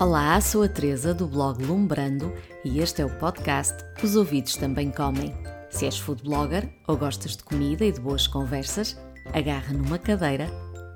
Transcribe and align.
Olá, 0.00 0.40
sou 0.40 0.62
a 0.62 0.68
Teresa 0.68 1.12
do 1.12 1.26
blog 1.26 1.60
Lumbrando 1.60 2.32
e 2.64 2.78
este 2.78 3.02
é 3.02 3.04
o 3.04 3.10
podcast 3.18 3.74
Os 4.00 4.14
Ouvidos 4.14 4.54
Também 4.54 4.92
Comem. 4.92 5.34
Se 5.70 5.86
és 5.86 5.98
food 5.98 6.22
blogger 6.22 6.72
ou 6.86 6.96
gostas 6.96 7.36
de 7.36 7.42
comida 7.42 7.84
e 7.84 7.90
de 7.90 8.00
boas 8.00 8.28
conversas, 8.28 8.96
agarra 9.32 9.72
numa 9.72 9.98
cadeira 9.98 10.48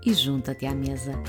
e 0.07 0.15
junta-te 0.15 0.67
à 0.67 0.73
mesa. 0.73 1.21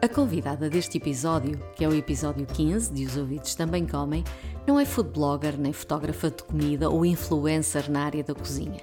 A 0.00 0.08
convidada 0.08 0.70
deste 0.70 0.96
episódio, 0.96 1.60
que 1.76 1.84
é 1.84 1.88
o 1.88 1.94
episódio 1.94 2.46
15 2.46 2.90
de 2.94 3.04
Os 3.04 3.18
Ouvidos 3.18 3.54
Também 3.54 3.86
Comem, 3.86 4.24
não 4.66 4.80
é 4.80 4.86
food 4.86 5.10
blogger, 5.10 5.58
nem 5.58 5.74
fotógrafa 5.74 6.30
de 6.30 6.42
comida 6.42 6.88
ou 6.88 7.04
influencer 7.04 7.90
na 7.90 8.04
área 8.04 8.24
da 8.24 8.34
cozinha. 8.34 8.80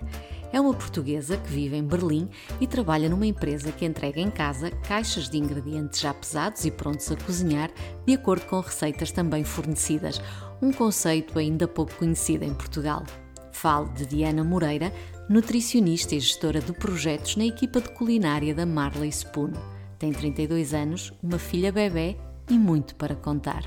É 0.53 0.62
uma 0.62 0.71
portuguesa 0.75 1.35
que 1.35 1.49
vive 1.49 1.75
em 1.75 1.84
Berlim 1.84 2.30
e 2.62 2.67
trabalha 2.67 3.09
numa 3.09 3.25
empresa 3.25 3.71
que 3.71 3.84
entrega 3.84 4.21
em 4.21 4.30
casa 4.30 4.70
caixas 4.70 5.27
de 5.27 5.39
ingredientes 5.39 5.99
já 5.99 6.13
pesados 6.13 6.63
e 6.63 6.70
prontos 6.70 7.12
a 7.12 7.16
cozinhar, 7.16 7.71
de 8.05 8.13
acordo 8.13 8.45
com 8.45 8.59
receitas 8.59 9.12
também 9.12 9.43
fornecidas, 9.43 10.21
um 10.62 10.71
conceito 10.71 11.39
ainda 11.39 11.67
pouco 11.67 11.95
conhecido 11.95 12.43
em 12.45 12.53
Portugal. 12.53 13.03
Falo 13.52 13.89
de 13.93 14.05
Diana 14.05 14.43
Moreira, 14.43 14.93
nutricionista 15.27 16.13
e 16.13 16.20
gestora 16.20 16.62
de 16.62 16.71
projetos 16.71 17.35
na 17.35 17.45
equipa 17.45 17.81
de 17.81 17.90
culinária 17.90 18.54
da 18.54 18.63
Marley 18.63 19.09
Spoon. 19.09 19.54
Tem 19.98 20.12
32 20.13 20.71
anos, 20.76 21.12
uma 21.23 21.40
filha 21.40 21.71
bebê 21.71 22.15
e 22.48 22.59
muito 22.59 22.93
para 22.95 23.15
contar. 23.15 23.63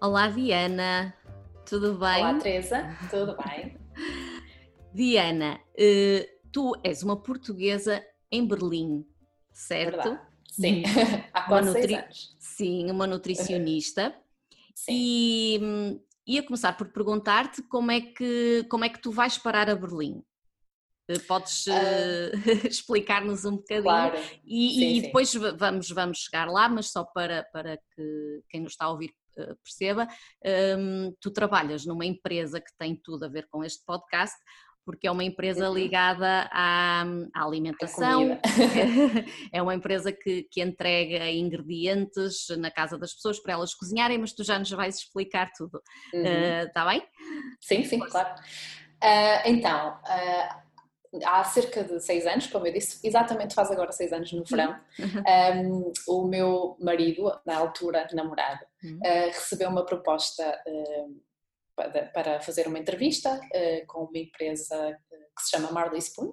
Olá, 0.00 0.28
Diana. 0.28 1.25
Tudo 1.66 1.98
bem? 1.98 2.20
Olá, 2.20 2.38
Teresa. 2.38 2.96
Tudo 3.10 3.36
bem? 3.38 3.76
Diana, 4.94 5.60
eh, 5.76 6.38
tu 6.52 6.72
és 6.84 7.02
uma 7.02 7.20
portuguesa 7.20 8.06
em 8.30 8.46
Berlim, 8.46 9.04
certo? 9.52 9.96
Verdade. 9.96 10.20
Sim, 10.48 10.84
há 11.34 11.42
quase 11.42 11.66
nutri... 11.66 11.94
anos. 11.96 12.36
Sim, 12.38 12.88
uma 12.88 13.04
nutricionista. 13.04 14.14
Sim. 14.76 14.92
E 14.92 15.58
hum, 15.60 16.00
ia 16.24 16.42
começar 16.44 16.72
por 16.74 16.86
perguntar-te 16.92 17.60
como 17.62 17.90
é 17.90 18.00
que 18.00 18.64
como 18.70 18.84
é 18.84 18.88
que 18.88 19.00
tu 19.00 19.10
vais 19.10 19.36
parar 19.36 19.68
a 19.68 19.74
Berlim? 19.74 20.22
Eh, 21.08 21.18
podes 21.18 21.66
uh, 21.66 22.66
explicar-nos 22.68 23.44
um 23.44 23.56
bocadinho 23.56 23.82
claro. 23.82 24.18
e, 24.44 24.70
sim, 24.70 24.96
e 24.96 25.02
depois 25.02 25.30
sim. 25.30 25.40
vamos, 25.56 25.90
vamos 25.90 26.18
chegar 26.18 26.48
lá, 26.48 26.68
mas 26.68 26.90
só 26.90 27.04
para, 27.04 27.42
para 27.52 27.76
que 27.76 28.42
quem 28.48 28.60
nos 28.60 28.72
está 28.72 28.84
a 28.84 28.90
ouvir 28.90 29.12
perceba, 29.62 30.08
um, 30.78 31.14
tu 31.20 31.30
trabalhas 31.30 31.84
numa 31.84 32.04
empresa 32.04 32.60
que 32.60 32.70
tem 32.78 32.96
tudo 32.96 33.24
a 33.24 33.28
ver 33.28 33.46
com 33.50 33.64
este 33.64 33.84
podcast, 33.84 34.36
porque 34.84 35.08
é 35.08 35.10
uma 35.10 35.24
empresa 35.24 35.68
uhum. 35.68 35.74
ligada 35.74 36.48
à, 36.52 37.04
à 37.34 37.44
alimentação, 37.44 38.38
é 39.52 39.60
uma 39.60 39.74
empresa 39.74 40.12
que, 40.12 40.44
que, 40.50 40.62
entrega 40.62 41.28
ingredientes 41.28 42.46
na 42.56 42.70
casa 42.70 42.96
das 42.96 43.12
pessoas 43.12 43.40
para 43.40 43.54
elas 43.54 43.74
cozinharem, 43.74 44.18
mas 44.18 44.32
tu 44.32 44.44
já 44.44 44.58
nos 44.58 44.70
vais 44.70 44.98
explicar 44.98 45.50
tudo, 45.56 45.82
está 46.14 46.84
uhum. 46.84 46.88
uh, 46.88 46.92
bem? 46.92 47.02
Sim, 47.60 47.82
sim, 47.82 47.98
claro. 47.98 48.32
Uh, 49.02 49.42
então, 49.44 49.98
uh, 50.04 50.65
há 51.24 51.44
cerca 51.44 51.84
de 51.84 52.00
seis 52.00 52.26
anos, 52.26 52.46
como 52.46 52.66
eu 52.66 52.72
disse, 52.72 53.06
exatamente 53.06 53.54
faz 53.54 53.70
agora 53.70 53.92
seis 53.92 54.12
anos 54.12 54.32
no 54.32 54.44
verão, 54.44 54.78
um, 55.64 55.92
o 56.08 56.26
meu 56.26 56.76
marido, 56.80 57.32
na 57.44 57.56
altura 57.56 58.06
namorado, 58.12 58.64
uh, 58.84 59.26
recebeu 59.26 59.68
uma 59.68 59.84
proposta 59.84 60.44
uh, 60.66 61.20
para, 61.74 62.06
para, 62.06 62.40
fazer 62.40 62.66
uma 62.66 62.78
entrevista 62.78 63.34
uh, 63.34 63.86
com 63.86 64.04
uma 64.04 64.18
empresa 64.18 64.98
que 65.36 65.42
se 65.42 65.50
chama 65.50 65.70
Marley 65.70 66.00
Spoon, 66.00 66.32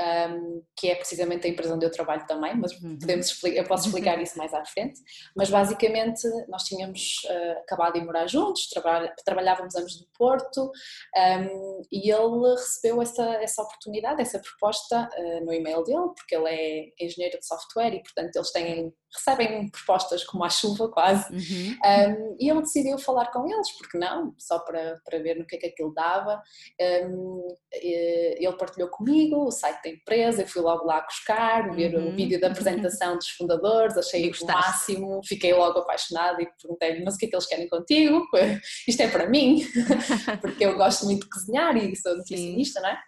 um, 0.00 0.62
que 0.76 0.88
é 0.88 0.94
precisamente 0.94 1.46
a 1.46 1.50
empresa 1.50 1.74
onde 1.74 1.84
eu 1.84 1.90
trabalho 1.90 2.26
também, 2.26 2.56
mas 2.56 2.72
uhum. 2.80 2.98
podemos, 2.98 3.42
eu 3.44 3.64
posso 3.64 3.86
explicar 3.86 4.20
isso 4.20 4.38
mais 4.38 4.52
à 4.54 4.64
frente. 4.64 5.00
Mas 5.36 5.50
basicamente 5.50 6.26
nós 6.48 6.62
tínhamos 6.64 7.22
uh, 7.24 7.58
acabado 7.60 7.94
de 7.94 8.04
morar 8.04 8.26
juntos, 8.26 8.68
trabalha, 8.68 9.14
trabalhávamos 9.24 9.74
ambos 9.74 10.00
no 10.00 10.06
Porto 10.16 10.70
um, 11.16 11.82
e 11.90 12.10
ele 12.10 12.54
recebeu 12.54 13.02
essa, 13.02 13.24
essa 13.42 13.62
oportunidade, 13.62 14.22
essa 14.22 14.40
proposta 14.40 15.08
uh, 15.16 15.44
no 15.44 15.52
e-mail 15.52 15.82
dele, 15.84 16.12
porque 16.16 16.34
ele 16.34 16.48
é 16.48 17.04
engenheiro 17.04 17.38
de 17.38 17.46
software 17.46 17.94
e 17.94 18.02
portanto 18.02 18.36
eles 18.36 18.52
têm 18.52 18.94
recebem 19.14 19.68
propostas 19.70 20.24
como 20.24 20.44
a 20.44 20.50
chuva 20.50 20.88
quase 20.88 21.32
uhum. 21.32 21.76
um, 21.84 22.36
e 22.40 22.48
ele 22.48 22.60
decidiu 22.62 22.98
falar 22.98 23.26
com 23.26 23.48
eles, 23.48 23.70
porque 23.78 23.98
não, 23.98 24.34
só 24.38 24.58
para, 24.60 25.00
para 25.04 25.18
ver 25.18 25.38
no 25.38 25.46
que 25.46 25.56
é 25.56 25.58
que 25.58 25.66
aquilo 25.66 25.92
dava 25.92 26.42
um, 26.80 27.46
ele 27.72 28.52
partilhou 28.56 28.88
comigo 28.88 29.46
o 29.46 29.50
site 29.50 29.82
da 29.82 29.90
empresa, 29.90 30.42
eu 30.42 30.48
fui 30.48 30.62
logo 30.62 30.84
lá 30.84 31.00
buscar, 31.02 31.74
ver 31.74 31.94
uhum. 31.94 32.08
o 32.08 32.12
vídeo 32.12 32.40
da 32.40 32.48
apresentação 32.48 33.16
dos 33.16 33.28
fundadores, 33.30 33.96
achei 33.96 34.30
o 34.30 34.46
máximo, 34.46 35.20
fiquei 35.24 35.52
logo 35.52 35.80
apaixonada 35.80 36.42
e 36.42 36.48
perguntei-lhe, 36.60 37.04
mas 37.04 37.14
o 37.14 37.18
que 37.18 37.26
é 37.26 37.28
que 37.28 37.36
eles 37.36 37.46
querem 37.46 37.68
contigo? 37.68 38.26
Isto 38.88 39.02
é 39.02 39.08
para 39.08 39.28
mim, 39.28 39.64
porque 40.40 40.64
eu 40.64 40.76
gosto 40.76 41.04
muito 41.04 41.24
de 41.24 41.30
cozinhar 41.30 41.76
e 41.76 41.94
sou 41.96 42.16
nutricionista, 42.16 42.80
não 42.80 42.88
é? 42.88 42.98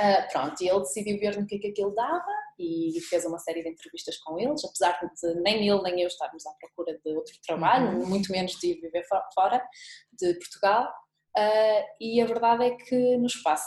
Uh, 0.00 0.32
pronto, 0.32 0.60
e 0.60 0.68
ele 0.68 0.80
decidiu 0.80 1.18
ver 1.20 1.38
no 1.38 1.46
que 1.46 1.54
é 1.54 1.58
que 1.58 1.68
aquilo 1.68 1.94
dava 1.94 2.43
e 2.58 3.00
fez 3.08 3.24
uma 3.24 3.38
série 3.38 3.62
de 3.62 3.68
entrevistas 3.68 4.16
com 4.18 4.38
eles, 4.38 4.64
apesar 4.64 4.98
de 5.00 5.34
nem 5.40 5.68
ele 5.68 5.82
nem 5.82 6.00
eu 6.00 6.08
estarmos 6.08 6.46
à 6.46 6.52
procura 6.52 6.98
de 7.04 7.16
outro 7.16 7.34
trabalho, 7.46 7.98
uhum. 7.98 8.06
muito 8.06 8.30
menos 8.30 8.52
de 8.52 8.74
viver 8.74 9.04
fora 9.34 9.62
de 10.12 10.34
Portugal. 10.34 10.92
Uh, 11.36 11.82
e 12.00 12.20
a 12.20 12.26
verdade 12.26 12.64
é 12.64 12.70
que 12.76 13.16
no 13.16 13.26
espaço 13.26 13.66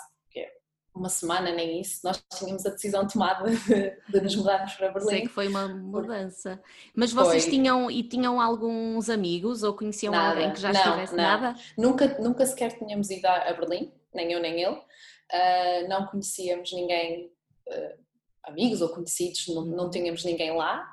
uma 0.98 1.10
semana, 1.10 1.52
nem 1.52 1.80
isso, 1.80 2.02
nós 2.04 2.22
tínhamos 2.34 2.66
a 2.66 2.72
decisão 2.72 3.08
tomada 3.08 3.46
de, 3.50 3.98
de 4.10 4.22
nos 4.22 4.36
mudarmos 4.36 4.74
para 4.74 4.92
Berlim. 4.92 5.10
Sei 5.10 5.22
que 5.22 5.28
foi 5.28 5.48
uma 5.48 5.68
mudança. 5.68 6.62
Mas 6.96 7.14
vocês 7.14 7.44
foi. 7.44 7.54
tinham 7.54 7.90
e 7.90 8.04
tinham 8.04 8.42
alguns 8.42 9.10
amigos 9.10 9.64
ou 9.64 9.74
conheciam 9.76 10.12
nada, 10.12 10.32
alguém 10.32 10.52
que 10.52 10.60
já 10.60 10.74
não, 10.74 10.82
estivesse 10.82 11.16
não. 11.16 11.24
nada? 11.24 11.56
Nunca, 11.78 12.18
nunca 12.20 12.46
sequer 12.46 12.78
tínhamos 12.78 13.10
ido 13.10 13.26
a 13.28 13.54
Berlim, 13.54 13.92
nem 14.14 14.34
eu 14.34 14.42
nem 14.42 14.62
ele. 14.62 14.76
Uh, 14.76 15.88
não 15.88 16.08
conhecíamos 16.08 16.72
ninguém, 16.74 17.32
uh, 17.68 18.07
amigos 18.48 18.82
ou 18.82 18.90
conhecidos, 18.90 19.48
não, 19.48 19.66
não 19.66 19.90
tínhamos 19.90 20.24
ninguém 20.24 20.56
lá. 20.56 20.88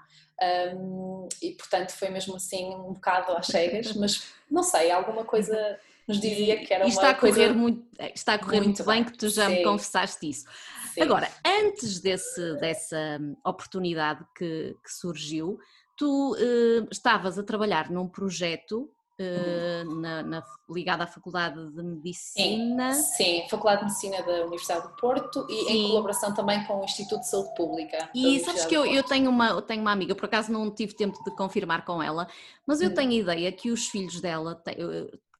Um, 0.77 1.29
e 1.41 1.53
portanto 1.53 1.93
foi 1.93 2.11
mesmo 2.11 2.35
assim 2.35 2.75
um 2.75 2.93
bocado 2.93 3.33
às 3.33 3.47
cegas, 3.47 3.93
mas 3.97 4.25
não 4.51 4.65
sei, 4.65 4.91
alguma 4.91 5.25
coisa 5.25 5.79
nos 6.09 6.21
dizia 6.21 6.59
que 6.65 6.75
era 6.75 6.85
e 6.85 6.89
está 6.89 7.09
uma 7.09 7.15
coisa. 7.15 7.37
A 7.37 7.47
correr 7.47 7.55
muito, 7.55 7.87
está 8.15 8.35
a 8.35 8.39
correr 8.39 8.61
muito, 8.61 8.67
muito 8.67 8.85
bem, 8.85 9.05
que 9.05 9.17
tu 9.17 9.29
já 9.29 9.49
Sim. 9.49 9.57
me 9.57 9.65
confessaste 9.65 10.29
isso. 10.29 10.45
Sim. 10.93 11.03
Agora, 11.03 11.29
antes 11.45 12.01
desse, 12.01 12.55
dessa 12.57 13.19
oportunidade 13.45 14.25
que, 14.37 14.77
que 14.85 14.93
surgiu, 14.93 15.59
tu 15.97 16.35
uh, 16.35 16.89
estavas 16.91 17.39
a 17.39 17.43
trabalhar 17.43 17.91
num 17.91 18.09
projeto 18.09 18.91
Uh, 19.17 20.01
na, 20.01 20.25
na, 20.25 20.43
ligada 20.69 21.05
à 21.05 21.07
Faculdade 21.07 21.71
de 21.71 21.83
Medicina. 21.85 22.93
Sim, 22.95 23.43
sim, 23.43 23.49
Faculdade 23.49 23.83
de 23.83 23.87
Medicina 23.87 24.23
da 24.25 24.43
Universidade 24.43 24.89
do 24.89 24.97
Porto 24.97 25.47
e 25.49 25.55
sim. 25.67 25.73
em 25.73 25.89
colaboração 25.89 26.35
também 26.35 26.65
com 26.65 26.81
o 26.81 26.85
Instituto 26.85 27.21
de 27.21 27.29
Saúde 27.29 27.55
Pública. 27.55 28.11
E 28.13 28.41
sabes 28.41 28.65
que 28.65 28.75
eu, 28.75 28.85
eu, 28.85 29.05
tenho, 29.05 29.31
uma, 29.31 29.63
tenho 29.63 29.83
uma 29.83 29.93
amiga, 29.93 30.17
por 30.17 30.25
acaso 30.25 30.51
não 30.51 30.69
tive 30.69 30.97
tempo 30.97 31.23
de 31.23 31.31
confirmar 31.37 31.85
com 31.85 32.03
ela, 32.03 32.27
mas 32.67 32.81
eu 32.81 32.91
hum. 32.91 32.95
tenho 32.95 33.11
a 33.11 33.15
ideia 33.15 33.53
que 33.53 33.71
os 33.71 33.87
filhos 33.87 34.21
dela, 34.21 34.61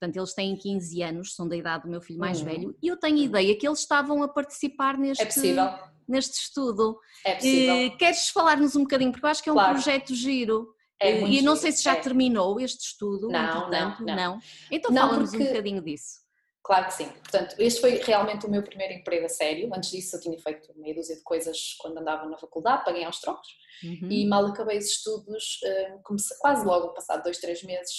Portanto, 0.05 0.17
eles 0.17 0.35
têm 0.35 0.57
15 0.57 1.03
anos, 1.03 1.35
são 1.35 1.49
da 1.49 1.57
idade 1.57 1.85
do 1.85 1.89
meu 1.89 2.01
filho 2.01 2.19
mais 2.19 2.41
uhum. 2.41 2.45
velho, 2.45 2.77
e 2.83 2.89
eu 2.89 2.97
tenho 2.97 3.17
a 3.17 3.23
ideia 3.23 3.57
que 3.57 3.67
eles 3.67 3.81
estavam 3.81 4.23
a 4.23 4.29
participar 4.29 4.99
neste, 4.99 5.23
é 5.23 5.79
neste 6.07 6.35
estudo. 6.35 6.99
É 7.25 7.35
possível. 7.35 7.87
Uh, 7.87 7.97
queres 7.97 8.29
falar-nos 8.29 8.77
um 8.77 8.83
bocadinho? 8.83 9.11
Porque 9.11 9.25
eu 9.25 9.31
acho 9.31 9.43
que 9.43 9.49
é 9.49 9.53
um 9.53 9.57
claro. 9.57 9.73
projeto 9.73 10.15
giro. 10.15 10.75
É 11.05 11.21
e 11.21 11.43
não 11.43 11.57
sei 11.57 11.73
se 11.73 11.83
já 11.83 11.93
é. 11.93 12.01
terminou 12.01 12.61
este 12.61 12.87
estudo, 12.87 13.29
não, 13.29 13.71
não, 13.71 14.01
não, 14.01 14.17
não. 14.17 14.39
Então 14.71 14.93
fala-nos 14.93 15.31
porque... 15.31 15.45
um 15.45 15.49
bocadinho 15.49 15.83
disso. 15.83 16.25
Claro 16.65 16.87
que 16.87 16.95
sim. 16.95 17.09
Portanto, 17.09 17.57
este 17.59 17.79
foi 17.79 17.99
realmente 17.99 18.47
o 18.47 18.51
meu 18.51 18.63
primeiro 18.63 18.95
emprego 18.95 19.27
a 19.27 19.29
sério. 19.29 19.71
Antes 19.75 19.91
disso, 19.91 20.17
eu 20.17 20.21
tinha 20.21 20.39
feito 20.39 20.73
meia 20.77 20.95
dúzia 20.95 21.15
de 21.15 21.23
coisas 21.23 21.75
quando 21.79 21.99
andava 21.99 22.25
na 22.27 22.39
faculdade, 22.39 22.87
paguei 22.87 23.05
aos 23.05 23.21
trocos. 23.21 23.49
Uhum. 23.83 24.11
E 24.11 24.27
mal 24.27 24.47
acabei 24.47 24.79
os 24.79 24.87
estudos, 24.87 25.61
eh, 25.63 25.99
comecei, 26.03 26.35
quase 26.39 26.65
logo, 26.65 26.95
passado 26.95 27.23
dois, 27.23 27.39
três 27.39 27.63
meses, 27.65 27.99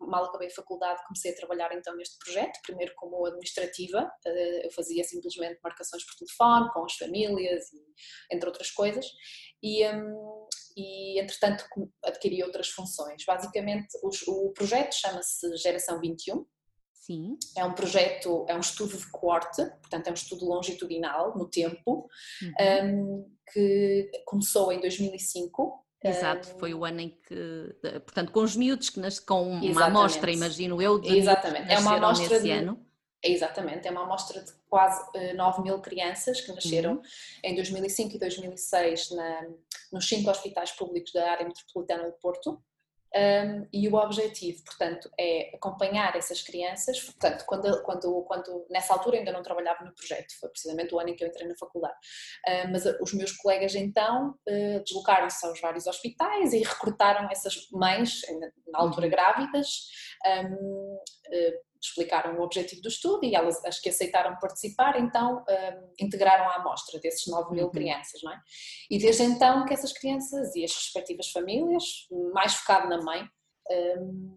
mal 0.00 0.24
acabei 0.24 0.48
a 0.48 0.54
faculdade, 0.54 1.02
comecei 1.06 1.32
a 1.32 1.36
trabalhar 1.36 1.72
então 1.72 1.96
neste 1.96 2.18
projeto, 2.18 2.60
primeiro 2.62 2.92
como 2.96 3.24
administrativa, 3.24 4.10
eh, 4.26 4.66
eu 4.66 4.70
fazia 4.72 5.02
simplesmente 5.04 5.58
marcações 5.62 6.04
por 6.04 6.14
telefone, 6.16 6.70
com 6.72 6.84
as 6.84 6.94
famílias, 6.94 7.64
entre 8.30 8.46
outras 8.46 8.70
coisas, 8.70 9.06
e, 9.62 9.86
um, 9.88 10.43
e 10.76 11.20
entretanto 11.20 11.64
adquiri 12.04 12.42
outras 12.42 12.68
funções. 12.68 13.24
Basicamente, 13.24 13.88
o, 14.02 14.10
o 14.46 14.52
projeto 14.52 14.94
chama-se 14.94 15.56
Geração 15.56 16.00
21, 16.00 16.44
Sim. 16.92 17.36
É 17.54 17.62
um 17.62 17.74
projeto, 17.74 18.46
é 18.48 18.56
um 18.56 18.60
estudo 18.60 18.96
de 18.96 19.06
corte, 19.10 19.62
portanto 19.62 20.06
é 20.06 20.10
um 20.10 20.14
estudo 20.14 20.46
longitudinal 20.46 21.36
no 21.36 21.46
tempo, 21.46 22.08
uhum. 22.40 23.20
um, 23.20 23.36
que 23.52 24.10
começou 24.24 24.72
em 24.72 24.80
2005 24.80 25.84
Exato, 26.04 26.48
foi 26.58 26.74
o 26.74 26.84
ano 26.84 27.00
em 27.00 27.08
que, 27.08 27.74
portanto, 28.04 28.30
com 28.30 28.40
os 28.40 28.54
miúdos 28.54 28.90
que 28.90 29.00
nas, 29.00 29.18
com 29.18 29.42
uma 29.42 29.64
Exatamente. 29.64 29.82
amostra, 29.82 30.30
imagino 30.30 30.82
eu, 30.82 30.98
de 30.98 31.16
Exatamente. 31.16 31.72
É 31.72 31.78
uma 31.78 31.96
amostra 31.96 32.40
de, 32.42 32.50
ano. 32.50 32.83
Exatamente, 33.24 33.88
é 33.88 33.90
uma 33.90 34.04
amostra 34.04 34.42
de 34.42 34.52
quase 34.68 35.02
uh, 35.16 35.36
9 35.36 35.62
mil 35.62 35.80
crianças 35.80 36.40
que 36.40 36.52
nasceram 36.52 36.94
uhum. 36.94 37.02
em 37.42 37.54
2005 37.54 38.14
e 38.14 38.18
2006 38.18 39.10
na, 39.12 39.46
nos 39.92 40.08
cinco 40.08 40.30
hospitais 40.30 40.72
públicos 40.72 41.12
da 41.12 41.30
área 41.30 41.46
metropolitana 41.46 42.10
de 42.10 42.18
Porto 42.18 42.62
um, 43.14 43.68
e 43.72 43.88
o 43.88 43.94
objetivo, 43.94 44.64
portanto, 44.64 45.08
é 45.18 45.54
acompanhar 45.54 46.16
essas 46.16 46.42
crianças. 46.42 47.00
Portanto, 47.00 47.44
quando, 47.46 47.82
quando, 47.84 48.22
quando 48.24 48.66
nessa 48.68 48.92
altura 48.92 49.18
ainda 49.18 49.30
não 49.30 49.40
trabalhava 49.40 49.84
no 49.84 49.94
projeto, 49.94 50.36
foi 50.40 50.48
precisamente 50.48 50.92
o 50.92 50.98
ano 50.98 51.10
em 51.10 51.14
que 51.14 51.22
eu 51.22 51.28
entrei 51.28 51.46
na 51.46 51.54
faculdade. 51.54 51.94
Uh, 52.48 52.72
mas 52.72 52.84
os 53.00 53.14
meus 53.14 53.30
colegas 53.30 53.76
então 53.76 54.30
uh, 54.30 54.82
deslocaram-se 54.82 55.46
aos 55.46 55.60
vários 55.60 55.86
hospitais 55.86 56.52
e 56.52 56.58
recrutaram 56.58 57.30
essas 57.30 57.68
mães, 57.70 58.22
na 58.66 58.80
altura 58.80 59.06
uhum. 59.06 59.12
grávidas, 59.12 59.90
um, 60.26 60.94
uh, 60.96 61.73
explicaram 61.86 62.38
o 62.38 62.42
objetivo 62.42 62.80
do 62.80 62.88
estudo 62.88 63.24
e 63.24 63.34
elas, 63.34 63.62
as 63.64 63.78
que 63.78 63.88
aceitaram 63.88 64.36
participar, 64.38 64.98
então 64.98 65.44
um, 65.48 65.92
integraram 65.98 66.48
a 66.48 66.56
amostra 66.56 66.98
desses 67.00 67.26
9 67.26 67.54
mil 67.54 67.66
uhum. 67.66 67.70
crianças, 67.70 68.22
não 68.22 68.32
é? 68.32 68.40
E 68.90 68.98
desde 68.98 69.22
então 69.22 69.64
que 69.64 69.74
essas 69.74 69.92
crianças 69.92 70.54
e 70.54 70.64
as 70.64 70.74
respectivas 70.74 71.30
famílias, 71.30 71.84
mais 72.32 72.54
focado 72.54 72.88
na 72.88 73.02
mãe, 73.02 73.28
um, 73.98 74.36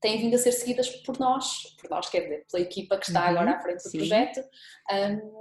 têm 0.00 0.18
vindo 0.18 0.34
a 0.34 0.38
ser 0.38 0.52
seguidas 0.52 0.88
por 0.88 1.18
nós, 1.18 1.76
por 1.80 1.90
nós, 1.90 2.08
quer 2.08 2.22
dizer, 2.22 2.46
pela 2.50 2.62
equipa 2.62 2.98
que 2.98 3.06
está 3.06 3.22
uhum. 3.22 3.28
agora 3.28 3.50
à 3.52 3.60
frente 3.60 3.82
do 3.82 3.90
Sim. 3.90 3.98
projeto, 3.98 4.40
um, 4.90 5.40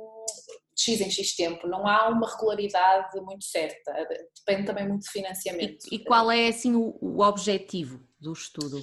de 0.76 0.84
X 0.84 1.02
em 1.02 1.12
X 1.12 1.36
tempo, 1.36 1.68
não 1.68 1.86
há 1.86 2.10
uma 2.10 2.30
regularidade 2.30 3.20
muito 3.22 3.44
certa, 3.44 4.08
depende 4.38 4.66
também 4.66 4.88
muito 4.88 5.04
de 5.04 5.10
financiamento. 5.10 5.86
E, 5.92 5.96
e 5.96 6.00
qual 6.00 6.32
é 6.32 6.48
assim 6.48 6.76
o, 6.76 6.98
o 7.02 7.22
objetivo 7.22 8.00
do 8.20 8.32
estudo? 8.32 8.82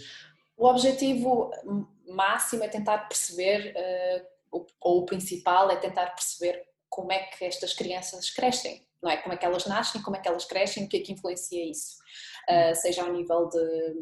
O 0.57 0.67
objetivo 0.67 1.51
máximo 2.09 2.65
é 2.65 2.69
tentar 2.69 2.99
perceber, 3.09 3.75
uh, 3.77 4.67
ou 4.81 5.03
o 5.03 5.07
principal 5.07 5.71
é 5.71 5.77
tentar 5.77 6.07
perceber 6.11 6.67
como 6.89 7.13
é 7.13 7.19
que 7.25 7.45
estas 7.45 7.75
crianças 7.75 8.31
crescem, 8.31 8.87
não 9.03 9.11
é? 9.11 9.17
Como 9.17 9.35
é 9.35 9.37
que 9.37 9.45
elas 9.45 9.67
nascem, 9.67 10.03
como 10.03 10.17
é 10.17 10.21
que 10.21 10.29
elas 10.29 10.45
crescem, 10.45 10.85
o 10.85 10.89
que 10.89 10.99
é 10.99 11.01
que 11.01 11.13
influencia 11.13 11.65
isso, 11.69 11.97
uh, 12.49 12.75
seja 12.75 13.03
ao 13.03 13.13
nível 13.13 13.49
de 13.49 13.95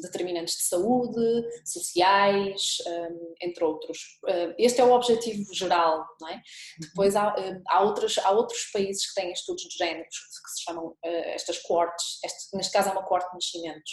determinantes 0.00 0.56
de 0.56 0.62
saúde, 0.62 1.20
sociais, 1.64 2.78
hum, 2.86 3.34
entre 3.42 3.64
outros. 3.64 3.98
Hum, 4.24 4.54
este 4.58 4.80
é 4.80 4.84
o 4.84 4.92
objetivo 4.92 5.52
geral, 5.54 6.04
não 6.20 6.28
é? 6.28 6.40
Depois 6.80 7.16
há, 7.16 7.34
hum, 7.38 7.62
há, 7.68 7.82
outros, 7.82 8.18
há 8.18 8.30
outros 8.30 8.70
países 8.72 9.06
que 9.06 9.20
têm 9.20 9.32
estudos 9.32 9.64
de 9.64 9.76
género 9.76 10.06
que 10.06 10.50
se 10.50 10.62
chamam 10.64 10.96
estas 11.02 11.58
coortes, 11.58 12.18
este, 12.24 12.56
neste 12.56 12.72
caso 12.72 12.88
é 12.88 12.92
uma 12.92 13.04
coorte 13.04 13.28
de 13.28 13.34
nascimentos, 13.34 13.92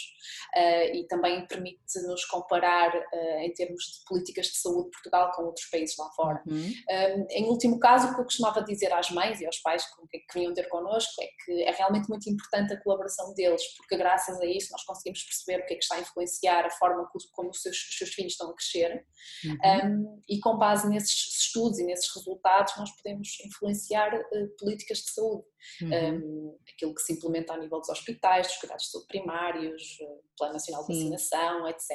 e 0.92 1.06
também 1.08 1.46
permite-nos 1.46 2.24
comparar 2.26 2.92
em 3.40 3.52
termos 3.52 3.84
de 3.84 4.04
políticas 4.06 4.46
de 4.46 4.58
saúde 4.58 4.84
de 4.84 4.90
Portugal 4.90 5.32
com 5.34 5.44
outros 5.44 5.66
países 5.66 5.96
lá 5.98 6.10
fora. 6.12 6.42
Uhum. 6.46 7.26
Em 7.30 7.44
último 7.44 7.78
caso, 7.78 8.08
o 8.08 8.14
que 8.14 8.20
eu 8.20 8.24
costumava 8.24 8.62
dizer 8.62 8.92
às 8.92 9.10
mães 9.10 9.40
e 9.40 9.46
aos 9.46 9.58
pais 9.58 9.84
que, 9.84 10.18
que 10.18 10.38
vinham 10.38 10.54
ter 10.54 10.68
connosco 10.68 11.22
é 11.22 11.28
que 11.44 11.62
é 11.62 11.70
realmente 11.70 12.08
muito 12.08 12.28
importante 12.28 12.72
a 12.72 12.82
colaboração 12.82 13.34
deles, 13.34 13.62
porque 13.76 13.96
graças 13.96 14.40
a 14.40 14.46
isso 14.46 14.72
nós 14.72 14.84
conseguimos 14.84 15.22
perceber 15.22 15.62
o 15.62 15.66
que 15.66 15.74
é 15.74 15.76
que 15.76 15.82
está 15.82 15.93
a 15.94 16.00
influenciar 16.00 16.66
a 16.66 16.70
forma 16.70 17.08
como 17.32 17.50
os 17.50 17.62
seus, 17.62 17.76
os 17.76 17.98
seus 17.98 18.10
filhos 18.10 18.32
estão 18.32 18.50
a 18.50 18.54
crescer 18.54 19.04
uhum. 19.44 20.02
um, 20.06 20.22
e 20.28 20.38
com 20.40 20.56
base 20.58 20.88
nesses 20.88 21.40
estudos 21.40 21.78
e 21.78 21.84
nesses 21.84 22.14
resultados 22.14 22.74
nós 22.76 22.90
podemos 22.96 23.28
influenciar 23.44 24.14
uh, 24.14 24.48
políticas 24.58 24.98
de 24.98 25.10
saúde. 25.10 25.44
Uhum. 25.80 25.88
Um, 25.88 26.58
aquilo 26.68 26.94
que 26.94 27.00
se 27.00 27.14
implementa 27.14 27.54
a 27.54 27.58
nível 27.58 27.80
dos 27.80 27.88
hospitais, 27.88 28.46
dos 28.48 28.56
cuidados 28.56 28.84
de 28.84 28.90
saúde 28.90 29.06
primários, 29.08 29.98
uh, 30.00 30.22
Plano 30.36 30.54
Nacional 30.54 30.86
de 30.86 30.94
Sim. 30.94 31.10
Vacinação, 31.10 31.68
etc. 31.68 31.90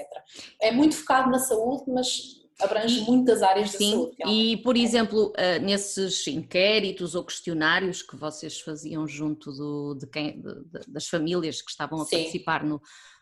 É 0.61 0.71
muito 0.71 0.95
focado 0.95 1.29
na 1.29 1.39
saúde, 1.39 1.83
mas 1.87 2.39
abrange 2.59 3.01
muitas 3.01 3.41
áreas 3.41 3.71
Sim, 3.71 3.77
da 3.77 3.97
saúde. 3.97 4.15
Realmente. 4.17 4.53
E, 4.53 4.57
por 4.57 4.75
exemplo, 4.75 5.27
uh, 5.29 5.61
nesses 5.63 6.27
inquéritos 6.27 7.15
ou 7.15 7.23
questionários 7.23 8.01
que 8.01 8.15
vocês 8.15 8.59
faziam 8.59 9.07
junto 9.07 9.51
do, 9.51 9.95
de 9.95 10.07
quem, 10.07 10.41
de, 10.41 10.81
das 10.87 11.07
famílias 11.07 11.61
que 11.61 11.71
estavam 11.71 12.01
a 12.01 12.05
Sim. 12.05 12.17
participar 12.17 12.63
no, 12.63 12.81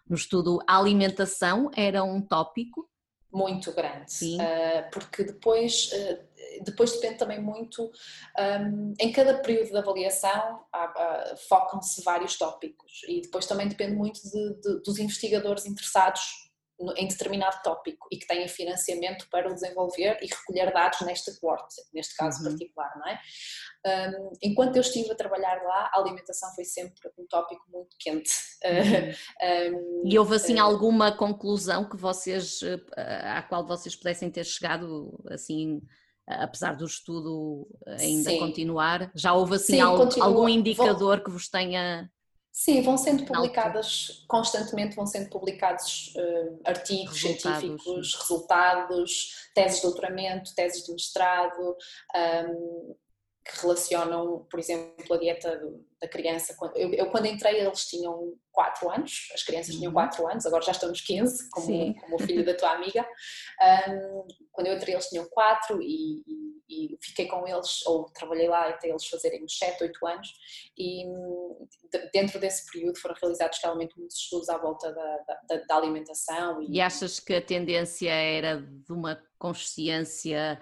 no 0.09 0.15
estudo, 0.15 0.59
a 0.67 0.77
alimentação 0.77 1.69
era 1.75 2.03
um 2.03 2.21
tópico? 2.21 2.89
Muito 3.31 3.71
grande, 3.73 4.37
uh, 4.37 4.89
porque 4.91 5.23
depois, 5.23 5.91
uh, 5.91 6.63
depois 6.63 6.93
depende 6.93 7.17
também 7.17 7.41
muito, 7.41 7.91
um, 8.39 8.93
em 8.99 9.11
cada 9.11 9.37
período 9.39 9.71
de 9.71 9.77
avaliação 9.77 10.65
focam-se 11.49 12.01
vários 12.03 12.37
tópicos. 12.37 13.01
E 13.07 13.21
depois 13.21 13.45
também 13.45 13.67
depende 13.67 13.95
muito 13.95 14.21
de, 14.23 14.61
de, 14.61 14.81
dos 14.81 14.97
investigadores 14.97 15.65
interessados 15.65 16.46
em 16.95 17.07
determinado 17.07 17.61
tópico 17.63 18.07
e 18.11 18.17
que 18.17 18.27
tenha 18.27 18.47
financiamento 18.47 19.27
para 19.31 19.49
o 19.49 19.53
desenvolver 19.53 20.19
e 20.21 20.27
recolher 20.27 20.71
dados 20.71 21.01
nesta 21.01 21.31
coorte, 21.39 21.75
neste 21.93 22.15
caso 22.15 22.43
uhum. 22.43 22.51
particular, 22.51 22.91
não 22.97 23.07
é? 23.07 23.19
Um, 23.87 24.31
enquanto 24.43 24.75
eu 24.75 24.81
estive 24.81 25.11
a 25.11 25.15
trabalhar 25.15 25.61
lá, 25.63 25.89
a 25.93 25.99
alimentação 25.99 26.53
foi 26.53 26.65
sempre 26.65 26.95
um 27.17 27.25
tópico 27.27 27.63
muito 27.71 27.95
quente. 27.99 28.31
Uhum. 28.63 29.73
um, 30.03 30.03
e 30.05 30.19
houve 30.19 30.35
assim 30.35 30.59
uh, 30.59 30.63
alguma 30.63 31.11
conclusão 31.11 31.87
que 31.87 31.97
vocês, 31.97 32.59
à 32.95 33.41
qual 33.41 33.65
vocês 33.65 33.95
pudessem 33.95 34.29
ter 34.29 34.43
chegado 34.43 35.17
assim 35.31 35.81
apesar 36.27 36.75
do 36.75 36.85
estudo 36.85 37.65
ainda 37.87 38.31
sim. 38.31 38.39
continuar, 38.39 39.09
já 39.15 39.33
houve 39.33 39.55
assim 39.55 39.75
sim, 39.75 39.79
algum, 39.79 40.21
algum 40.21 40.49
indicador 40.49 41.15
Vou... 41.15 41.23
que 41.23 41.31
vos 41.31 41.47
tenha 41.47 42.11
Sim, 42.59 42.81
vão 42.81 42.97
sendo 42.97 43.23
publicadas 43.23 44.25
constantemente, 44.27 44.95
vão 44.95 45.05
sendo 45.05 45.29
publicados 45.29 46.11
uh, 46.15 46.59
artigos 46.65 47.21
resultados, 47.21 47.59
científicos, 47.59 48.15
resultados, 48.15 49.49
teses 49.53 49.75
de 49.75 49.83
doutoramento, 49.83 50.55
teses 50.55 50.83
de 50.83 50.91
mestrado, 50.91 51.77
um, 52.49 52.95
que 53.47 53.61
relacionam, 53.61 54.45
por 54.49 54.59
exemplo, 54.59 55.15
a 55.15 55.17
dieta 55.17 55.61
da 56.01 56.07
criança. 56.07 56.55
Eu, 56.75 56.93
eu, 56.93 57.09
quando 57.09 57.25
entrei 57.25 57.59
eles 57.59 57.85
tinham 57.87 58.33
4 58.51 58.89
anos, 58.89 59.29
as 59.33 59.43
crianças 59.43 59.75
tinham 59.75 59.93
4 59.93 60.21
uhum. 60.21 60.29
anos, 60.29 60.45
agora 60.45 60.63
já 60.63 60.71
estamos 60.71 61.01
15, 61.01 61.49
como, 61.49 61.95
como 61.95 62.15
o 62.15 62.19
filho 62.19 62.45
da 62.45 62.53
tua 62.53 62.71
amiga. 62.73 63.07
Um, 63.57 64.27
quando 64.51 64.67
eu 64.67 64.75
entrei 64.75 64.93
eles 64.93 65.09
tinham 65.09 65.27
4 65.29 65.81
e, 65.81 66.21
e, 66.27 66.93
e, 66.93 66.97
fiquei 67.01 67.25
com 67.27 67.47
eles, 67.47 67.83
ou 67.87 68.05
trabalhei 68.11 68.47
lá 68.47 68.69
até 68.69 68.89
eles 68.89 69.07
fazerem 69.07 69.43
uns 69.43 69.57
7, 69.57 69.81
8 69.81 70.05
anos 70.05 70.27
e 70.77 71.03
dentro 72.13 72.39
desse 72.39 72.71
período 72.71 72.99
foram 72.99 73.15
realizados 73.19 73.57
realmente 73.63 73.97
muitos 73.97 74.17
estudos 74.17 74.47
à 74.47 74.59
volta 74.59 74.93
da, 74.93 75.17
da, 75.47 75.55
da 75.67 75.75
alimentação. 75.75 76.61
E... 76.61 76.77
e 76.77 76.81
achas 76.81 77.19
que 77.19 77.33
a 77.33 77.41
tendência 77.41 78.11
era 78.11 78.61
de 78.61 78.93
uma 78.93 79.19
consciência 79.39 80.61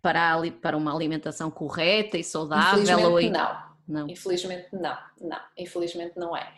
para, 0.00 0.36
para 0.60 0.76
uma 0.76 0.94
alimentação 0.94 1.50
correta 1.50 2.16
e 2.16 2.24
saudável? 2.24 2.82
Infelizmente 2.82 3.26
ou... 3.26 3.32
não. 3.32 3.72
Não. 3.86 4.08
Infelizmente 4.08 4.68
não, 4.72 4.96
não, 5.20 5.40
infelizmente 5.58 6.16
não 6.16 6.36
é. 6.36 6.54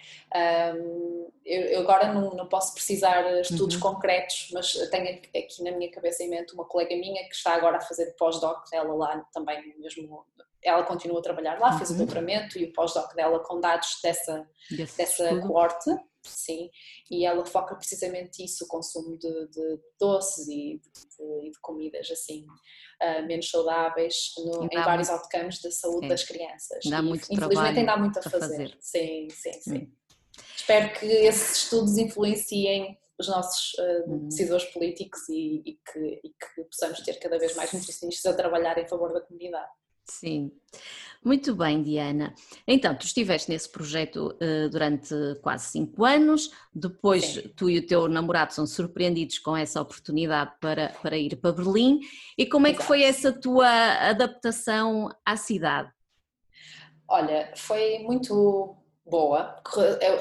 Um, 0.76 1.32
eu, 1.44 1.62
eu, 1.62 1.80
agora 1.80 2.12
não, 2.12 2.34
não, 2.34 2.46
posso 2.46 2.74
precisar 2.74 3.40
estudos 3.40 3.76
uhum. 3.76 3.80
concretos, 3.80 4.50
mas 4.52 4.72
tenho 4.90 5.18
aqui 5.18 5.62
na 5.62 5.72
minha 5.72 5.90
cabeça 5.90 6.22
em 6.22 6.28
mente 6.28 6.52
uma 6.52 6.66
colega 6.66 6.94
minha 6.94 7.26
que 7.26 7.34
está 7.34 7.54
agora 7.54 7.78
a 7.78 7.80
fazer 7.80 8.14
pós-doc, 8.18 8.66
ela 8.72 8.94
lá 8.94 9.26
também 9.32 9.74
mesmo, 9.78 10.24
ela 10.62 10.82
continua 10.84 11.18
a 11.18 11.22
trabalhar 11.22 11.58
lá, 11.58 11.72
uhum. 11.72 11.78
fez 11.78 11.88
o 11.88 11.92
uhum. 11.94 11.98
doutoramento 12.00 12.58
e 12.58 12.66
o 12.66 12.72
pós-doc 12.74 13.14
dela 13.14 13.40
com 13.40 13.58
dados 13.58 13.98
dessa, 14.02 14.46
dessa 14.70 15.40
coorte 15.40 15.90
sim, 16.24 16.70
e 17.10 17.24
ela 17.24 17.44
foca 17.44 17.74
precisamente 17.76 18.44
isso, 18.44 18.64
o 18.64 18.68
consumo 18.68 19.18
de, 19.18 19.48
de 19.48 19.80
doces 19.98 20.48
e 20.48 20.80
de, 20.80 21.50
de, 21.50 21.60
comidas 21.60 22.10
assim 22.10 22.46
uh, 23.02 23.26
menos 23.26 23.48
saudáveis 23.48 24.32
no, 24.38 24.64
em 24.64 24.82
vários 24.82 25.08
muito... 25.08 25.20
outcomes 25.20 25.60
da 25.60 25.70
saúde 25.70 26.08
das 26.08 26.24
crianças. 26.24 26.84
Dá 26.88 26.98
e, 26.98 27.02
muito 27.02 27.26
infelizmente 27.30 27.78
ainda 27.78 27.92
há 27.92 27.96
muito 27.96 28.18
a 28.18 28.22
fazer. 28.22 28.38
fazer. 28.40 28.76
Sim, 28.80 29.28
sim, 29.30 29.52
sim. 29.52 29.78
Hum. 29.78 29.92
Espero 30.56 30.98
que 30.98 31.06
esses 31.06 31.62
estudos 31.62 31.98
influenciem 31.98 32.98
os 33.18 33.28
nossos 33.28 33.74
uh, 33.74 34.18
decisores 34.26 34.64
políticos 34.66 35.28
e, 35.28 35.62
e, 35.64 35.78
que, 35.92 36.20
e 36.24 36.28
que 36.30 36.64
possamos 36.64 37.00
ter 37.00 37.14
cada 37.20 37.38
vez 37.38 37.54
mais 37.54 37.72
nutricionistas 37.72 38.32
a 38.32 38.36
trabalhar 38.36 38.76
em 38.78 38.88
favor 38.88 39.12
da 39.12 39.20
comunidade. 39.20 39.70
Sim. 40.06 40.52
Muito 41.24 41.54
bem, 41.54 41.82
Diana. 41.82 42.34
Então, 42.66 42.94
tu 42.94 43.06
estiveste 43.06 43.50
nesse 43.50 43.70
projeto 43.70 44.36
uh, 44.42 44.68
durante 44.68 45.14
quase 45.42 45.70
cinco 45.70 46.04
anos, 46.04 46.50
depois 46.74 47.24
Sim. 47.24 47.52
tu 47.56 47.70
e 47.70 47.78
o 47.78 47.86
teu 47.86 48.06
namorado 48.08 48.52
são 48.52 48.66
surpreendidos 48.66 49.38
com 49.38 49.56
essa 49.56 49.80
oportunidade 49.80 50.52
para, 50.60 50.90
para 51.02 51.16
ir 51.16 51.36
para 51.36 51.52
Berlim. 51.52 52.00
E 52.36 52.44
como 52.44 52.66
é 52.66 52.70
Exato. 52.70 52.82
que 52.82 52.86
foi 52.86 53.02
essa 53.02 53.32
tua 53.32 53.68
adaptação 54.08 55.08
à 55.24 55.36
cidade? 55.36 55.90
Olha, 57.08 57.52
foi 57.56 58.00
muito 58.00 58.76
boa. 59.06 59.60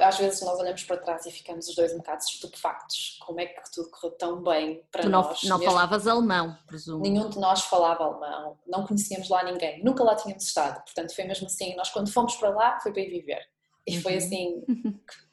Às 0.01 0.17
vezes 0.17 0.41
nós 0.41 0.59
olhamos 0.59 0.83
para 0.83 0.97
trás 0.97 1.25
e 1.25 1.31
ficamos 1.31 1.67
os 1.67 1.75
dois 1.75 1.93
um 1.93 1.97
bocado 1.97 2.23
estupefactos. 2.23 3.17
Como 3.25 3.39
é 3.39 3.45
que 3.45 3.71
tudo 3.71 3.89
correu 3.89 4.11
tão 4.11 4.43
bem 4.43 4.83
para 4.91 5.03
tu 5.03 5.09
não, 5.09 5.21
nós? 5.21 5.43
Não 5.43 5.59
falavas 5.59 6.07
alemão, 6.07 6.57
presumo. 6.67 7.01
Nenhum 7.01 7.29
de 7.29 7.39
nós 7.39 7.61
falava 7.61 8.03
alemão, 8.03 8.57
não 8.67 8.85
conhecíamos 8.85 9.29
lá 9.29 9.43
ninguém, 9.43 9.83
nunca 9.83 10.03
lá 10.03 10.15
tínhamos 10.15 10.43
estado. 10.43 10.83
Portanto, 10.83 11.15
foi 11.15 11.23
mesmo 11.23 11.47
assim. 11.47 11.75
Nós, 11.75 11.89
quando 11.89 12.11
fomos 12.11 12.35
para 12.35 12.49
lá, 12.49 12.79
foi 12.79 12.91
para 12.91 13.01
ir 13.01 13.09
viver. 13.09 13.41
E 13.87 13.97
uhum. 13.97 14.01
foi 14.01 14.15
assim 14.15 14.63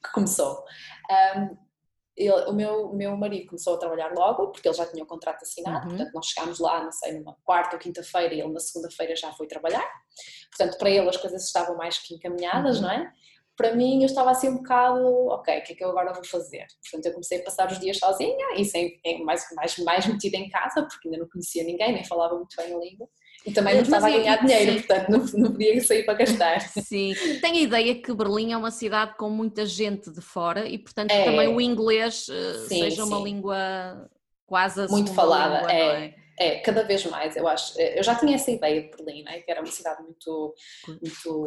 que 0.03 0.13
começou. 0.13 0.65
Um, 1.37 1.57
ele, 2.17 2.45
o 2.47 2.53
meu, 2.53 2.93
meu 2.93 3.17
marido 3.17 3.47
começou 3.47 3.75
a 3.75 3.79
trabalhar 3.79 4.13
logo, 4.13 4.49
porque 4.49 4.69
ele 4.69 4.77
já 4.77 4.85
tinha 4.85 5.03
o 5.03 5.07
contrato 5.07 5.43
assinado, 5.43 5.85
uhum. 5.85 5.97
portanto 5.97 6.15
nós 6.15 6.27
chegámos 6.27 6.59
lá, 6.59 6.85
não 6.85 6.93
sei, 6.93 7.19
numa 7.19 7.35
quarta 7.45 7.77
ou 7.77 7.81
quinta-feira 7.81 8.35
e 8.35 8.41
ele 8.41 8.53
na 8.53 8.61
segunda-feira 8.61 9.17
já 9.17 9.33
foi 9.33 9.47
trabalhar. 9.47 9.89
Portanto, 10.51 10.77
para 10.77 10.91
ele 10.91 11.09
as 11.09 11.17
coisas 11.17 11.45
estavam 11.47 11.77
mais 11.77 11.99
que 11.99 12.15
encaminhadas, 12.15 12.77
uhum. 12.77 12.83
não 12.83 12.91
é? 12.91 13.13
Para 13.61 13.75
mim 13.75 14.01
eu 14.01 14.07
estava 14.07 14.31
assim 14.31 14.49
um 14.49 14.57
bocado, 14.57 15.05
ok, 15.27 15.59
o 15.59 15.63
que 15.63 15.73
é 15.75 15.77
que 15.77 15.85
eu 15.85 15.91
agora 15.91 16.15
vou 16.15 16.25
fazer? 16.25 16.65
Portanto, 16.83 17.05
eu 17.05 17.13
comecei 17.13 17.41
a 17.41 17.45
passar 17.45 17.71
os 17.71 17.79
dias 17.79 17.99
sozinha 17.99 18.55
e 18.57 18.65
sem, 18.65 18.99
mais, 19.23 19.45
mais, 19.55 19.77
mais 19.81 20.07
metida 20.07 20.39
em 20.39 20.49
casa, 20.49 20.83
porque 20.83 21.09
ainda 21.09 21.19
não 21.19 21.29
conhecia 21.29 21.63
ninguém, 21.63 21.93
nem 21.93 22.03
falava 22.03 22.37
muito 22.37 22.57
bem 22.57 22.73
a 22.75 22.79
língua. 22.79 23.07
E 23.45 23.53
também 23.53 23.75
não 23.75 23.83
estava 23.83 24.07
a 24.07 24.11
ganhar 24.11 24.37
dinheiro, 24.39 24.73
sim. 24.73 24.79
portanto 24.79 25.09
não, 25.11 25.19
não 25.43 25.53
podia 25.53 25.79
sair 25.83 26.05
para 26.05 26.15
gastar. 26.15 26.61
Sim, 26.81 27.13
tenho 27.43 27.57
a 27.57 27.61
ideia 27.61 27.95
que 27.95 28.15
Berlim 28.15 28.53
é 28.53 28.57
uma 28.57 28.71
cidade 28.71 29.15
com 29.19 29.29
muita 29.29 29.67
gente 29.67 30.11
de 30.11 30.23
fora 30.23 30.67
e, 30.67 30.79
portanto, 30.79 31.11
é. 31.11 31.25
também 31.25 31.49
o 31.49 31.61
inglês 31.61 32.27
eh, 32.31 32.67
sim, 32.67 32.81
seja 32.81 33.05
uma 33.05 33.19
língua 33.19 34.09
quase 34.47 34.89
Muito 34.89 35.13
falada, 35.13 35.59
língua, 35.59 35.73
é. 35.73 36.05
é. 36.05 36.20
É, 36.41 36.59
cada 36.61 36.83
vez 36.85 37.05
mais, 37.05 37.37
eu 37.37 37.47
acho. 37.47 37.79
Eh, 37.79 37.99
eu 37.99 38.03
já 38.03 38.15
tinha 38.15 38.35
essa 38.35 38.51
ideia 38.51 38.81
de 38.81 38.89
Berlim, 38.97 39.25
né? 39.25 39.41
que 39.41 39.51
era 39.51 39.61
uma 39.61 39.71
cidade 39.71 40.03
muito. 40.03 40.55
muito 40.89 41.45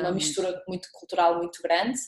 uma 0.00 0.12
mistura 0.12 0.64
muito 0.66 0.88
cultural 0.92 1.36
muito 1.36 1.60
grande 1.60 2.00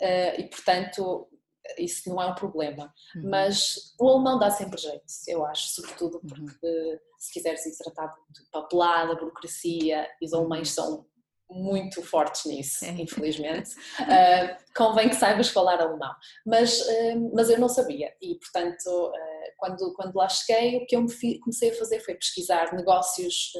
uh, 0.00 0.40
e, 0.40 0.44
portanto, 0.48 1.28
isso 1.76 2.08
não 2.08 2.22
é 2.22 2.26
um 2.26 2.34
problema. 2.34 2.90
Uhum. 3.14 3.28
Mas 3.28 3.94
o 4.00 4.08
alemão 4.08 4.38
dá 4.38 4.50
sempre 4.50 4.80
jeito, 4.80 5.04
eu 5.28 5.44
acho, 5.44 5.68
sobretudo 5.68 6.22
uhum. 6.22 6.28
porque 6.28 6.66
uhum. 6.66 6.98
se 7.18 7.32
quiseres 7.34 7.66
ir 7.66 7.76
tratado 7.76 8.14
de 8.30 8.42
papelada, 8.50 9.14
burocracia, 9.14 10.08
e 10.22 10.24
os 10.24 10.32
alemães 10.32 10.76
uhum. 10.78 10.84
são 10.84 11.06
muito 11.50 12.02
fortes 12.02 12.46
nisso, 12.46 12.82
é. 12.84 12.92
infelizmente. 12.92 13.74
Uh, 14.00 14.56
convém 14.74 15.10
que 15.10 15.16
saibas 15.16 15.48
falar 15.48 15.82
alemão. 15.82 16.14
Mas, 16.46 16.80
uh, 16.80 17.30
mas 17.34 17.50
eu 17.50 17.58
não 17.58 17.68
sabia 17.68 18.14
e, 18.22 18.36
portanto, 18.36 19.12
quando, 19.60 19.92
quando 19.94 20.16
lá 20.16 20.28
cheguei, 20.28 20.78
o 20.78 20.86
que 20.86 20.96
eu 20.96 21.06
comecei 21.40 21.70
a 21.70 21.74
fazer 21.74 22.00
foi 22.00 22.14
pesquisar 22.14 22.74
negócios 22.74 23.52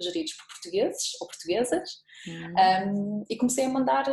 geridos 0.00 0.32
por 0.34 0.46
portugueses 0.46 1.20
ou 1.20 1.26
portuguesas 1.26 1.90
um, 2.86 3.24
e 3.28 3.36
comecei 3.36 3.64
a 3.64 3.68
mandar 3.68 4.06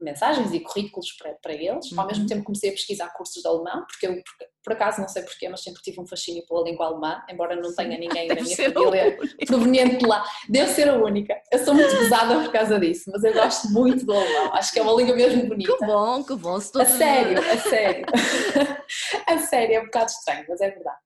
mensagens 0.00 0.52
e 0.52 0.60
currículos 0.60 1.12
para, 1.12 1.34
para 1.42 1.54
eles. 1.54 1.90
Uhum. 1.90 2.00
Ao 2.00 2.06
mesmo 2.06 2.22
uhum. 2.22 2.28
tempo 2.28 2.44
comecei 2.44 2.70
a 2.70 2.72
pesquisar 2.72 3.08
cursos 3.14 3.42
de 3.42 3.48
alemão, 3.48 3.84
porque 3.86 4.06
eu, 4.06 4.14
por, 4.14 4.46
por 4.64 4.72
acaso, 4.72 5.00
não 5.00 5.08
sei 5.08 5.22
porquê, 5.22 5.48
mas 5.48 5.62
sempre 5.62 5.82
tive 5.82 6.00
um 6.00 6.06
fascínio 6.06 6.44
pela 6.46 6.62
língua 6.62 6.86
alemã, 6.86 7.22
embora 7.30 7.56
não 7.56 7.74
tenha 7.74 7.98
ninguém 7.98 8.28
na 8.28 8.34
minha 8.34 8.56
família 8.56 9.18
proveniente 9.46 9.98
de 9.98 10.06
lá. 10.06 10.24
Devo 10.48 10.72
ser 10.72 10.88
a 10.88 10.94
única. 10.96 11.40
Eu 11.52 11.64
sou 11.64 11.74
muito 11.74 11.96
pesada 11.96 12.42
por 12.42 12.52
causa 12.52 12.78
disso, 12.78 13.10
mas 13.12 13.24
eu 13.24 13.32
gosto 13.32 13.68
muito 13.70 14.04
do 14.04 14.12
alemão. 14.12 14.54
Acho 14.54 14.72
que 14.72 14.78
é 14.78 14.82
uma 14.82 14.94
língua 14.94 15.16
mesmo 15.16 15.46
bonita. 15.48 15.76
Que 15.76 15.86
bom, 15.86 16.24
que 16.24 16.34
bom. 16.36 16.56
A 16.56 16.60
sério, 16.60 17.38
a 17.38 17.56
sério. 17.58 18.06
a 19.26 19.38
sério, 19.38 19.76
é 19.76 19.80
um 19.80 19.84
bocado 19.86 20.10
estranho, 20.10 20.44
mas 20.48 20.60
é 20.60 20.70
verdade. 20.70 20.98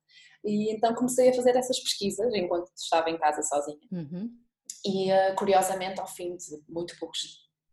E 0.45 0.75
então 0.75 0.95
comecei 0.95 1.29
a 1.29 1.35
fazer 1.35 1.55
essas 1.57 1.79
pesquisas 1.81 2.33
enquanto 2.35 2.71
estava 2.77 3.11
em 3.11 3.19
casa 3.19 3.43
sozinha. 3.43 3.79
Uhum. 3.93 4.31
E 4.85 5.13
uh, 5.13 5.35
curiosamente, 5.37 6.01
ao 6.01 6.07
fim 6.07 6.37
de 6.37 6.63
muito 6.69 6.99
poucos 6.99 7.21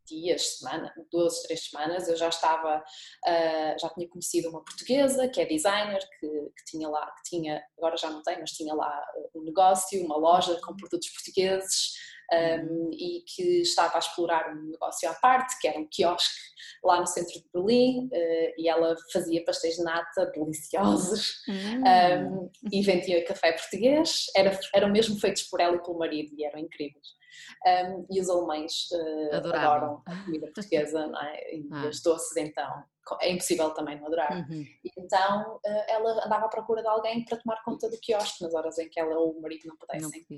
dias, 0.07 0.57
semana, 0.57 0.93
duas, 1.11 1.41
três 1.43 1.69
semanas, 1.69 2.07
eu 2.07 2.15
já 2.15 2.29
estava, 2.29 2.79
uh, 2.79 3.79
já 3.79 3.89
tinha 3.89 4.07
conhecido 4.07 4.49
uma 4.49 4.63
portuguesa 4.63 5.27
que 5.27 5.41
é 5.41 5.45
designer, 5.45 5.99
que, 6.19 6.27
que, 6.27 6.65
tinha 6.65 6.89
lá, 6.89 7.05
que 7.11 7.29
tinha, 7.29 7.63
agora 7.77 7.97
já 7.97 8.09
não 8.09 8.21
tem, 8.23 8.39
mas 8.39 8.51
tinha 8.51 8.73
lá 8.73 9.05
um 9.35 9.43
negócio, 9.43 10.03
uma 10.03 10.17
loja 10.17 10.59
com 10.61 10.75
produtos 10.75 11.09
portugueses 11.09 11.93
um, 12.31 12.89
e 12.93 13.23
que 13.25 13.61
estava 13.61 13.95
a 13.95 13.99
explorar 13.99 14.53
um 14.53 14.71
negócio 14.71 15.09
à 15.09 15.13
parte, 15.13 15.59
que 15.59 15.67
era 15.67 15.79
um 15.79 15.87
quiosque 15.87 16.35
lá 16.83 16.99
no 16.99 17.07
centro 17.07 17.33
de 17.33 17.45
Berlim, 17.53 18.07
uh, 18.07 18.53
e 18.57 18.67
ela 18.67 18.95
fazia 19.11 19.43
pastéis 19.43 19.75
de 19.75 19.83
nata 19.83 20.25
deliciosos 20.27 21.43
um, 21.47 22.43
hum. 22.43 22.51
e 22.71 22.81
vendia 22.81 23.25
café 23.25 23.53
português, 23.53 24.25
era, 24.35 24.57
eram 24.73 24.89
mesmo 24.89 25.19
feitos 25.19 25.43
por 25.43 25.59
ela 25.59 25.75
e 25.75 25.83
pelo 25.83 25.97
marido 25.97 26.33
e 26.37 26.45
eram 26.45 26.59
incríveis. 26.59 27.17
Um, 27.65 28.07
e 28.11 28.19
os 28.19 28.29
alemães 28.29 28.89
uh, 28.91 29.35
adoram 29.35 30.01
a 30.05 30.23
comida 30.23 30.47
portuguesa 30.47 31.11
é? 31.21 31.55
e 31.55 31.67
ah. 31.71 31.87
os 31.87 32.01
doces, 32.01 32.35
então 32.35 32.83
é 33.21 33.31
impossível 33.31 33.71
também 33.71 33.97
não 33.97 34.07
adorar. 34.07 34.31
Uhum. 34.31 34.65
Então 34.97 35.55
uh, 35.55 35.83
ela 35.87 36.25
andava 36.25 36.45
à 36.45 36.49
procura 36.49 36.81
de 36.81 36.87
alguém 36.87 37.23
para 37.25 37.37
tomar 37.37 37.63
conta 37.63 37.89
do 37.89 37.99
quiosque 37.99 38.43
nas 38.43 38.53
horas 38.53 38.77
em 38.77 38.89
que 38.89 38.99
ela 38.99 39.17
ou 39.17 39.31
o 39.31 39.41
marido 39.41 39.67
não 39.67 39.77
pudessem. 39.77 40.25
Não 40.29 40.37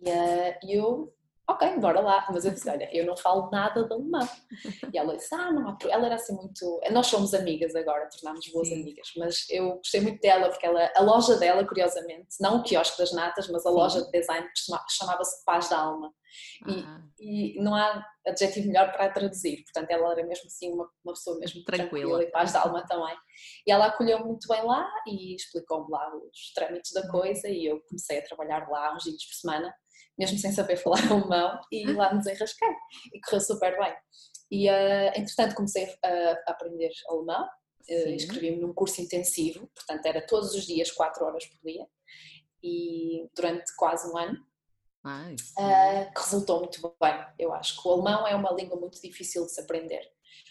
e 0.00 0.10
uh, 0.10 0.58
eu 0.62 1.14
ok, 1.48 1.78
bora 1.78 2.00
lá. 2.00 2.26
Mas 2.30 2.44
eu 2.44 2.52
disse, 2.52 2.68
olha, 2.68 2.88
eu 2.94 3.06
não 3.06 3.16
falo 3.16 3.50
nada 3.50 3.84
de 3.84 3.92
alemão. 3.92 4.28
E 4.92 4.98
ela 4.98 5.16
disse, 5.16 5.34
ah, 5.34 5.50
não, 5.50 5.76
ela 5.88 6.06
era 6.06 6.14
assim 6.14 6.34
muito. 6.34 6.80
Nós 6.92 7.06
somos 7.06 7.32
amigas 7.34 7.74
agora, 7.74 8.08
tornámos 8.08 8.46
boas 8.52 8.68
Sim. 8.68 8.82
amigas, 8.82 9.08
mas 9.16 9.46
eu 9.48 9.76
gostei 9.76 10.00
muito 10.00 10.20
dela 10.20 10.48
porque 10.50 10.66
ela, 10.66 10.90
a 10.94 11.02
loja 11.02 11.36
dela, 11.36 11.66
curiosamente, 11.66 12.36
não 12.40 12.58
o 12.58 12.62
quiosque 12.62 12.98
das 12.98 13.12
natas, 13.12 13.48
mas 13.48 13.64
a 13.64 13.70
Sim. 13.70 13.76
loja 13.76 14.04
de 14.04 14.10
design 14.10 14.46
chamava-se 14.88 15.44
Paz 15.44 15.68
da 15.68 15.78
Alma. 15.78 16.12
E, 16.66 16.80
ah. 16.80 17.02
e, 17.18 17.62
não 17.62 17.74
há 17.74 18.04
adjetivo 18.26 18.66
melhor 18.66 18.92
para 18.92 19.10
traduzir, 19.10 19.64
portanto 19.64 19.90
ela 19.90 20.12
era 20.12 20.26
mesmo 20.26 20.46
assim 20.46 20.70
uma, 20.70 20.88
uma 21.02 21.14
pessoa 21.14 21.38
mesmo 21.38 21.64
tranquila. 21.64 21.88
tranquila 21.88 22.22
e 22.22 22.30
paz 22.30 22.52
da 22.52 22.60
alma 22.60 22.86
também. 22.86 23.16
E 23.66 23.72
ela 23.72 23.86
acolheu 23.86 24.24
muito 24.24 24.46
bem 24.46 24.62
lá 24.62 24.86
e 25.06 25.34
explicou-me 25.34 25.90
lá 25.90 26.14
os 26.16 26.52
trâmites 26.54 26.92
da 26.92 27.08
coisa 27.08 27.48
e 27.48 27.64
eu 27.64 27.80
comecei 27.88 28.18
a 28.18 28.24
trabalhar 28.24 28.68
lá 28.68 28.94
uns 28.94 29.04
dias 29.04 29.24
por 29.24 29.34
semana 29.34 29.74
mesmo 30.18 30.38
sem 30.38 30.52
saber 30.52 30.76
falar 30.82 31.00
alemão, 31.10 31.60
e 31.70 31.86
lá 31.92 32.12
me 32.12 32.18
desenrasquei. 32.18 32.68
E 33.12 33.20
correu 33.20 33.40
super 33.40 33.78
bem. 33.78 33.94
E, 34.50 34.68
uh, 34.68 35.12
entretanto, 35.14 35.54
comecei 35.54 35.94
a, 36.02 36.08
a 36.46 36.52
aprender 36.52 36.90
alemão, 37.08 37.44
uh, 37.44 38.08
inscrevi-me 38.08 38.60
num 38.60 38.72
curso 38.72 39.00
intensivo, 39.00 39.68
portanto, 39.74 40.06
era 40.06 40.26
todos 40.26 40.54
os 40.54 40.66
dias, 40.66 40.90
4 40.90 41.24
horas 41.24 41.46
por 41.46 41.58
dia, 41.62 41.86
e 42.62 43.28
durante 43.36 43.74
quase 43.76 44.10
um 44.10 44.16
ano. 44.16 44.38
uh, 45.58 46.12
que 46.12 46.20
resultou 46.20 46.58
muito 46.60 46.80
bem, 47.00 47.26
eu 47.38 47.52
acho. 47.52 47.80
Que 47.80 47.88
o 47.88 47.92
alemão 47.92 48.26
é 48.26 48.34
uma 48.34 48.52
língua 48.52 48.78
muito 48.78 49.00
difícil 49.00 49.44
de 49.46 49.52
se 49.52 49.60
aprender. 49.60 50.02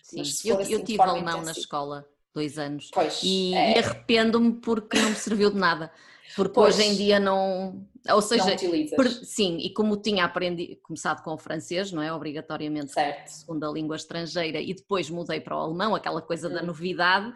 Sim, 0.03 0.49
eu, 0.49 0.59
assim, 0.59 0.73
eu 0.73 0.83
tive 0.83 1.01
alemão 1.01 1.41
na 1.41 1.51
escola, 1.51 2.07
dois 2.33 2.57
anos, 2.57 2.89
pois, 2.93 3.19
e, 3.23 3.53
é... 3.53 3.75
e 3.75 3.79
arrependo-me 3.79 4.53
porque 4.53 4.97
não 4.97 5.09
me 5.09 5.15
serviu 5.15 5.51
de 5.51 5.57
nada 5.57 5.91
porque 6.37 6.53
pois, 6.53 6.75
hoje 6.75 6.87
em 6.87 6.95
dia 6.95 7.19
não. 7.19 7.83
Ou 8.09 8.21
seja, 8.21 8.55
per, 8.95 9.09
sim, 9.25 9.57
e 9.57 9.73
como 9.73 9.97
tinha 9.97 10.23
aprendido, 10.23 10.77
começado 10.83 11.23
com 11.23 11.33
o 11.33 11.37
francês, 11.37 11.91
não 11.91 12.01
é? 12.01 12.13
Obrigatoriamente, 12.13 12.93
certo. 12.93 13.27
segunda 13.27 13.67
língua 13.69 13.95
estrangeira, 13.95 14.61
e 14.61 14.73
depois 14.73 15.09
mudei 15.09 15.41
para 15.41 15.57
o 15.57 15.59
alemão, 15.59 15.95
aquela 15.95 16.21
coisa 16.21 16.47
hum. 16.47 16.53
da 16.53 16.61
novidade, 16.61 17.33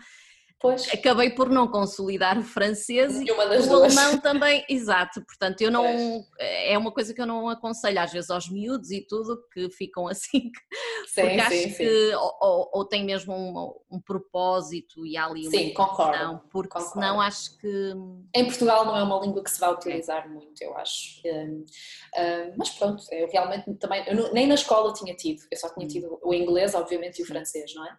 Pois. 0.62 0.88
Acabei 0.94 1.32
por 1.32 1.50
não 1.50 1.68
consolidar 1.68 2.38
o 2.38 2.44
francês 2.44 3.20
e 3.20 3.32
o 3.32 3.42
alemão 3.42 4.20
também, 4.22 4.64
exato, 4.70 5.20
portanto 5.26 5.62
eu 5.62 5.72
não, 5.72 5.84
pois. 5.84 6.26
é 6.40 6.78
uma 6.78 6.92
coisa 6.92 7.16
que 7.16 7.20
eu 7.20 7.26
não 7.26 7.50
aconselho 7.50 8.00
às 8.00 8.12
vezes 8.12 8.30
aos 8.30 8.48
miúdos 8.48 8.92
e 8.92 9.02
tudo 9.02 9.44
que 9.52 9.72
ficam 9.72 10.08
assim, 10.08 10.52
sim, 11.10 11.22
porque 11.22 11.30
sim, 11.30 11.40
acho 11.40 11.70
sim. 11.70 11.74
que 11.74 12.14
ou, 12.14 12.70
ou, 12.74 12.86
tem 12.86 13.04
mesmo 13.04 13.34
um, 13.34 13.96
um, 13.96 14.00
propósito 14.00 15.04
e 15.04 15.18
há 15.18 15.26
ali 15.26 15.48
uma 15.48 15.52
sim, 15.52 15.74
concordo, 15.74 16.42
porque 16.52 16.70
concordo. 16.70 16.94
senão 16.94 17.20
acho 17.20 17.58
que... 17.58 17.94
Em 18.36 18.46
Portugal 18.46 18.86
não 18.86 18.96
é 18.96 19.02
uma 19.02 19.20
língua 19.20 19.44
que 19.44 19.50
se 19.50 19.60
vai 19.60 19.74
utilizar 19.74 20.26
é. 20.26 20.30
muito, 20.30 20.62
eu 20.62 20.78
acho, 20.78 21.22
um, 21.26 21.66
um, 21.66 22.54
mas 22.56 22.70
pronto, 22.70 23.04
eu 23.12 23.28
realmente 23.32 23.74
também, 23.76 24.04
eu 24.08 24.16
não, 24.16 24.32
nem 24.32 24.46
na 24.46 24.54
escola 24.54 24.94
tinha 24.94 25.16
tido, 25.16 25.42
eu 25.50 25.58
só 25.58 25.70
tinha 25.70 25.88
hum. 25.88 25.90
tido 25.90 26.20
o 26.22 26.34
inglês 26.36 26.76
obviamente 26.76 27.20
e 27.20 27.24
o 27.24 27.26
francês, 27.26 27.74
não 27.74 27.84
é? 27.84 27.98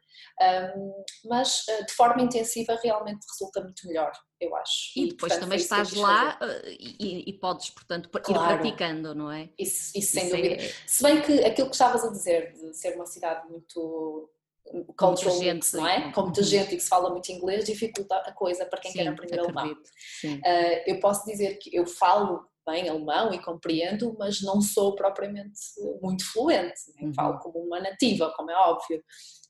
mas 1.25 1.65
eh, 1.69 1.85
de 1.85 1.93
forma 1.93 2.23
intensiva 2.23 2.52
realmente 2.83 3.27
resulta 3.31 3.61
muito 3.61 3.87
melhor, 3.87 4.13
eu 4.41 4.55
acho. 4.57 4.93
E, 4.97 5.05
e 5.05 5.09
depois 5.09 5.33
portanto, 5.33 5.41
também 5.41 5.59
estás 5.59 5.93
lá 5.95 6.39
eh, 6.41 6.77
e, 6.79 7.31
e, 7.31 7.33
podes, 7.35 7.71
portanto, 7.71 8.09
claro. 8.09 8.31
ir 8.31 8.59
praticando, 8.59 9.15
não 9.15 9.31
é? 9.31 9.51
Isso, 9.59 9.93
isso 9.97 10.13
sem 10.13 10.27
isso 10.27 10.37
dúvida. 10.37 10.63
É... 10.63 10.73
Se 10.87 11.03
bem 11.03 11.23
que 11.23 11.45
aquilo 11.45 11.69
que 11.69 11.75
estavas 11.75 12.05
a 12.05 12.11
dizer 12.11 12.53
de 12.53 12.77
ser 12.77 12.95
uma 12.95 13.07
cidade 13.07 13.49
muito 13.49 14.31
cultural 14.97 15.39
mix, 15.39 15.73
não 15.73 15.87
é? 15.87 16.13
Com 16.13 16.23
muita 16.23 16.41
uhum. 16.41 16.47
gente 16.47 16.75
e 16.75 16.77
que 16.77 16.83
se 16.83 16.89
fala 16.89 17.11
muito 17.11 17.31
inglês, 17.31 17.65
dificulta 17.65 18.17
a 18.17 18.33
coisa 18.33 18.65
para 18.65 18.81
quem 18.81 18.93
sim, 18.93 18.99
quer 18.99 19.09
aprender 19.09 19.39
alemão. 19.39 19.73
Uh, 19.73 20.39
eu 20.87 21.01
posso 21.01 21.25
dizer 21.27 21.59
que 21.59 21.75
eu 21.75 21.87
falo 21.87 22.47
bem 22.67 22.89
alemão 22.89 23.33
e 23.35 23.43
compreendo, 23.43 24.15
mas 24.19 24.41
não 24.41 24.61
sou 24.61 24.95
propriamente 24.95 25.59
muito 26.01 26.25
fluente, 26.33 26.81
uhum. 27.01 27.13
falo 27.13 27.39
como 27.41 27.59
uma 27.59 27.81
nativa, 27.81 28.33
como 28.37 28.51
é 28.51 28.57
óbvio. 28.57 29.03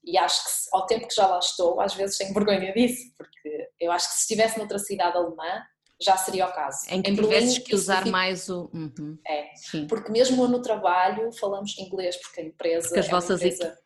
E 0.05 0.19
acho 0.19 0.45
que 0.45 0.51
ao 0.73 0.87
tempo 0.87 1.07
que 1.07 1.15
já 1.15 1.27
lá 1.27 1.39
estou, 1.39 1.81
às 1.81 1.95
vezes 1.95 2.17
tenho 2.19 2.35
vergonha 2.35 2.73
disso, 2.73 3.13
porque 3.17 3.71
eu 3.79 3.93
acho 3.93 4.09
que 4.09 4.15
se 4.15 4.21
estivesse 4.23 4.59
noutra 4.59 4.79
cidade 4.79 5.17
alemã, 5.17 5.63
já 6.01 6.17
seria 6.17 6.47
o 6.47 6.53
caso. 6.53 6.79
Em 6.91 7.01
que 7.01 7.11
em 7.11 7.15
tivesses 7.15 7.59
que 7.59 7.75
usar 7.75 8.07
mais 8.07 8.49
o. 8.49 8.71
Uhum. 8.75 9.19
É, 9.27 9.55
Sim. 9.55 9.87
porque 9.87 10.11
mesmo 10.11 10.47
no 10.49 10.61
trabalho 10.61 11.33
falamos 11.33 11.79
inglês, 11.79 12.17
porque 12.17 12.41
a 12.41 12.45
empresa. 12.45 12.89
Porque 12.89 13.01
as 13.01 13.07
é 13.07 13.11
vossas 13.11 13.41
uma 13.41 13.49
empresa, 13.49 13.79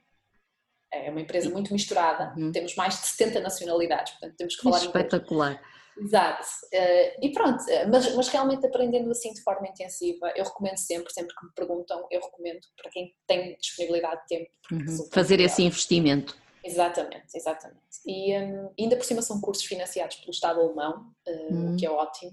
é 0.92 1.10
uma 1.10 1.20
empresa 1.20 1.50
muito 1.50 1.72
misturada, 1.72 2.34
uhum. 2.36 2.50
temos 2.52 2.74
mais 2.74 3.00
de 3.00 3.06
70 3.08 3.40
nacionalidades, 3.40 4.12
portanto 4.14 4.36
temos 4.36 4.56
que 4.56 4.62
falar 4.62 4.78
Espetacular. 4.78 5.52
Inglês. 5.52 5.76
Exato. 5.98 6.46
Uh, 6.72 7.24
e 7.24 7.32
pronto, 7.32 7.62
eh, 7.68 7.86
mas, 7.86 8.14
mas 8.14 8.28
realmente 8.28 8.66
aprendendo 8.66 9.10
assim 9.10 9.32
de 9.32 9.42
forma 9.42 9.66
intensiva, 9.66 10.30
eu 10.36 10.44
recomendo 10.44 10.76
sempre, 10.76 11.12
sempre 11.12 11.34
que 11.34 11.46
me 11.46 11.52
perguntam, 11.52 12.06
eu 12.10 12.20
recomendo 12.20 12.60
para 12.76 12.90
quem 12.90 13.14
tem 13.26 13.56
disponibilidade 13.56 14.20
de 14.22 14.26
tempo. 14.26 14.50
Uhum. 14.72 15.08
Fazer 15.10 15.40
esse 15.40 15.62
investimento. 15.62 16.36
Exatamente, 16.66 17.28
exatamente. 17.34 17.80
E 18.04 18.36
um, 18.36 18.70
ainda 18.78 18.96
por 18.96 19.04
cima 19.04 19.22
são 19.22 19.40
cursos 19.40 19.64
financiados 19.64 20.16
pelo 20.16 20.32
Estado 20.32 20.60
alemão, 20.60 21.12
hum. 21.28 21.74
o 21.74 21.76
que 21.76 21.86
é 21.86 21.90
ótimo. 21.90 22.32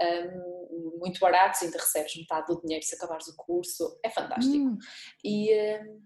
Um, 0.00 0.98
muito 0.98 1.18
baratos, 1.18 1.62
ainda 1.62 1.78
recebes 1.78 2.14
metade 2.14 2.46
do 2.48 2.60
dinheiro 2.60 2.84
se 2.84 2.94
acabares 2.94 3.26
o 3.28 3.36
curso, 3.36 3.98
é 4.04 4.10
fantástico. 4.10 4.54
Hum. 4.54 4.78
E, 5.24 5.50
um, 5.78 6.02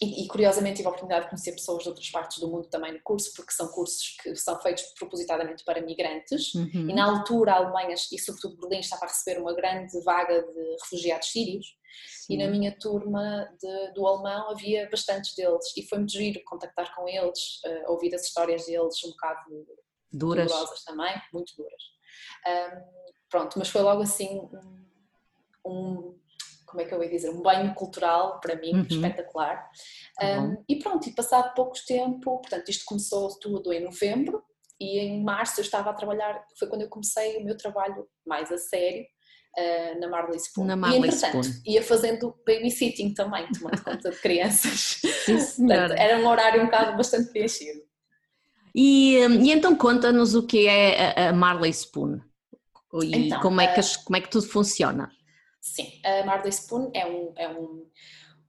e, 0.00 0.24
e, 0.24 0.28
curiosamente 0.28 0.76
tive 0.76 0.86
a 0.86 0.90
oportunidade 0.90 1.24
de 1.24 1.30
conhecer 1.30 1.52
pessoas 1.52 1.82
de 1.82 1.88
outras 1.88 2.08
partes 2.10 2.38
do 2.38 2.48
mundo 2.48 2.68
também 2.68 2.92
no 2.92 3.00
curso, 3.02 3.32
porque 3.34 3.52
são 3.52 3.66
cursos 3.68 4.16
que 4.22 4.36
são 4.36 4.60
feitos 4.60 4.84
propositadamente 4.96 5.64
para 5.64 5.80
migrantes. 5.80 6.54
Uhum. 6.54 6.90
E 6.90 6.94
na 6.94 7.04
altura 7.04 7.52
a 7.52 7.56
Alemanha 7.56 7.94
e 7.94 8.18
sobretudo 8.18 8.56
Berlim 8.56 8.78
estava 8.78 9.06
a 9.06 9.08
receber 9.08 9.40
uma 9.40 9.52
grande 9.54 10.00
vaga 10.04 10.40
de 10.40 10.76
refugiados 10.82 11.28
sírios. 11.28 11.66
Sim. 12.06 12.34
E 12.34 12.36
na 12.36 12.48
minha 12.48 12.78
turma 12.78 13.48
de, 13.60 13.92
do 13.92 14.06
alemão 14.06 14.50
havia 14.50 14.88
bastantes 14.88 15.34
deles 15.34 15.76
e 15.76 15.82
foi 15.82 15.98
muito 15.98 16.12
giro 16.12 16.40
contactar 16.44 16.94
com 16.94 17.08
eles, 17.08 17.60
uh, 17.66 17.90
ouvir 17.90 18.14
as 18.14 18.22
histórias 18.22 18.66
deles 18.66 19.02
um 19.04 19.10
bocado 19.10 19.50
duras. 20.12 20.46
dolorosas 20.46 20.84
também, 20.84 21.14
muito 21.32 21.54
duras. 21.56 21.82
Um, 22.46 23.08
pronto, 23.28 23.58
mas 23.58 23.68
foi 23.68 23.82
logo 23.82 24.02
assim 24.02 24.48
um, 25.66 25.70
um 25.70 26.27
como 26.68 26.82
é 26.82 26.84
que 26.84 26.94
eu 26.94 27.02
ia 27.02 27.08
dizer, 27.08 27.30
um 27.30 27.40
banho 27.40 27.74
cultural 27.74 28.38
para 28.40 28.56
mim, 28.56 28.72
uhum. 28.74 28.86
espetacular. 28.88 29.68
Um, 30.22 30.62
e 30.68 30.76
pronto, 30.76 31.08
e 31.08 31.12
passado 31.12 31.54
pouco 31.54 31.74
tempo, 31.86 32.40
portanto, 32.40 32.68
isto 32.68 32.84
começou 32.84 33.28
tudo 33.38 33.72
em 33.72 33.82
novembro 33.82 34.42
e 34.78 34.98
em 34.98 35.22
março 35.22 35.60
eu 35.60 35.64
estava 35.64 35.90
a 35.90 35.94
trabalhar, 35.94 36.44
foi 36.58 36.68
quando 36.68 36.82
eu 36.82 36.88
comecei 36.88 37.38
o 37.38 37.44
meu 37.44 37.56
trabalho 37.56 38.06
mais 38.26 38.52
a 38.52 38.58
sério. 38.58 39.04
Uh, 39.58 39.98
na 39.98 40.08
Marley 40.08 40.38
Spoon. 40.38 40.66
Na 40.66 40.76
Marley 40.76 41.00
e 41.00 41.06
entretanto 41.06 41.40
Spoon. 41.40 41.62
ia 41.66 41.82
fazendo 41.82 42.34
babysitting 42.46 43.12
também, 43.14 43.50
tomando 43.50 43.82
conta 43.82 44.10
de 44.10 44.16
crianças. 44.20 45.00
Sim, 45.24 45.66
Portanto, 45.66 45.92
era 45.92 46.18
um 46.18 46.28
horário 46.28 46.62
um 46.62 46.66
bocado 46.66 46.96
bastante 46.96 47.30
preenchido. 47.30 47.80
E, 48.72 49.16
e 49.16 49.50
então 49.50 49.74
conta-nos 49.74 50.34
o 50.36 50.46
que 50.46 50.68
é 50.68 51.28
a 51.28 51.32
Marley 51.32 51.72
Spoon 51.72 52.20
e 53.02 53.26
então, 53.26 53.40
como, 53.40 53.60
é 53.60 53.66
que, 53.66 53.80
uh, 53.80 54.04
como 54.04 54.16
é 54.16 54.20
que 54.20 54.30
tudo 54.30 54.46
funciona. 54.46 55.10
Sim, 55.60 56.00
a 56.04 56.24
Marley 56.24 56.50
Spoon 56.50 56.90
é 56.94 57.06
um, 57.06 57.32
é 57.36 57.48
um, 57.48 57.90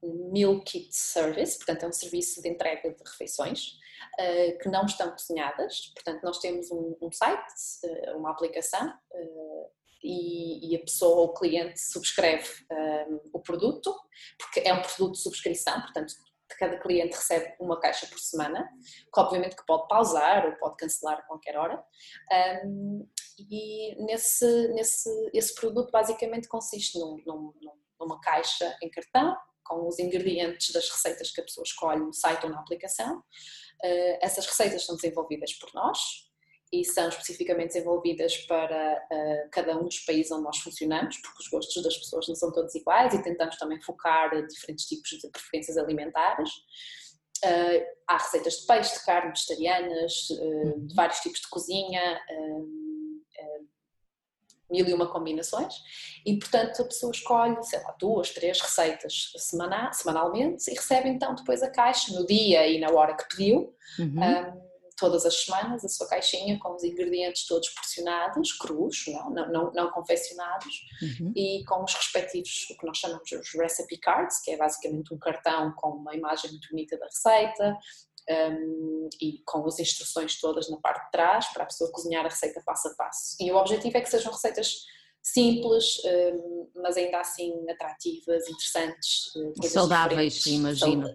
um 0.03 0.31
meal 0.31 0.59
kit 0.61 0.95
service, 0.95 1.57
portanto 1.57 1.83
é 1.83 1.87
um 1.87 1.91
serviço 1.91 2.41
de 2.41 2.49
entrega 2.49 2.89
de 2.89 3.03
refeições 3.03 3.77
uh, 4.19 4.57
que 4.59 4.69
não 4.69 4.85
estão 4.85 5.11
cozinhadas, 5.11 5.91
portanto 5.95 6.23
nós 6.23 6.39
temos 6.39 6.71
um, 6.71 6.95
um 7.01 7.11
site, 7.11 7.53
uh, 7.83 8.17
uma 8.17 8.31
aplicação 8.31 8.87
uh, 9.11 9.69
e, 10.03 10.71
e, 10.71 10.75
a 10.77 10.79
pessoa 10.79 11.17
ou 11.17 11.25
o 11.25 11.33
cliente 11.33 11.77
subscreve 11.77 12.47
o 13.33 13.39
produto, 13.41 13.93
porque 14.37 14.61
é 14.61 14.73
um 14.73 14.81
produto 14.81 15.15
de 15.15 15.21
subscrição, 15.21 15.81
portanto 15.81 16.13
cada 16.57 16.79
cliente 16.79 17.15
recebe 17.15 17.53
uma 17.59 17.79
caixa 17.79 18.07
por 18.07 18.17
semana, 18.17 18.69
que 19.13 19.19
obviamente 19.19 19.55
que 19.55 19.65
pode 19.65 19.87
pausar 19.87 20.45
ou 20.45 20.53
pode 20.53 20.77
cancelar 20.77 21.19
a 21.19 21.21
qualquer 21.23 21.57
hora. 21.57 21.83
Um, 22.65 23.07
e 23.50 23.96
nesse, 24.03 24.67
nesse 24.69 25.10
esse 25.34 25.53
produto 25.55 25.91
basicamente 25.91 26.48
consiste 26.48 26.98
num, 27.00 27.22
num, 27.25 27.53
numa 28.00 28.19
caixa 28.19 28.75
em 28.81 28.89
cartão 28.89 29.36
com 29.69 29.88
os 29.88 30.00
ingredientes 30.00 30.72
das 30.74 30.89
receitas 30.89 31.31
que 31.31 31.39
a 31.39 31.43
pessoa 31.43 31.63
escolhe 31.63 32.01
no 32.01 32.12
site 32.12 32.43
ou 32.43 32.50
na 32.50 32.60
aplicação. 32.60 33.19
Uh, 33.19 34.17
essas 34.19 34.46
receitas 34.48 34.84
são 34.84 34.96
desenvolvidas 34.96 35.53
por 35.53 35.69
nós 35.75 36.00
e 36.74 36.84
são 36.84 37.08
especificamente 37.08 37.74
desenvolvidas 37.74 38.36
para 38.48 39.08
uh, 39.12 39.50
cada 39.51 39.77
um 39.77 39.84
dos 39.84 40.00
países 40.00 40.31
onde 40.31 40.43
nós 40.43 40.58
funcionamos, 40.58 41.17
porque 41.17 41.43
os 41.43 41.48
gostos 41.50 41.84
das 41.84 41.98
pessoas 41.98 42.27
não 42.27 42.36
são 42.36 42.51
todos 42.51 42.74
iguais 42.74 43.13
e 43.13 43.22
tentamos 43.22 43.58
também 43.58 43.79
focar 43.81 44.29
diferentes 44.48 44.86
tipos 44.86 45.10
de 45.10 45.29
preferências 45.29 45.77
alimentares. 45.77 46.50
Uh, 47.46 47.86
há 48.08 48.17
receitas 48.17 48.53
de 48.55 48.65
peixe, 48.65 48.96
de 48.96 49.05
carne, 49.05 49.29
vegetarianas, 49.29 50.13
de 50.13 50.96
vários 50.96 51.19
tipos 51.19 51.39
de 51.39 51.48
cozinha, 51.48 52.19
mil 54.69 54.88
e 54.88 54.93
uma 54.93 55.08
combinações, 55.08 55.73
e 56.25 56.38
portanto 56.38 56.82
a 56.82 56.86
pessoa 56.86 57.12
escolhe, 57.12 57.62
sei 57.63 57.82
lá, 57.82 57.95
duas, 57.99 58.32
três 58.32 58.60
receitas 58.60 59.32
semanal, 59.38 59.91
semanalmente 59.93 60.69
e 60.69 60.75
recebe 60.75 61.10
então 61.10 61.36
depois 61.36 61.63
a 61.63 61.69
caixa 61.69 62.13
no 62.13 62.25
dia 62.25 62.67
e 62.67 62.79
na 62.79 62.89
hora 62.91 63.15
que 63.15 63.27
pediu, 63.27 63.73
uhum. 63.97 64.23
um, 64.23 64.69
todas 64.99 65.25
as 65.25 65.43
semanas, 65.43 65.84
a 65.84 65.88
sua 65.88 66.08
caixinha 66.08 66.60
com 66.60 66.75
os 66.75 66.84
ingredientes 66.84 67.47
todos 67.47 67.69
porcionados, 67.69 68.51
crus, 68.53 69.05
não, 69.08 69.29
não, 69.29 69.51
não, 69.51 69.71
não 69.71 69.91
confeccionados, 69.91 70.82
uhum. 71.01 71.32
e 71.36 71.63
com 71.65 71.84
os 71.84 71.93
respectivos, 71.93 72.67
o 72.69 72.77
que 72.77 72.86
nós 72.86 72.97
chamamos 72.97 73.23
de 73.27 73.58
recipe 73.58 73.97
cards, 73.97 74.41
que 74.41 74.51
é 74.51 74.58
basicamente 74.58 75.13
um 75.13 75.17
cartão 75.17 75.73
com 75.77 75.89
uma 75.91 76.13
imagem 76.13 76.51
muito 76.51 76.69
bonita 76.69 76.97
da 76.97 77.05
receita, 77.05 77.77
um, 78.29 79.09
e 79.21 79.41
com 79.45 79.65
as 79.65 79.79
instruções 79.79 80.39
todas 80.39 80.69
na 80.69 80.77
parte 80.77 81.05
de 81.05 81.11
trás 81.11 81.47
para 81.47 81.63
a 81.63 81.65
pessoa 81.65 81.91
cozinhar 81.91 82.25
a 82.25 82.29
receita 82.29 82.61
passo 82.65 82.87
a 82.89 82.95
passo. 82.95 83.35
E 83.39 83.51
o 83.51 83.55
objetivo 83.55 83.97
é 83.97 84.01
que 84.01 84.09
sejam 84.09 84.31
receitas 84.31 84.85
simples, 85.21 86.01
um, 86.05 86.69
mas 86.75 86.97
ainda 86.97 87.19
assim 87.19 87.53
atrativas, 87.69 88.47
interessantes. 88.47 89.31
Eh, 89.63 89.67
saudáveis, 89.67 90.45
imagino. 90.45 91.13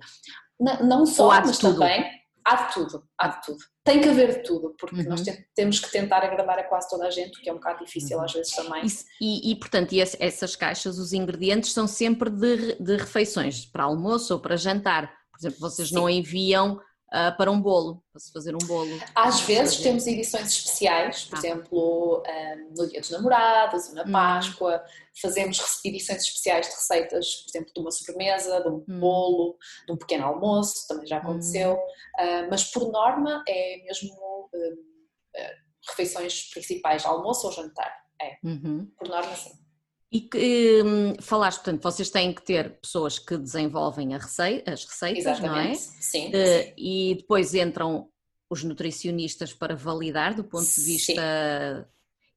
Não, 0.61 0.87
não 0.87 1.07
só, 1.07 1.29
mas 1.29 1.59
tudo. 1.59 1.74
também 1.74 2.24
há 2.44 2.66
de 2.66 2.74
tudo, 2.74 3.05
há 3.18 3.29
de 3.29 3.42
tudo. 3.46 3.59
Tem 3.83 4.00
que 4.00 4.09
haver 4.09 4.38
de 4.38 4.42
tudo, 4.42 4.74
porque 4.79 5.00
uhum. 5.00 5.09
nós 5.09 5.22
temos 5.55 5.79
que 5.79 5.90
tentar 5.90 6.22
agradar 6.22 6.59
a 6.59 6.64
quase 6.64 6.88
toda 6.88 7.07
a 7.07 7.11
gente, 7.11 7.38
o 7.38 7.42
que 7.42 7.48
é 7.48 7.53
um 7.53 7.57
bocado 7.57 7.85
difícil 7.85 8.18
uhum. 8.18 8.24
às 8.24 8.33
vezes 8.33 8.55
também. 8.55 8.83
E, 9.20 9.53
e 9.53 9.57
portanto, 9.57 9.92
e 9.92 10.00
essas 10.00 10.55
caixas, 10.55 10.98
os 10.98 11.12
ingredientes 11.12 11.72
são 11.72 11.87
sempre 11.87 12.31
de, 12.31 12.74
de 12.77 12.96
refeições, 12.96 13.66
para 13.66 13.85
almoço 13.85 14.35
ou 14.35 14.40
para 14.40 14.57
jantar. 14.57 15.12
Por 15.31 15.38
exemplo, 15.38 15.61
vocês 15.61 15.88
Sim. 15.88 15.94
não 15.94 16.09
enviam 16.09 16.81
uh, 17.14 17.37
para 17.37 17.50
um 17.50 17.61
bolo, 17.61 18.03
para 18.11 18.20
se 18.20 18.33
fazer 18.33 18.55
um 18.55 18.66
bolo. 18.66 18.90
Às 19.14 19.40
vezes 19.42 19.77
fazer. 19.77 19.88
temos 19.88 20.07
edições 20.07 20.48
especiais, 20.48 21.24
por 21.24 21.37
ah. 21.37 21.38
exemplo, 21.38 22.22
um, 22.27 22.74
no 22.77 22.88
Dia 22.88 23.00
dos 23.00 23.11
Namorados, 23.11 23.92
na 23.92 24.03
hum. 24.03 24.12
Páscoa, 24.12 24.83
hum. 24.85 24.90
fazemos 25.22 25.61
edições 25.85 26.22
especiais 26.22 26.66
de 26.66 26.72
receitas, 26.72 27.35
por 27.37 27.50
exemplo, 27.50 27.72
de 27.74 27.81
uma 27.81 27.90
sobremesa, 27.90 28.61
de 28.61 28.68
um 28.68 28.85
hum. 28.88 29.00
bolo, 29.00 29.57
de 29.87 29.92
um 29.92 29.96
pequeno 29.96 30.27
almoço, 30.27 30.87
também 30.88 31.07
já 31.07 31.18
aconteceu, 31.18 31.74
hum. 31.74 31.77
uh, 31.77 32.48
mas 32.50 32.64
por 32.64 32.90
norma 32.90 33.42
é 33.48 33.83
mesmo 33.85 34.12
uh, 34.12 34.94
refeições 35.88 36.50
principais, 36.50 37.07
almoço 37.07 37.46
ou 37.46 37.53
jantar. 37.53 38.03
É, 38.22 38.38
uhum. 38.44 38.88
por 38.96 39.09
norma 39.09 39.35
sim. 39.35 39.50
E 40.14 40.20
que 40.20 40.81
hum, 40.85 41.14
falaste, 41.20 41.57
portanto, 41.57 41.83
vocês 41.83 42.09
têm 42.09 42.33
que 42.33 42.40
ter 42.40 42.79
pessoas 42.81 43.18
que 43.18 43.37
desenvolvem 43.37 44.16
receita, 44.16 44.72
as 44.72 44.85
receitas, 44.85 45.27
Exatamente. 45.27 45.50
não 45.50 45.72
é? 45.72 45.74
Sim, 45.74 46.29
uh, 46.29 46.62
sim. 46.62 46.72
E 46.79 47.14
depois 47.16 47.53
entram 47.53 48.09
os 48.48 48.62
nutricionistas 48.62 49.53
para 49.53 49.74
validar 49.74 50.33
do 50.33 50.44
ponto 50.44 50.72
de 50.72 50.81
vista. 50.81 51.12
Sim. 51.12 51.85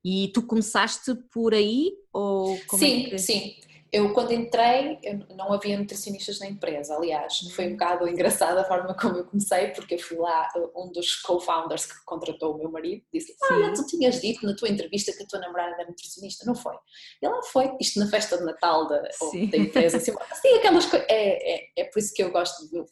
E 0.03 0.27
tu 0.29 0.41
começaste 0.41 1.13
por 1.31 1.53
aí? 1.53 1.91
Ou 2.11 2.57
como 2.65 2.83
é 2.83 2.87
sim, 2.87 3.05
é 3.05 3.09
que... 3.11 3.19
sim. 3.19 3.55
Eu, 3.91 4.13
quando 4.13 4.33
entrei, 4.33 4.99
eu 5.03 5.19
não 5.35 5.53
havia 5.53 5.77
nutricionistas 5.77 6.39
na 6.39 6.47
empresa, 6.47 6.95
aliás, 6.95 7.39
foi 7.55 7.67
um 7.67 7.71
bocado 7.71 8.07
engraçada 8.09 8.61
a 8.61 8.65
forma 8.65 8.95
como 8.95 9.17
eu 9.17 9.25
comecei, 9.25 9.69
porque 9.69 9.95
eu 9.95 9.99
fui 9.99 10.17
lá, 10.17 10.49
um 10.75 10.91
dos 10.91 11.15
co-founders 11.17 11.85
que 11.85 12.05
contratou 12.05 12.55
o 12.55 12.57
meu 12.57 12.71
marido, 12.71 13.03
disse: 13.13 13.35
Olha, 13.51 13.73
tu 13.73 13.85
tinhas 13.85 14.21
dito 14.21 14.45
na 14.45 14.55
tua 14.55 14.69
entrevista 14.69 15.11
que 15.13 15.23
a 15.23 15.27
tua 15.27 15.39
namorada 15.39 15.75
era 15.75 15.87
nutricionista, 15.87 16.45
não 16.45 16.55
foi? 16.55 16.75
E 17.21 17.25
ela 17.25 17.41
foi, 17.43 17.75
isto 17.79 17.99
na 17.99 18.07
festa 18.07 18.37
de 18.37 18.43
Natal 18.43 18.87
da, 18.87 19.01
da 19.01 19.57
empresa, 19.57 19.97
assim, 19.97 20.13
assim, 20.31 20.53
aquelas 20.55 20.85
coisas. 20.85 21.07
É, 21.09 21.55
é, 21.55 21.67
é 21.77 21.83
por 21.85 21.99
isso 21.99 22.13
que 22.13 22.23
eu 22.23 22.31
gosto 22.31 22.69
de 22.69 22.83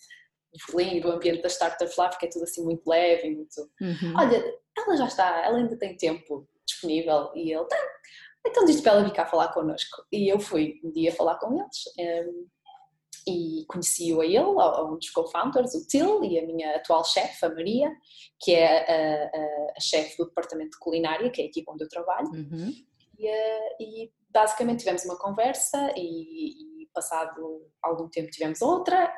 Berlim, 0.73 0.99
do 1.01 1.11
ambiente 1.11 1.41
da 1.41 1.49
startup 1.49 1.91
lá, 1.97 2.09
porque 2.09 2.25
é 2.25 2.29
tudo 2.29 2.43
assim 2.43 2.63
muito 2.63 2.87
leve, 2.89 3.29
muito. 3.29 3.69
Uhum. 3.81 4.13
Olha, 4.17 4.43
ela 4.77 4.97
já 4.97 5.05
está, 5.05 5.45
ela 5.45 5.57
ainda 5.57 5.77
tem 5.77 5.95
tempo 5.95 6.47
disponível 6.65 7.31
e 7.35 7.53
ele 7.53 7.65
tem 7.65 7.79
então 8.45 8.65
disse 8.65 8.81
para 8.81 8.93
ela 8.93 9.03
vir 9.03 9.13
cá 9.13 9.25
falar 9.25 9.49
connosco. 9.53 10.05
E 10.11 10.31
eu 10.31 10.39
fui 10.39 10.79
um 10.83 10.91
dia 10.91 11.11
falar 11.11 11.37
com 11.39 11.53
eles 11.53 11.83
um, 11.97 12.01
ehm, 12.01 12.45
e 13.27 13.65
conheci-o 13.67 14.21
a 14.21 14.25
ele, 14.25 14.37
a 14.37 14.83
um 14.83 14.97
dos 14.97 15.09
co-founders, 15.09 15.73
o 15.73 15.87
Till, 15.87 16.23
e 16.23 16.37
a 16.37 16.45
minha 16.45 16.75
atual 16.75 17.03
chefe, 17.03 17.43
a 17.45 17.49
Maria, 17.49 17.91
que 18.39 18.53
é 18.53 18.67
a, 18.67 19.25
a, 19.25 19.73
a 19.77 19.79
chefe 19.79 20.15
do 20.17 20.25
departamento 20.25 20.71
de 20.71 20.79
culinária, 20.79 21.31
que 21.31 21.41
é 21.41 21.45
aqui 21.45 21.63
onde 21.67 21.83
eu 21.83 21.89
trabalho. 21.89 22.27
Uhum. 22.27 22.71
E, 23.17 23.27
uh, 23.27 23.75
e, 23.79 24.11
basicamente 24.29 24.79
tivemos 24.79 25.05
uma 25.05 25.17
conversa 25.17 25.91
e, 25.95 26.83
e, 26.83 26.87
passado 26.93 27.65
algum 27.81 28.07
tempo 28.09 28.29
tivemos 28.29 28.61
outra, 28.61 29.11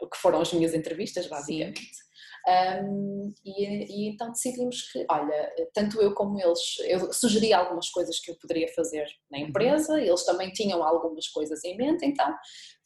que 0.00 0.18
foram 0.18 0.40
as 0.40 0.52
minhas 0.52 0.74
entrevistas, 0.74 1.26
basicamente. 1.26 1.80
Sim. 1.80 2.07
Um, 2.48 3.34
e, 3.44 3.64
e, 3.64 4.08
então 4.08 4.30
decidimos 4.32 4.90
que, 4.90 5.04
olha, 5.10 5.52
tanto 5.74 6.00
eu 6.00 6.14
como 6.14 6.40
eles, 6.40 6.78
eu 6.86 7.12
sugeri 7.12 7.52
algumas 7.52 7.90
coisas 7.90 8.18
que 8.20 8.30
eu 8.30 8.36
poderia 8.40 8.72
fazer 8.74 9.06
na 9.30 9.38
uhum. 9.38 9.48
empresa, 9.48 10.00
eles 10.00 10.24
também 10.24 10.50
tinham 10.52 10.82
algumas 10.82 11.28
coisas 11.28 11.62
em 11.64 11.76
mente, 11.76 12.06
então 12.06 12.34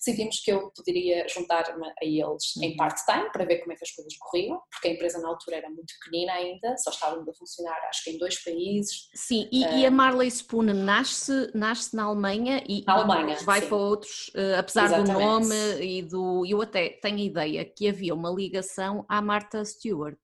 decidimos 0.04 0.40
que 0.40 0.50
eu 0.50 0.70
poderia 0.76 1.26
juntar-me 1.28 1.86
a 1.86 2.04
eles 2.04 2.56
em 2.60 2.70
uhum. 2.70 2.76
part-time 2.76 3.30
para 3.30 3.44
ver 3.44 3.58
como 3.58 3.72
é 3.72 3.76
que 3.76 3.84
as 3.84 3.90
coisas 3.92 4.16
corriam, 4.18 4.60
porque 4.68 4.88
a 4.88 4.90
empresa 4.90 5.20
na 5.20 5.28
altura 5.28 5.58
era 5.58 5.70
muito 5.70 5.94
pequenina 6.00 6.32
ainda, 6.32 6.76
só 6.78 6.90
estávamos 6.90 7.28
a 7.28 7.32
funcionar 7.32 7.78
acho 7.88 8.02
que 8.02 8.10
em 8.10 8.18
dois 8.18 8.42
países. 8.42 9.08
Sim, 9.14 9.48
e, 9.52 9.64
uh, 9.64 9.78
e 9.78 9.86
a 9.86 9.90
Marley 9.90 10.28
Spoon 10.28 10.64
nasce, 10.74 11.50
nasce 11.54 11.94
na 11.94 12.04
Alemanha 12.04 12.62
e, 12.68 12.84
na 12.84 12.94
Alemanha, 12.94 13.38
vai 13.44 13.60
sim. 13.60 13.68
para 13.68 13.76
outros, 13.76 14.28
uh, 14.34 14.58
apesar 14.58 14.86
Exatamente. 14.86 15.12
do 15.12 15.20
nome 15.20 15.80
e 15.80 16.02
do. 16.02 16.44
Eu 16.46 16.60
até 16.60 16.88
tenho 16.88 17.18
a 17.18 17.22
ideia 17.22 17.64
que 17.64 17.88
havia 17.88 18.14
uma 18.14 18.30
ligação 18.30 19.06
à 19.08 19.22
Martha 19.22 19.64
Stewart. 19.64 20.18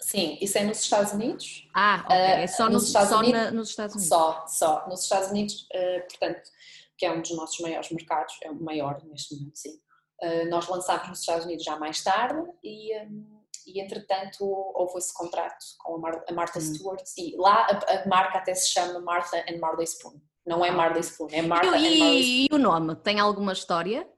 Sim, 0.00 0.36
isso 0.40 0.58
é 0.58 0.64
nos 0.64 0.80
Estados 0.80 1.12
Unidos. 1.12 1.68
Ah, 1.74 2.02
ok. 2.04 2.16
é 2.16 2.46
só, 2.46 2.64
nos, 2.64 2.74
nos, 2.74 2.86
Estados 2.88 3.08
só 3.08 3.18
Unidos, 3.18 3.40
na, 3.40 3.50
nos 3.50 3.68
Estados 3.70 3.94
Unidos. 3.94 4.08
Só, 4.08 4.46
só. 4.46 4.86
Nos 4.88 5.02
Estados 5.02 5.30
Unidos, 5.30 5.66
portanto 6.10 6.50
que 6.96 7.06
é 7.06 7.12
um 7.12 7.20
dos 7.20 7.36
nossos 7.36 7.58
maiores 7.60 7.90
mercados, 7.90 8.34
é 8.42 8.50
o 8.50 8.54
maior 8.54 9.02
neste 9.04 9.34
momento, 9.34 9.56
sim. 9.56 9.78
Uh, 10.22 10.48
nós 10.48 10.68
lançámos 10.68 11.08
nos 11.08 11.20
Estados 11.20 11.44
Unidos 11.44 11.64
já 11.64 11.76
mais 11.76 12.02
tarde 12.02 12.40
e, 12.62 12.96
um, 13.00 13.40
e 13.66 13.80
entretanto 13.80 14.44
houve 14.44 14.98
esse 14.98 15.12
contrato 15.12 15.64
com 15.78 15.96
a, 15.96 15.98
Mar 15.98 16.24
a 16.28 16.32
Martha 16.32 16.58
hum. 16.60 16.62
Stewart 16.62 17.02
e 17.18 17.36
lá 17.36 17.66
a, 17.66 18.02
a, 18.02 18.06
marca 18.06 18.38
até 18.38 18.54
se 18.54 18.70
chama 18.70 19.00
Martha 19.00 19.44
and 19.48 19.58
Marley 19.58 19.84
Spoon. 19.84 20.20
Não 20.46 20.64
é 20.64 20.68
ah. 20.68 20.72
Marley 20.72 21.00
Spoon, 21.00 21.28
é 21.32 21.42
Martha 21.42 21.66
e, 21.66 21.68
and 21.70 21.98
Marley 21.98 22.20
Spoon. 22.20 22.48
E 22.52 22.54
o 22.54 22.58
nome, 22.58 22.96
tem 22.96 23.18
alguma 23.18 23.52
história? 23.52 24.08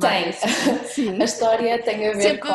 Tem. 0.00 0.32
Sim. 0.86 1.20
A 1.20 1.24
história 1.24 1.82
tem 1.82 2.08
a 2.08 2.12
ver 2.12 2.22
Sempre 2.22 2.40
com. 2.40 2.54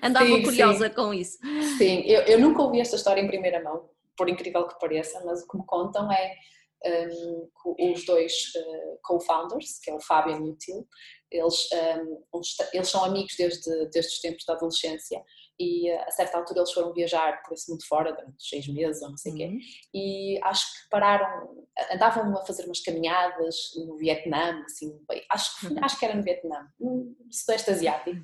Andava 0.06 0.26
sim, 0.26 0.42
curiosa 0.42 0.88
sim. 0.88 0.94
com 0.94 1.12
isso. 1.12 1.38
Sim, 1.76 2.02
eu, 2.06 2.22
eu 2.22 2.40
nunca 2.40 2.62
ouvi 2.62 2.80
esta 2.80 2.96
história 2.96 3.20
em 3.20 3.26
primeira 3.26 3.62
mão, 3.62 3.88
por 4.16 4.28
incrível 4.28 4.66
que 4.66 4.78
pareça, 4.78 5.22
mas 5.24 5.42
o 5.42 5.48
que 5.48 5.58
me 5.58 5.66
contam 5.66 6.10
é 6.10 6.34
um, 6.84 7.92
os 7.92 8.04
dois 8.04 8.32
uh, 8.56 8.98
co-founders, 9.02 9.78
que 9.82 9.90
é 9.90 9.94
o 9.94 10.00
Fábio 10.00 10.36
e 10.36 10.50
o 10.50 10.56
Til, 10.56 10.86
eles, 11.30 11.68
um, 12.02 12.40
eles 12.72 12.88
são 12.88 13.04
amigos 13.04 13.34
desde, 13.36 13.70
desde 13.90 14.12
os 14.12 14.20
tempos 14.20 14.44
da 14.46 14.54
adolescência 14.54 15.22
e 15.60 15.90
uh, 15.92 16.00
a 16.06 16.10
certa 16.10 16.38
altura 16.38 16.60
eles 16.60 16.72
foram 16.72 16.94
viajar 16.94 17.42
por 17.42 17.52
esse 17.54 17.70
mundo 17.70 17.84
fora 17.86 18.12
durante 18.12 18.42
seis 18.42 18.66
meses 18.68 19.02
ou 19.02 19.10
não 19.10 19.16
sei 19.16 19.32
o 19.32 19.34
uhum. 19.34 19.38
quê 19.38 19.58
e 19.92 20.40
acho 20.42 20.64
que 20.64 20.88
pararam, 20.88 21.66
andavam 21.92 22.36
a 22.36 22.46
fazer 22.46 22.64
umas 22.64 22.80
caminhadas 22.80 23.56
no 23.76 23.96
Vietnã, 23.96 24.62
assim, 24.64 24.90
acho, 25.30 25.50
acho 25.82 25.98
que 25.98 26.04
era 26.04 26.16
no 26.16 26.22
Vietnã, 26.22 26.66
no 26.78 27.14
Sudeste 27.30 27.70
Asiático 27.70 28.22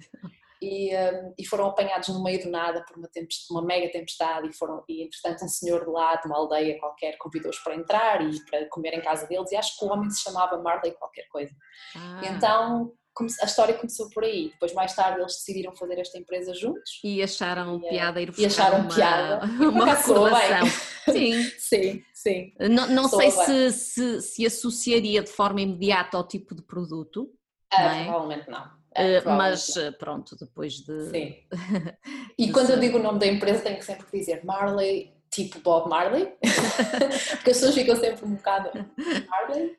e, 0.64 0.96
um, 0.96 1.34
e, 1.38 1.46
foram 1.46 1.66
apanhados 1.66 2.08
no 2.08 2.22
meio 2.22 2.42
do 2.42 2.50
nada 2.50 2.84
por 2.84 2.96
uma, 2.96 3.08
tempestade, 3.08 3.46
uma 3.50 3.62
mega 3.62 3.90
tempestade 3.90 4.48
e 4.48 4.52
foram 4.52 4.82
e 4.88 5.02
entretanto 5.02 5.44
um 5.44 5.48
senhor 5.48 5.84
de 5.84 5.90
lá 5.90 6.16
de 6.16 6.26
uma 6.26 6.36
aldeia 6.36 6.78
qualquer 6.78 7.16
convidou-os 7.18 7.58
para 7.58 7.74
entrar 7.74 8.22
e 8.22 8.44
para 8.44 8.68
comer 8.68 8.94
em 8.94 9.02
casa 9.02 9.26
deles 9.26 9.52
e 9.52 9.56
acho 9.56 9.78
que 9.78 9.84
o 9.84 9.88
homem 9.88 10.10
se 10.10 10.22
chamava 10.22 10.56
Marley 10.58 10.92
qualquer 10.92 11.26
coisa. 11.28 11.54
Ah. 11.96 12.20
então 12.24 12.92
a 13.40 13.44
história 13.44 13.74
começou 13.74 14.10
por 14.10 14.24
aí. 14.24 14.48
Depois 14.48 14.74
mais 14.74 14.92
tarde 14.92 15.20
eles 15.20 15.34
decidiram 15.34 15.72
fazer 15.76 16.00
esta 16.00 16.18
empresa 16.18 16.52
juntos. 16.52 17.00
E 17.04 17.22
acharam 17.22 17.76
e, 17.76 17.88
piada 17.88 18.20
ir 18.20 18.34
e 18.36 18.44
acharam 18.44 18.80
uma, 18.80 18.92
piada. 18.92 19.46
uma 19.70 19.94
recordação 19.94 20.66
sim. 21.12 21.42
Sim 21.58 22.04
sim. 22.24 22.52
Não, 22.58 22.88
não 22.88 23.08
sei 23.08 23.30
se, 23.30 23.72
se, 23.72 24.22
se 24.22 24.46
associaria 24.46 25.22
de 25.22 25.30
forma 25.30 25.60
imediata 25.60 26.16
ao 26.16 26.26
tipo 26.26 26.54
de 26.54 26.62
produto 26.62 27.30
ah, 27.70 27.82
não 27.82 27.90
é? 27.90 28.04
provavelmente 28.04 28.50
não 28.50 28.83
é, 28.94 29.20
mas 29.24 29.76
eh, 29.76 29.90
pronto, 29.90 30.36
depois 30.36 30.74
de. 30.74 31.10
Sim. 31.10 31.36
E 32.38 32.46
de 32.46 32.52
quando 32.52 32.66
ser... 32.66 32.74
eu 32.74 32.80
digo 32.80 32.98
o 32.98 33.02
nome 33.02 33.18
da 33.18 33.26
empresa, 33.26 33.62
tenho 33.62 33.78
que 33.78 33.84
sempre 33.84 34.06
dizer 34.12 34.44
Marley, 34.44 35.12
tipo 35.30 35.58
Bob 35.60 35.88
Marley, 35.88 36.26
porque 37.36 37.50
as 37.50 37.58
pessoas 37.58 37.74
ficam 37.74 37.96
sempre 37.96 38.24
um 38.24 38.34
bocado 38.34 38.70
Marley. 39.28 39.76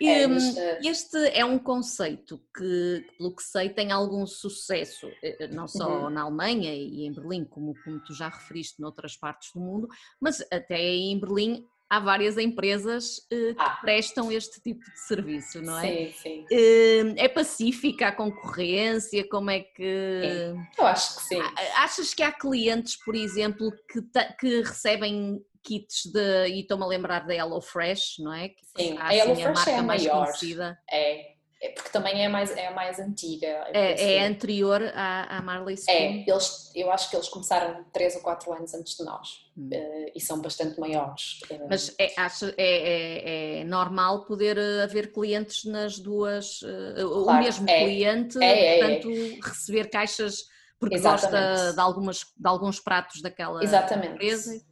É, 0.00 0.26
mas, 0.26 0.56
uh... 0.56 0.60
Este 0.82 1.16
é 1.28 1.44
um 1.44 1.58
conceito 1.58 2.40
que, 2.56 3.06
pelo 3.16 3.34
que 3.34 3.42
sei, 3.42 3.70
tem 3.70 3.92
algum 3.92 4.26
sucesso, 4.26 5.08
não 5.50 5.68
só 5.68 6.04
uhum. 6.04 6.10
na 6.10 6.22
Alemanha 6.22 6.74
e 6.74 7.06
em 7.06 7.12
Berlim, 7.12 7.44
como, 7.44 7.74
como 7.84 8.00
tu 8.00 8.14
já 8.14 8.28
referiste 8.28 8.80
noutras 8.80 9.16
partes 9.16 9.52
do 9.52 9.60
mundo, 9.60 9.88
mas 10.20 10.40
até 10.50 10.80
em 10.80 11.18
Berlim 11.18 11.66
há 11.88 12.00
várias 12.00 12.36
empresas 12.36 13.18
uh, 13.32 13.54
que 13.54 13.56
ah. 13.58 13.78
prestam 13.80 14.30
este 14.30 14.60
tipo 14.60 14.84
de 14.84 15.00
serviço, 15.00 15.62
não 15.62 15.78
é? 15.78 16.12
Sim, 16.12 16.14
sim. 16.22 16.40
Uh, 16.50 17.14
é 17.16 17.28
pacífica 17.28 18.08
a 18.08 18.12
concorrência? 18.12 19.28
Como 19.28 19.50
é 19.50 19.60
que. 19.60 20.52
Sim. 20.52 20.66
Eu 20.78 20.86
acho 20.86 21.16
que 21.16 21.22
sim. 21.22 21.40
Achas 21.76 22.14
que 22.14 22.22
há 22.22 22.32
clientes, 22.32 22.96
por 22.96 23.14
exemplo, 23.14 23.72
que, 23.90 24.02
que 24.38 24.62
recebem 24.62 25.40
kits 25.62 26.06
de. 26.06 26.48
E 26.48 26.60
estou-me 26.60 26.84
a 26.84 26.86
lembrar 26.86 27.26
da 27.26 27.34
HelloFresh, 27.34 28.18
não 28.20 28.32
é? 28.32 28.48
Que 28.50 28.64
sim, 28.76 28.96
a 28.98 29.14
HelloFresh 29.14 29.66
é 29.66 29.78
a 29.78 29.82
maior. 29.82 30.26
Conhecida. 30.26 30.78
É, 30.90 31.35
é, 31.60 31.70
porque 31.70 31.88
também 31.88 32.22
é 32.22 32.28
mais, 32.28 32.54
é 32.54 32.66
a 32.66 32.70
mais 32.70 32.98
antiga. 32.98 33.46
É, 33.72 34.16
é 34.16 34.26
anterior 34.26 34.82
à, 34.94 35.38
à 35.38 35.42
Marley 35.42 35.76
Spoon? 35.76 35.94
É, 35.94 36.24
eles, 36.28 36.70
eu 36.74 36.90
acho 36.90 37.08
que 37.08 37.16
eles 37.16 37.28
começaram 37.28 37.82
3 37.92 38.16
ou 38.16 38.20
4 38.20 38.52
anos 38.52 38.74
antes 38.74 38.96
de 38.96 39.04
nós 39.04 39.46
hum. 39.56 39.70
uh, 39.72 40.12
e 40.14 40.20
são 40.20 40.40
bastante 40.40 40.78
maiores. 40.78 41.40
Eh. 41.48 41.58
Mas 41.68 41.94
é, 41.98 42.12
acho, 42.18 42.46
é, 42.46 42.54
é, 42.58 43.60
é, 43.60 43.64
normal 43.64 44.26
poder 44.26 44.58
eh, 44.58 44.82
haver 44.82 45.12
clientes 45.12 45.64
nas 45.64 45.98
duas, 45.98 46.60
uh, 46.60 47.24
claro, 47.24 47.40
o 47.40 47.44
mesmo 47.44 47.70
é. 47.70 47.84
cliente, 47.84 48.42
é, 48.42 48.78
portanto, 48.78 49.08
receber 49.42 49.88
caixas 49.88 50.44
porque 50.78 50.96
Exatamente. 50.96 51.32
gosta 51.32 51.72
de, 51.72 51.80
algumas, 51.80 52.18
de 52.18 52.48
alguns 52.48 52.80
pratos 52.80 53.22
daquela 53.22 53.64
Exatamente. 53.64 54.12
empresa? 54.12 54.62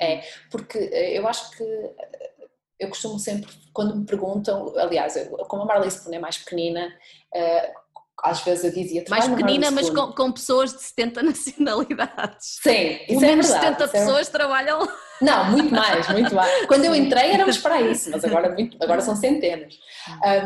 É, 0.00 0.22
porque 0.50 0.78
eu 0.78 1.26
acho 1.26 1.50
que 1.56 1.64
eu 2.82 2.88
costumo 2.88 3.18
sempre, 3.18 3.48
quando 3.72 3.96
me 3.96 4.04
perguntam, 4.04 4.72
aliás, 4.76 5.16
eu, 5.16 5.30
como 5.46 5.62
a 5.62 5.66
Marley 5.66 5.88
Spoon 5.88 6.14
é 6.14 6.18
mais 6.18 6.36
pequenina, 6.36 6.88
uh, 7.34 7.82
às 8.22 8.40
vezes 8.42 8.64
eu 8.64 8.72
dizia 8.72 9.04
mais 9.08 9.26
pequenina, 9.26 9.70
mas 9.70 9.88
com, 9.88 10.12
com, 10.12 10.32
pessoas 10.32 10.72
de 10.72 10.82
70 10.82 11.22
nacionalidades. 11.24 12.58
Sim, 12.62 12.98
isso 13.08 13.20
Pelo 13.20 13.24
é 13.24 13.28
menos 13.28 13.48
verdade, 13.48 13.78
70 13.78 13.84
é 13.84 14.00
pessoas 14.00 14.28
é... 14.28 14.30
trabalham. 14.30 14.88
Não, 15.20 15.50
muito 15.52 15.72
mais, 15.72 16.08
muito 16.08 16.34
mais. 16.34 16.66
Quando 16.66 16.84
eu 16.84 16.94
entrei 16.94 17.30
éramos 17.30 17.58
para 17.58 17.80
isso, 17.80 18.10
mas 18.10 18.24
agora, 18.24 18.50
muito, 18.50 18.76
agora 18.82 19.00
são 19.00 19.14
centenas. 19.14 19.78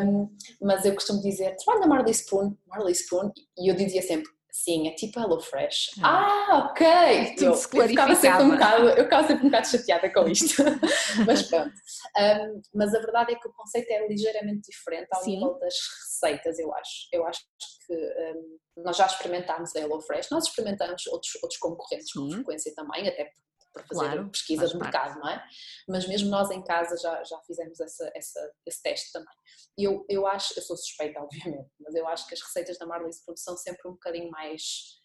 Um, 0.05 0.29
mas 0.61 0.85
eu 0.85 0.95
costumo 0.95 1.23
dizer, 1.23 1.57
trabalho 1.57 1.81
na 1.81 1.95
Marley 1.95 2.13
Spoon, 2.13 2.55
Marley 2.67 2.93
Spoon, 2.93 3.31
e 3.59 3.71
eu 3.71 3.75
dizia 3.75 4.03
sempre, 4.03 4.31
Sim, 4.57 4.89
é 4.89 4.95
tipo 4.95 5.21
HelloFresh. 5.21 5.91
Ah, 6.03 6.49
ah 6.51 6.59
ok! 6.71 7.35
Tudo 7.35 7.45
eu, 7.45 7.55
se 7.55 7.77
eu, 7.77 7.89
ficava 7.89 8.15
sempre 8.15 8.43
um 8.43 8.51
bocado, 8.53 8.89
eu 8.89 9.05
ficava 9.05 9.27
sempre 9.27 9.47
um 9.47 9.51
bocado 9.51 9.69
chateada 9.69 10.13
com 10.13 10.29
isto. 10.29 10.63
mas 11.27 11.43
pronto. 11.43 11.75
Um, 12.17 12.63
mas 12.75 12.95
a 12.95 12.99
verdade 13.01 13.33
é 13.33 13.37
que 13.37 13.47
o 13.47 13.53
conceito 13.53 13.91
é 13.91 14.09
ligeiramente 14.09 14.71
diferente 14.71 15.09
ao 15.13 15.23
Sim. 15.23 15.35
nível 15.35 15.59
das 15.59 15.75
receitas, 15.75 16.59
eu 16.59 16.75
acho. 16.75 17.09
Eu 17.13 17.27
acho 17.27 17.41
que 17.87 17.95
um, 17.95 18.83
nós 18.83 18.97
já 18.97 19.05
experimentámos 19.05 19.77
a 19.77 19.81
HelloFresh, 19.81 20.31
nós 20.31 20.45
experimentamos 20.47 21.07
outros, 21.09 21.35
outros 21.43 21.61
concorrentes 21.61 22.11
Sim. 22.11 22.21
com 22.21 22.31
frequência 22.33 22.75
também, 22.75 23.07
até 23.07 23.31
para 23.77 23.87
fazer 23.87 24.07
claro, 24.07 24.31
pesquisa 24.31 24.67
de 24.67 24.77
mercado, 24.77 25.21
não 25.21 25.29
é? 25.29 25.45
Mas 25.87 26.09
mesmo 26.09 26.31
nós 26.31 26.51
em 26.51 26.63
casa 26.63 26.97
já, 26.97 27.23
já 27.25 27.39
fizemos 27.41 27.79
essa, 27.79 28.11
essa, 28.15 28.53
esse 28.65 28.83
teste 28.83 29.13
também. 29.13 29.35
E 29.79 29.85
eu, 29.85 30.05
eu 30.09 30.27
acho, 30.27 30.59
eu 30.59 30.63
sou 30.63 30.77
suspeita, 30.77 31.21
obviamente, 31.23 31.71
mas 31.79 31.95
eu 31.95 32.09
acho 32.09 32.27
que 32.27 32.35
as 32.35 32.41
receitas 32.41 32.79
da 32.79 32.87
Marley's 32.87 33.23
Food 33.23 33.39
são 33.39 33.57
sempre 33.57 33.87
um 33.87 33.93
bocadinho 33.93 34.31
mais 34.31 34.99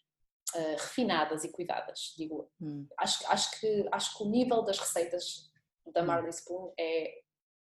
uh, 0.56 0.76
refinadas 0.78 1.44
e 1.44 1.52
cuidadas, 1.52 2.14
digo. 2.18 2.50
Hum. 2.62 2.88
Acho, 2.98 3.28
acho, 3.28 3.60
que, 3.60 3.90
acho 3.92 4.18
que 4.18 4.24
o 4.24 4.30
nível 4.30 4.64
das 4.64 4.80
receitas 4.80 5.52
da 5.94 6.02
hum. 6.02 6.06
Marley 6.06 6.32
Spoon 6.32 6.74
é 6.80 7.14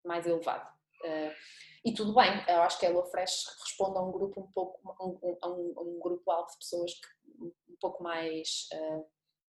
mais 0.06 0.28
elevado. 0.28 0.70
Uh, 1.04 1.34
e 1.84 1.94
tudo 1.94 2.14
bem, 2.14 2.30
eu 2.48 2.62
acho 2.62 2.78
que 2.78 2.86
a 2.86 2.90
HelloFresh 2.90 3.46
responde 3.64 3.98
a 3.98 4.02
um 4.02 4.12
grupo 4.12 4.42
um 4.42 4.52
pouco, 4.52 4.80
um, 5.02 5.38
a 5.42 5.50
um, 5.50 5.74
um 5.78 6.00
grupo 6.00 6.30
alto 6.30 6.52
de 6.52 6.58
pessoas 6.60 6.94
que, 6.94 7.08
um 7.42 7.78
pouco 7.80 8.04
mais 8.04 8.68
uh, 8.74 9.06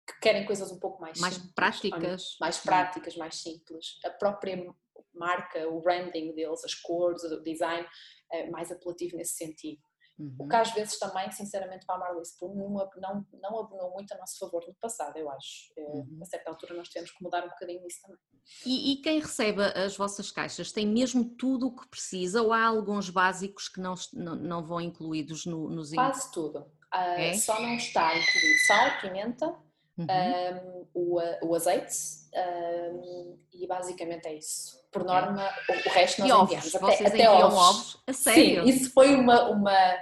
que 0.07 0.19
querem 0.21 0.45
coisas 0.45 0.71
um 0.71 0.79
pouco 0.79 1.01
mais 1.01 1.19
mais 1.19 1.35
simples, 1.35 1.53
práticas, 1.53 2.37
mais 2.39 2.57
práticas, 2.57 3.17
mais 3.17 3.35
simples. 3.35 3.99
A 4.05 4.09
própria 4.09 4.73
marca, 5.13 5.67
o 5.67 5.81
branding 5.81 6.33
deles, 6.33 6.63
as 6.63 6.73
cores, 6.75 7.23
o 7.23 7.41
design, 7.43 7.85
é 8.31 8.49
mais 8.49 8.71
apelativo 8.71 9.17
nesse 9.17 9.35
sentido. 9.35 9.81
Uhum. 10.17 10.35
O 10.39 10.47
que 10.47 10.55
às 10.55 10.71
vezes 10.71 10.97
também, 10.97 11.31
sinceramente, 11.31 11.85
para 11.85 11.95
a 11.95 11.99
Marley 11.99 12.23
Spoon 12.23 12.55
não, 12.55 12.89
não, 12.97 13.25
não 13.33 13.59
abonou 13.59 13.91
muito 13.91 14.11
a 14.13 14.17
nosso 14.17 14.39
favor 14.39 14.65
no 14.67 14.73
passado, 14.81 15.15
eu 15.17 15.29
acho. 15.29 15.71
É, 15.77 15.81
uhum. 15.81 16.19
A 16.21 16.25
certa 16.25 16.49
altura 16.49 16.73
nós 16.73 16.87
tivemos 16.87 17.11
que 17.11 17.23
mudar 17.23 17.45
um 17.45 17.49
bocadinho 17.49 17.85
isso 17.85 18.01
também. 18.01 18.17
E, 18.65 18.93
e, 18.93 19.01
quem 19.01 19.19
recebe 19.19 19.61
as 19.61 19.95
vossas 19.95 20.31
caixas 20.31 20.71
tem 20.71 20.87
mesmo 20.87 21.35
tudo 21.35 21.67
o 21.67 21.75
que 21.75 21.87
precisa 21.89 22.41
ou 22.41 22.53
há 22.53 22.65
alguns 22.65 23.09
básicos 23.09 23.67
que 23.67 23.79
não, 23.79 23.93
não, 24.13 24.35
não 24.35 24.65
vão 24.65 24.79
incluídos 24.79 25.45
no, 25.45 25.69
nos 25.69 25.91
Quase 25.91 26.31
tudo. 26.31 26.59
Uh, 26.93 27.19
é? 27.19 27.33
Só 27.33 27.61
não 27.61 27.75
está 27.75 28.17
incluído 28.17 28.59
sal, 28.65 29.01
pimenta, 29.01 29.66
uhum. 29.97 30.05
um, 30.05 30.87
o, 30.93 31.19
o 31.47 31.55
azeite 31.55 31.95
um, 32.33 33.39
e 33.51 33.67
basicamente 33.67 34.27
é 34.27 34.35
isso. 34.35 34.77
Por 34.91 35.03
norma, 35.03 35.49
o, 35.69 35.89
o 35.89 35.91
resto 35.91 36.21
nós 36.21 36.29
e 36.29 36.43
enviamos. 36.43 36.75
Ovos. 36.75 36.93
Até, 36.93 37.07
até 37.07 37.29
ovos. 37.29 37.57
ovos. 37.57 38.03
A 38.07 38.13
sério? 38.13 38.63
Sim, 38.63 38.69
isso 38.69 38.93
foi 38.93 39.15
uma, 39.15 39.49
uma, 39.49 39.97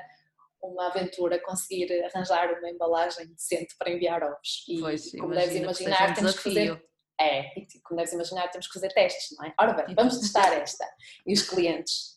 uma 0.62 0.88
aventura 0.88 1.40
conseguir 1.42 1.92
arranjar 2.06 2.52
uma 2.58 2.70
embalagem 2.70 3.28
decente 3.28 3.76
para 3.78 3.92
enviar 3.92 4.24
ovos. 4.24 4.66
E 4.68 4.80
pois, 4.80 5.12
como 5.12 5.34
deves 5.34 5.56
imaginar, 5.56 6.08
que 6.10 6.16
temos 6.16 6.36
que 6.36 6.44
fazer. 6.44 6.86
É, 7.20 7.58
e 7.58 7.66
como 7.84 7.98
deves 7.98 8.14
imaginar, 8.14 8.50
temos 8.50 8.68
que 8.68 8.74
fazer 8.74 8.92
testes, 8.94 9.38
não 9.38 9.46
é? 9.46 9.54
Ora 9.60 9.74
bem, 9.74 9.96
vamos 9.96 10.20
testar 10.20 10.52
esta. 10.54 10.86
E 11.26 11.34
os 11.34 11.42
clientes 11.44 12.15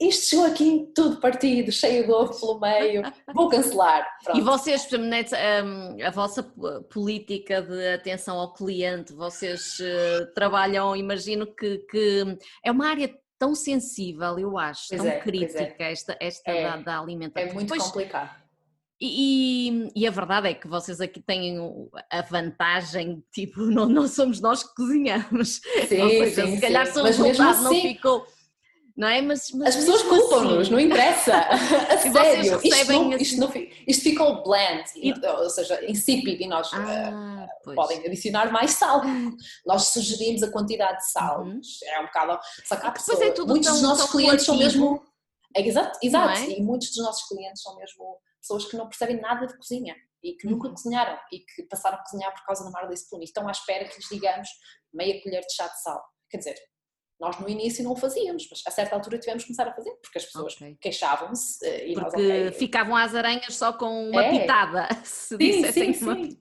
isto 0.00 0.26
chegou 0.26 0.44
aqui 0.46 0.90
tudo 0.94 1.20
partido, 1.20 1.70
cheio 1.70 2.04
de 2.04 2.10
ovo 2.10 2.38
pelo 2.38 2.60
meio, 2.60 3.02
vou 3.32 3.48
cancelar. 3.48 4.06
Pronto. 4.24 4.38
E 4.38 4.42
vocês, 4.42 4.88
hum, 4.92 6.04
a 6.04 6.10
vossa 6.10 6.42
política 6.92 7.62
de 7.62 7.94
atenção 7.94 8.38
ao 8.38 8.52
cliente, 8.52 9.12
vocês 9.12 9.78
eh, 9.80 10.26
trabalham, 10.34 10.96
imagino 10.96 11.46
que, 11.46 11.78
que 11.90 12.38
é 12.64 12.70
uma 12.72 12.88
área 12.88 13.14
tão 13.38 13.54
sensível, 13.54 14.38
eu 14.38 14.58
acho, 14.58 14.88
pois 14.88 15.00
tão 15.00 15.10
é, 15.10 15.16
é. 15.16 15.20
crítica, 15.20 15.84
é. 15.84 15.92
esta, 15.92 16.16
esta 16.20 16.50
é, 16.50 16.62
da, 16.62 16.76
da, 16.76 16.98
alimentação. 16.98 17.48
É 17.48 17.52
muito 17.52 17.68
Depois, 17.68 17.82
complicado. 17.84 18.44
E, 19.00 19.90
e, 19.94 20.06
a 20.06 20.10
verdade 20.10 20.48
é 20.48 20.54
que 20.54 20.66
vocês 20.66 21.00
aqui 21.00 21.20
têm 21.20 21.58
a 22.10 22.22
vantagem, 22.22 23.22
tipo, 23.32 23.60
não, 23.66 23.86
não 23.86 24.08
somos 24.08 24.40
nós 24.40 24.64
que 24.64 24.74
cozinhamos. 24.74 25.60
Sim, 25.60 25.86
seja, 25.88 26.46
sim, 26.46 26.54
se 26.56 26.60
calhar 26.60 26.86
sim. 26.86 27.00
o 27.00 27.04
resultado 27.04 27.50
assim, 27.50 27.62
não 27.64 27.74
ficou 27.74 28.26
não 28.96 29.08
é? 29.08 29.20
Mas, 29.20 29.50
mas 29.50 29.70
as 29.70 29.76
pessoas 29.76 30.02
culpam-nos, 30.02 30.60
assim, 30.60 30.70
não 30.70 30.80
interessa. 30.80 31.34
A 31.34 31.98
sério, 31.98 32.60
isto, 32.62 32.92
não, 32.92 33.12
assim... 33.12 33.22
isto, 33.22 33.40
não, 33.40 33.52
isto, 33.88 34.02
ficou 34.02 34.42
bland, 34.44 34.84
e... 34.96 35.12
ou 35.26 35.50
seja, 35.50 35.84
insípido, 35.90 36.42
e 36.42 36.46
nós 36.46 36.70
ah, 36.72 37.48
uh, 37.66 37.74
podem 37.74 37.98
adicionar 38.06 38.52
mais 38.52 38.72
sal. 38.72 39.02
nós 39.66 39.88
sugerimos 39.88 40.42
a 40.42 40.50
quantidade 40.50 40.98
de 40.98 41.10
sal, 41.10 41.42
uhum. 41.42 41.60
é 41.84 42.00
um 42.00 42.06
bocado. 42.06 42.38
Só 42.64 42.76
que 42.76 42.86
há 42.86 42.92
pessoa, 42.92 43.18
é 43.24 43.34
muitos 43.44 43.66
tão, 43.66 43.74
dos 43.74 43.82
nossos 43.82 44.10
clientes 44.10 44.44
são 44.44 44.56
mesmo. 44.56 45.02
Exato, 45.56 45.98
exato. 46.02 46.40
É? 46.40 46.50
e 46.50 46.62
muitos 46.62 46.88
dos 46.88 47.04
nossos 47.04 47.28
clientes 47.28 47.62
são 47.62 47.76
mesmo 47.76 48.18
pessoas 48.40 48.64
que 48.64 48.76
não 48.76 48.88
percebem 48.88 49.20
nada 49.20 49.46
de 49.46 49.56
cozinha 49.56 49.94
e 50.22 50.34
que 50.34 50.46
nunca 50.48 50.68
uhum. 50.68 50.74
cozinharam 50.74 51.16
e 51.32 51.40
que 51.40 51.62
passaram 51.64 51.98
a 51.98 52.02
cozinhar 52.02 52.32
por 52.32 52.44
causa 52.44 52.64
da 52.64 52.70
Marley 52.70 52.94
Spoon 52.94 53.20
e 53.20 53.24
estão 53.24 53.46
à 53.46 53.52
espera 53.52 53.84
que 53.84 53.96
lhes 53.96 54.08
digamos 54.10 54.48
meia 54.92 55.22
colher 55.22 55.42
de 55.42 55.54
chá 55.54 55.66
de 55.66 55.80
sal. 55.80 56.02
Quer 56.28 56.38
dizer, 56.38 56.56
nós 57.20 57.38
no 57.38 57.48
início 57.48 57.84
não 57.84 57.92
o 57.92 57.96
fazíamos, 57.96 58.46
mas 58.50 58.62
a 58.66 58.70
certa 58.70 58.94
altura 58.94 59.18
tivemos 59.18 59.44
que 59.44 59.48
começar 59.48 59.70
a 59.70 59.74
fazer, 59.74 59.92
porque 60.02 60.18
as 60.18 60.24
pessoas 60.24 60.54
okay. 60.54 60.76
queixavam-se 60.80 61.64
eh, 61.64 61.88
e 61.88 61.94
porque 61.94 62.04
nós, 62.04 62.14
okay, 62.14 62.52
ficavam 62.52 62.96
às 62.96 63.14
aranhas 63.14 63.54
só 63.56 63.72
com 63.72 64.10
uma 64.10 64.24
é. 64.24 64.30
pitada, 64.40 64.88
se 65.04 65.36
sim, 65.36 65.38
dissessem 65.38 65.92
sim, 65.92 66.04
uma 66.04 66.14
sim. 66.16 66.38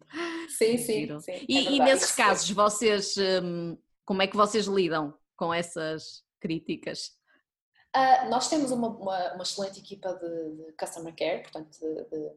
Sim, 0.50 0.78
sim, 0.78 1.20
sim 1.20 1.46
e, 1.48 1.58
é 1.58 1.72
e, 1.72 1.80
nesses 1.80 2.12
casos, 2.12 2.50
vocês, 2.50 3.16
hum, 3.18 3.78
como 4.06 4.22
é 4.22 4.28
que 4.28 4.36
vocês 4.36 4.66
lidam 4.66 5.14
com 5.36 5.54
essas 5.54 6.24
críticas? 6.40 7.12
Uh, 7.96 8.30
nós 8.30 8.50
temos 8.50 8.72
uma, 8.72 8.88
uma, 8.88 9.34
uma 9.34 9.44
excelente 9.44 9.80
equipa 9.80 10.14
de, 10.16 10.66
de, 10.66 10.74
customer 10.74 11.16
care, 11.16 11.44
portanto, 11.44 11.78
de, 11.80 11.96
de, 12.06 12.30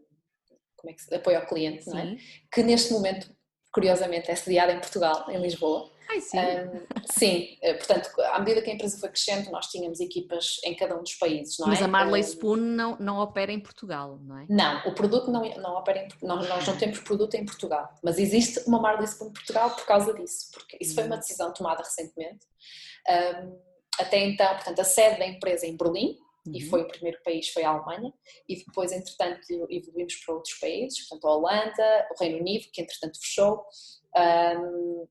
como 0.77 0.91
é 0.91 0.93
que 0.93 1.03
se, 1.03 1.15
apoio 1.15 1.39
ao 1.39 1.47
cliente, 1.47 1.89
é? 1.97 2.17
que 2.53 2.63
neste 2.63 2.93
momento, 2.93 3.35
curiosamente, 3.73 4.31
é 4.31 4.37
sediada 4.37 4.73
em 4.73 4.81
Portugal, 4.81 5.31
em 5.31 5.41
Lisboa. 5.41 5.91
Ai, 6.09 6.21
sim. 6.21 6.39
Um, 6.39 6.87
sim, 7.07 7.59
eh, 7.63 7.75
portanto, 7.75 8.11
à 8.21 8.39
medida 8.39 8.63
que 8.63 8.71
a 8.71 8.75
empresa 8.75 8.99
foi 8.99 9.09
crescendo, 9.09 9.51
nós 9.51 9.67
tínhamos 9.67 10.01
equipas 10.01 10.61
em 10.65 10.75
cada 10.75 10.97
um 10.97 11.03
dos 11.03 11.15
países, 11.15 11.59
não 11.59 11.69
Mas 11.69 11.81
é? 11.81 11.85
a 11.85 11.89
Marley 11.89 12.23
Spoon 12.23 12.57
não, 12.57 12.97
não 12.99 13.19
opera 13.19 13.53
em 13.53 13.61
Portugal, 13.61 14.19
não 14.23 14.39
é? 14.39 14.47
Não, 14.49 14.87
o 14.89 14.95
produto 14.95 15.31
não, 15.31 15.43
não 15.59 15.75
opera 15.77 16.05
em 16.05 16.09
nós, 16.27 16.49
nós 16.49 16.67
não 16.67 16.77
temos 16.77 17.01
produto 17.01 17.35
em 17.35 17.45
Portugal, 17.45 17.93
mas 18.03 18.19
existe 18.19 18.61
uma 18.67 18.81
Marley 18.81 19.07
Spoon 19.07 19.33
Portugal 19.33 19.71
por 19.71 19.85
causa 19.87 20.15
disso, 20.15 20.51
porque 20.53 20.79
isso 20.81 20.95
foi 20.95 21.05
uma 21.05 21.17
hum. 21.17 21.19
decisão 21.19 21.53
tomada 21.53 21.83
recentemente. 21.83 22.47
Um, 23.09 23.59
até 23.99 24.19
então, 24.19 24.55
portanto, 24.55 24.81
a 24.81 24.85
sede 24.85 25.19
da 25.19 25.27
empresa 25.27 25.67
é 25.67 25.71
em 25.71 25.77
Berlim, 25.77 26.19
Uhum. 26.47 26.53
e 26.55 26.61
foi 26.61 26.83
o 26.83 26.87
primeiro 26.87 27.19
país 27.25 27.49
foi 27.49 27.65
a 27.65 27.71
Alemanha 27.71 28.13
e 28.49 28.57
depois 28.65 28.93
entretanto 28.93 29.41
evoluímos 29.69 30.15
para 30.17 30.35
outros 30.35 30.55
países, 30.55 31.01
portanto 31.01 31.27
a 31.27 31.37
Holanda, 31.37 32.09
o 32.13 32.23
Reino 32.23 32.39
Unido 32.39 32.67
que 32.73 32.81
entretanto 32.81 33.19
fechou, 33.19 33.65
um, 34.17 35.09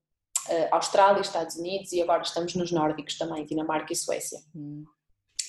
uh, 0.48 0.74
Austrália, 0.74 1.20
Estados 1.20 1.56
Unidos 1.56 1.92
e 1.92 2.02
agora 2.02 2.22
estamos 2.22 2.54
nos 2.54 2.72
nórdicos 2.72 3.16
também, 3.16 3.44
Dinamarca 3.44 3.92
e 3.92 3.96
Suécia. 3.96 4.38
Hum. 4.54 4.84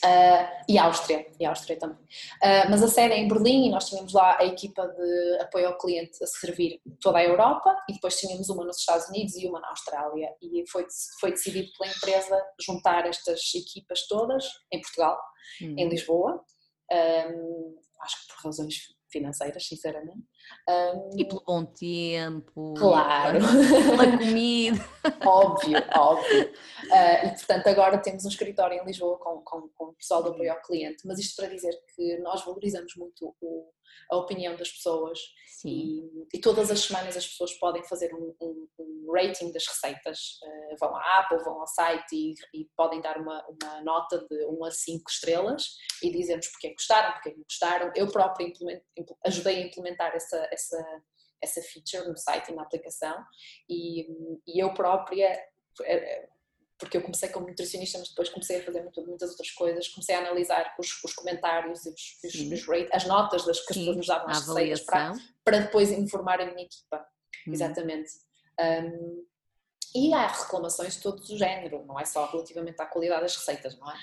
Uh, 0.06 0.64
e 0.70 0.78
Áustria, 0.78 1.26
e 1.40 1.46
Áustria 1.46 1.78
também. 1.80 1.98
Uh, 1.98 2.70
mas 2.70 2.84
a 2.84 2.88
sede 2.88 3.16
é 3.16 3.18
em 3.18 3.28
Berlim 3.28 3.68
e 3.68 3.72
nós 3.72 3.90
tínhamos 3.90 4.14
lá 4.14 4.38
a 4.40 4.46
equipa 4.46 4.88
de 4.88 5.42
apoio 5.42 5.68
ao 5.68 5.78
cliente 5.78 6.24
a 6.24 6.28
servir 6.28 6.80
toda 7.02 7.18
a 7.18 7.24
Europa 7.24 7.76
e 7.90 7.94
depois 7.94 8.20
tínhamos 8.20 8.48
uma 8.50 8.64
nos 8.64 8.78
Estados 8.78 9.10
Unidos 9.10 9.36
e 9.36 9.48
uma 9.48 9.60
na 9.60 9.70
Austrália 9.70 10.30
e 10.40 10.64
foi, 10.70 10.86
foi 11.20 11.32
decidido 11.32 11.70
pela 11.78 11.92
empresa 11.92 12.40
juntar 12.62 13.08
estas 13.08 13.42
equipas 13.56 14.08
todas 14.08 14.46
em 14.72 14.80
Portugal, 14.82 15.20
hum. 15.64 15.76
em 15.78 15.90
Lisboa, 15.90 16.46
um, 16.92 17.76
acho 18.02 18.22
que 18.22 18.34
por 18.34 18.46
razões 18.46 18.76
financeiras, 19.12 19.68
sinceramente. 19.68 20.24
Um, 20.70 21.18
e 21.18 21.26
pelo 21.26 21.44
bom 21.46 21.66
tempo, 21.66 22.74
claro. 22.78 23.40
pela 23.40 24.18
comida. 24.18 24.86
óbvio, 25.26 25.78
óbvio. 25.96 26.44
Uh, 26.44 27.28
e 27.28 27.30
portanto, 27.30 27.68
agora 27.68 27.98
temos 27.98 28.26
um 28.26 28.30
escritório 28.30 28.78
em 28.78 28.86
Lisboa 28.86 29.18
com, 29.18 29.42
com, 29.42 29.70
com 29.70 29.86
o 29.86 29.94
pessoal 29.94 30.22
do 30.24 30.32
apoio 30.32 30.52
ao 30.52 30.62
cliente, 30.62 31.08
mas 31.08 31.20
isto 31.20 31.36
para 31.36 31.54
dizer 31.54 31.74
que 31.96 32.18
nós 32.20 32.44
valorizamos 32.44 32.94
muito 32.98 33.34
o, 33.42 33.72
a 34.12 34.18
opinião 34.18 34.56
das 34.56 34.70
pessoas 34.70 35.20
e, 35.66 36.04
e, 36.34 36.40
todas 36.40 36.70
as 36.70 36.82
semanas 36.82 37.18
as 37.18 37.26
pessoas 37.26 37.54
podem 37.54 37.84
fazer 37.84 38.14
um, 38.14 38.34
um, 38.42 38.68
um 38.80 39.12
rating 39.12 39.52
das 39.52 39.66
receitas. 39.66 40.40
Uh, 40.44 40.76
vão 40.80 40.96
à 40.96 41.20
Apple, 41.20 41.44
vão 41.44 41.60
ao 41.60 41.68
site 41.68 42.14
e, 42.14 42.34
e, 42.54 42.70
podem 42.76 43.02
dar 43.02 43.18
uma, 43.18 43.44
uma 43.48 43.82
nota 43.82 44.26
de 44.30 44.46
1 44.46 44.66
a 44.66 44.72
5 44.72 45.10
estrelas 45.10 45.64
e 46.04 46.12
dizemos 46.12 46.48
porque 46.48 46.68
é 46.68 46.74
gostaram, 46.74 47.14
porque 47.14 47.30
é 47.30 47.34
não 47.34 47.44
gostaram. 47.44 47.92
Eu 47.96 48.08
própria 48.12 48.52
ajudei 49.26 49.64
a 49.64 49.66
implementar 49.68 50.16
essa, 50.16 50.37
essa, 50.52 51.02
essa 51.42 51.62
feature 51.62 52.10
no 52.10 52.18
site 52.18 52.52
e 52.52 52.56
na 52.56 52.64
aplicação 52.64 53.16
e, 53.70 54.08
e 54.48 54.62
eu 54.62 54.74
própria 54.74 55.40
eh, 55.84 56.30
porque 56.80 56.98
eu 56.98 57.02
comecei 57.02 57.30
como 57.30 57.48
nutricionista, 57.48 57.98
mas 57.98 58.10
depois 58.10 58.30
comecei 58.30 58.60
a 58.60 58.64
fazer 58.64 58.84
muitas 58.84 59.32
outras 59.32 59.52
coisas, 59.52 59.88
comecei 59.88 60.16
a 60.16 60.20
analisar 60.20 60.76
os, 60.78 61.04
os 61.04 61.14
comentários 61.14 61.86
e 61.86 61.90
os, 61.90 62.24
os, 62.24 62.52
os 62.52 62.68
rate, 62.68 62.90
as 62.92 63.06
notas 63.06 63.46
das 63.46 63.60
que 63.66 63.74
as 63.74 63.78
pessoas 63.78 63.98
nos 63.98 64.08
davam 64.08 64.30
as 64.30 64.48
receitas 64.48 64.82
para, 64.82 65.14
para 65.44 65.60
depois 65.60 65.92
informar 65.92 66.40
a 66.40 66.46
minha 66.46 66.64
equipa. 66.64 67.06
Hum. 67.48 67.54
Exatamente. 67.54 68.12
Um, 68.60 69.26
e 69.96 70.14
há 70.14 70.28
reclamações 70.28 70.96
de 70.96 71.02
todo 71.02 71.20
o 71.20 71.38
género, 71.38 71.84
não 71.86 72.00
é 72.00 72.06
só 72.06 72.30
relativamente 72.30 72.80
à 72.80 72.86
qualidade 72.86 73.22
das 73.22 73.36
receitas, 73.36 73.78
não 73.80 73.90
é? 73.90 73.96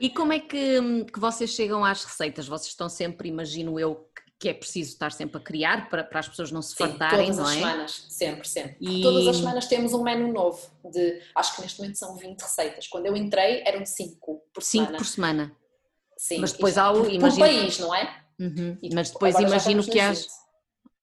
E 0.00 0.10
como 0.10 0.32
é 0.32 0.40
que, 0.40 1.04
que 1.04 1.20
vocês 1.20 1.50
chegam 1.50 1.84
às 1.84 2.02
receitas? 2.02 2.48
Vocês 2.48 2.70
estão 2.70 2.88
sempre, 2.88 3.28
imagino 3.28 3.78
eu, 3.78 4.10
que 4.38 4.48
é 4.48 4.54
preciso 4.54 4.92
estar 4.92 5.10
sempre 5.10 5.38
a 5.38 5.40
criar 5.40 5.88
para, 5.90 6.04
para 6.04 6.20
as 6.20 6.28
pessoas 6.28 6.52
não 6.52 6.62
se 6.62 6.70
Sim, 6.70 6.76
fartarem, 6.76 7.26
todas 7.26 7.36
não 7.36 7.44
as 7.44 7.50
é? 7.50 7.54
semanas, 7.54 8.06
sempre, 8.08 8.48
sempre. 8.48 8.76
E... 8.80 9.02
Todas 9.02 9.26
as 9.26 9.36
semanas 9.36 9.66
temos 9.66 9.92
um 9.92 10.02
menu 10.02 10.32
novo, 10.32 10.64
de, 10.84 11.20
acho 11.34 11.56
que 11.56 11.62
neste 11.62 11.80
momento 11.80 11.98
são 11.98 12.14
20 12.14 12.40
receitas. 12.40 12.86
Quando 12.86 13.06
eu 13.06 13.16
entrei 13.16 13.62
eram 13.66 13.84
5 13.84 14.42
por 14.54 14.62
5 14.62 14.62
semana. 14.62 14.86
5 14.86 14.96
por 14.96 15.06
semana. 15.06 15.56
Sim. 16.16 16.38
Mas 16.38 16.52
depois 16.52 16.78
há 16.78 16.90
o... 16.90 17.02
Por, 17.02 17.12
imagino... 17.12 17.40
país, 17.40 17.78
não 17.80 17.94
é? 17.94 18.22
Uhum. 18.38 18.78
Mas 18.94 19.10
depois 19.10 19.38
imagino 19.38 19.82
que 19.84 19.98
há... 19.98 20.12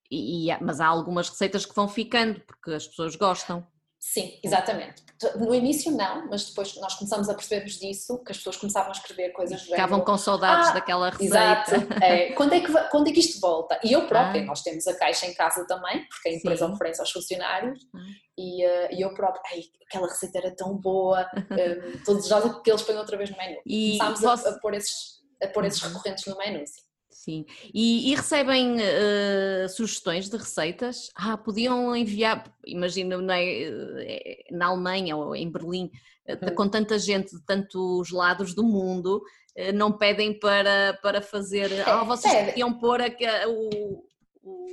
E, 0.10 0.50
e, 0.50 0.58
mas 0.62 0.80
há 0.80 0.88
algumas 0.88 1.28
receitas 1.28 1.66
que 1.66 1.76
vão 1.76 1.88
ficando, 1.88 2.40
porque 2.42 2.72
as 2.72 2.88
pessoas 2.88 3.16
gostam. 3.16 3.66
Sim, 4.08 4.40
exatamente. 4.44 5.04
No 5.36 5.54
início 5.54 5.92
não, 5.92 6.28
mas 6.30 6.48
depois 6.48 6.76
nós 6.76 6.94
começamos 6.94 7.28
a 7.28 7.34
perceber-nos 7.34 7.80
disso, 7.80 8.24
que 8.24 8.32
as 8.32 8.38
pessoas 8.38 8.56
começavam 8.56 8.90
a 8.90 8.92
escrever 8.92 9.32
coisas 9.32 9.60
do 9.64 9.66
Ficavam 9.66 10.00
com 10.02 10.16
saudades 10.16 10.70
ah, 10.70 10.74
daquela 10.74 11.10
receita. 11.10 11.36
Exato. 11.36 12.04
É, 12.04 12.32
quando, 12.34 12.54
é 12.54 12.60
que, 12.60 12.72
quando 12.92 13.10
é 13.10 13.12
que 13.12 13.20
isto 13.20 13.42
volta? 13.42 13.80
E 13.84 13.94
eu 13.94 14.06
própria, 14.08 14.44
ah. 14.44 14.46
nós 14.46 14.62
temos 14.62 14.88
a 14.88 14.96
caixa 14.96 15.26
em 15.26 15.34
casa 15.34 15.66
também, 15.66 16.06
porque 16.08 16.30
a 16.30 16.34
empresa 16.34 16.68
Sim. 16.68 16.74
oferece 16.74 17.02
aos 17.02 17.12
funcionários, 17.12 17.80
ah. 17.96 18.00
e, 18.38 18.64
uh, 18.64 18.88
e, 18.92 19.02
eu 19.02 19.12
própria, 19.16 19.42
ai, 19.52 19.64
aquela 19.90 20.08
receita 20.08 20.38
era 20.38 20.56
tão 20.56 20.78
boa, 20.78 21.28
todos 22.06 22.32
os 22.32 22.62
que 22.62 22.70
eles 22.70 22.84
põem 22.84 22.98
outra 22.98 23.18
vez 23.18 23.32
no 23.32 23.38
menu. 23.38 23.58
E 23.66 23.98
Começámos 23.98 24.22
posso... 24.22 24.48
a, 24.48 24.52
a, 24.52 24.60
pôr 24.60 24.76
esses, 24.76 25.20
a 25.42 25.48
pôr 25.48 25.66
esses 25.66 25.82
uhum. 25.82 25.90
recorrentes 25.90 26.26
no 26.28 26.38
menu, 26.38 26.64
sim. 26.68 26.85
Sim. 27.26 27.44
E, 27.74 28.12
e 28.12 28.16
recebem 28.16 28.76
uh, 28.76 29.68
sugestões 29.68 30.30
de 30.30 30.38
receitas? 30.38 31.10
Ah, 31.16 31.36
podiam 31.36 31.96
enviar, 31.96 32.44
imagino 32.64 33.20
na, 33.20 33.42
eh, 33.42 34.46
na 34.52 34.68
Alemanha 34.68 35.18
ou 35.18 35.36
em 35.36 35.50
Berlim, 35.50 35.90
uh, 36.30 36.54
com 36.54 36.70
tanta 36.70 37.00
gente 37.00 37.36
de 37.36 37.44
tantos 37.44 38.12
lados 38.12 38.54
do 38.54 38.64
mundo, 38.64 39.24
uh, 39.58 39.74
não 39.74 39.92
pedem 39.92 40.38
para, 40.38 41.00
para 41.02 41.20
fazer. 41.20 41.72
Ah, 41.88 42.04
oh, 42.04 42.06
vocês 42.06 42.32
Pede. 42.32 42.50
podiam 42.50 42.72
pôr 42.78 43.02
a, 43.02 43.10
o, 43.48 44.06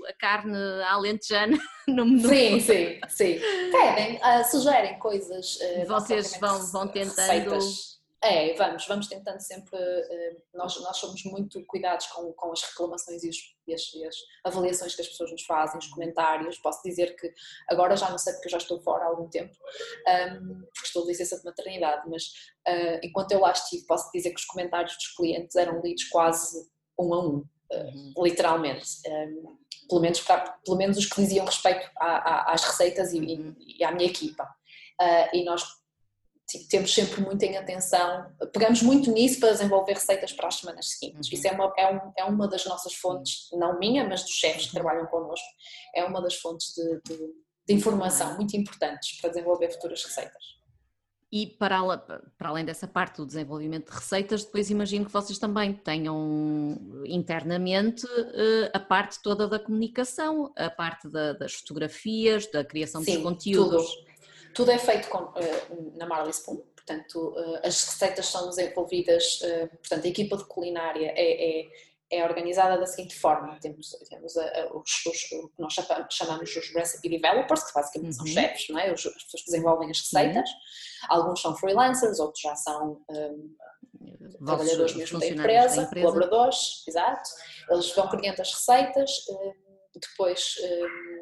a 0.06 0.12
carne 0.12 0.54
alentejana 0.90 1.56
no 1.88 2.04
menu. 2.04 2.28
Sim, 2.28 2.60
sim, 2.60 3.00
sim. 3.08 3.40
Pedem, 3.70 4.20
sugerem 4.50 4.98
coisas. 4.98 5.58
vocês 5.88 6.36
vão, 6.38 6.58
vão 6.66 6.86
tentando. 6.86 7.16
Receitas 7.16 8.01
é, 8.22 8.54
vamos, 8.54 8.86
vamos 8.86 9.08
tentando 9.08 9.40
sempre, 9.40 9.76
eh, 9.76 10.36
nós, 10.54 10.80
nós 10.80 10.96
somos 10.96 11.24
muito 11.24 11.64
cuidados 11.66 12.06
com, 12.06 12.32
com 12.32 12.52
as 12.52 12.62
reclamações 12.62 13.24
e, 13.24 13.28
os, 13.28 13.36
e, 13.66 13.74
as, 13.74 13.94
e, 13.94 14.06
as, 14.06 14.16
avaliações 14.44 14.94
que 14.94 15.02
as 15.02 15.08
pessoas 15.08 15.32
nos 15.32 15.42
fazem, 15.44 15.78
os 15.78 15.88
comentários, 15.88 16.56
posso 16.58 16.80
dizer 16.84 17.16
que 17.16 17.32
agora 17.68 17.96
já 17.96 18.08
não 18.08 18.18
sei 18.18 18.32
porque 18.34 18.46
eu 18.46 18.52
já 18.52 18.58
estou 18.58 18.80
fora 18.80 19.04
há 19.04 19.08
algum 19.08 19.28
tempo, 19.28 19.52
um, 19.52 20.60
porque 20.72 20.86
estou 20.86 21.02
de 21.02 21.08
licença 21.08 21.36
de 21.36 21.44
maternidade, 21.44 22.08
mas 22.08 22.22
uh, 22.68 23.00
enquanto 23.02 23.32
eu 23.32 23.40
lá 23.40 23.50
estive 23.50 23.84
posso 23.86 24.08
dizer 24.12 24.30
que 24.30 24.40
os 24.40 24.46
comentários 24.46 24.94
dos 24.94 25.08
clientes 25.16 25.56
eram 25.56 25.80
lidos 25.80 26.04
quase 26.04 26.70
um 26.96 27.14
a 27.14 27.26
um, 27.26 27.38
uh, 27.38 28.24
literalmente. 28.24 28.86
Um, 29.08 29.60
pelo 29.88 30.00
menos, 30.00 30.20
para, 30.20 30.40
pelo 30.64 30.76
menos 30.76 30.96
os 30.96 31.06
que 31.06 31.20
diziam 31.20 31.44
respeito 31.44 31.90
às 31.98 32.62
receitas 32.62 33.12
e, 33.12 33.18
e, 33.18 33.78
e, 33.78 33.84
à 33.84 33.90
minha 33.90 34.08
equipa. 34.08 34.44
Uh, 35.00 35.36
e 35.36 35.44
nós 35.44 35.81
temos 36.68 36.92
sempre 36.92 37.20
muito 37.20 37.42
em 37.42 37.56
atenção, 37.56 38.30
pegamos 38.52 38.82
muito 38.82 39.10
nisso 39.10 39.40
para 39.40 39.52
desenvolver 39.52 39.94
receitas 39.94 40.32
para 40.32 40.48
as 40.48 40.56
semanas 40.56 40.88
seguintes. 40.90 41.30
Uhum. 41.30 41.38
Isso 41.38 41.48
é 41.48 41.52
uma, 41.52 41.72
é, 41.76 41.94
um, 41.94 42.12
é, 42.18 42.24
uma 42.24 42.48
das 42.48 42.64
nossas 42.66 42.94
fontes, 42.94 43.48
não 43.52 43.78
minha, 43.78 44.06
mas 44.06 44.22
dos 44.22 44.32
chefes 44.32 44.66
que 44.66 44.72
trabalham 44.72 45.06
connosco, 45.06 45.46
é 45.94 46.04
uma 46.04 46.20
das 46.20 46.34
fontes 46.34 46.74
de, 46.74 47.00
de, 47.06 47.18
de 47.66 47.74
informação 47.74 48.36
muito 48.36 48.56
importantes 48.56 49.20
para 49.20 49.30
desenvolver 49.30 49.70
futuras 49.70 50.04
receitas. 50.04 50.62
E 51.34 51.46
para, 51.46 51.96
para, 52.36 52.48
além 52.50 52.62
dessa 52.62 52.86
parte 52.86 53.16
do 53.16 53.24
desenvolvimento 53.24 53.90
de 53.90 53.96
receitas, 53.96 54.44
depois 54.44 54.68
imagino 54.68 55.06
que 55.06 55.10
vocês 55.10 55.38
também 55.38 55.72
tenham 55.72 56.76
internamente 57.06 58.06
eh, 58.34 58.70
a 58.74 58.78
parte 58.78 59.22
toda 59.22 59.48
da 59.48 59.58
comunicação, 59.58 60.52
a 60.54 60.68
parte 60.68 61.08
da, 61.08 61.32
das 61.32 61.54
fotografias, 61.54 62.46
da 62.48 62.62
criação 62.62 63.02
Sim, 63.02 63.14
dos 63.14 63.22
conteúdos. 63.22 63.94
Tudo. 63.94 64.11
Tudo 64.54 64.70
é 64.70 64.78
feito 64.78 65.08
com, 65.08 65.32
eh, 65.38 65.66
na 65.94 66.06
Marley 66.06 66.30
Spoon, 66.30 66.62
portanto, 66.74 67.34
eh, 67.36 67.68
as 67.68 67.84
receitas 67.84 68.26
são 68.26 68.48
desenvolvidas, 68.48 69.40
portanto, 69.70 70.04
a 70.04 70.08
equipa 70.08 70.36
de 70.36 70.44
culinária 70.44 71.12
é, 71.16 71.60
é, 71.60 71.68
é 72.12 72.24
organizada 72.24 72.78
da 72.78 72.86
seguinte 72.86 73.18
forma: 73.18 73.58
temos, 73.60 73.90
temos 74.08 74.36
a, 74.36 74.44
a, 74.44 74.76
os, 74.76 75.06
os, 75.06 75.32
o 75.32 75.48
que 75.48 75.62
nós 75.62 75.74
chamamos 76.10 76.54
os 76.54 76.68
recipe 76.74 77.08
developers, 77.08 77.64
que 77.64 77.74
basicamente 77.74 78.18
uhum. 78.18 78.26
são 78.26 78.26
chefes, 78.26 78.68
não 78.68 78.78
é? 78.78 78.92
Os, 78.92 79.06
as 79.06 79.24
pessoas 79.24 79.42
que 79.42 79.50
desenvolvem 79.50 79.90
as 79.90 79.98
receitas. 79.98 80.50
Uhum. 80.50 81.08
Alguns 81.08 81.40
são 81.40 81.56
freelancers, 81.56 82.20
outros 82.20 82.42
já 82.42 82.54
são 82.54 83.00
um, 83.08 83.56
trabalhadores 84.44 84.94
mesmo 84.94 85.18
da 85.18 85.26
empresa, 85.26 85.76
da 85.76 85.82
empresa, 85.82 86.06
colaboradores, 86.06 86.84
exato. 86.86 87.30
Eles 87.70 87.90
vão 87.94 88.08
criando 88.08 88.40
as 88.40 88.52
receitas, 88.52 89.10
um, 89.28 89.52
depois. 89.94 90.56
Um, 90.62 91.21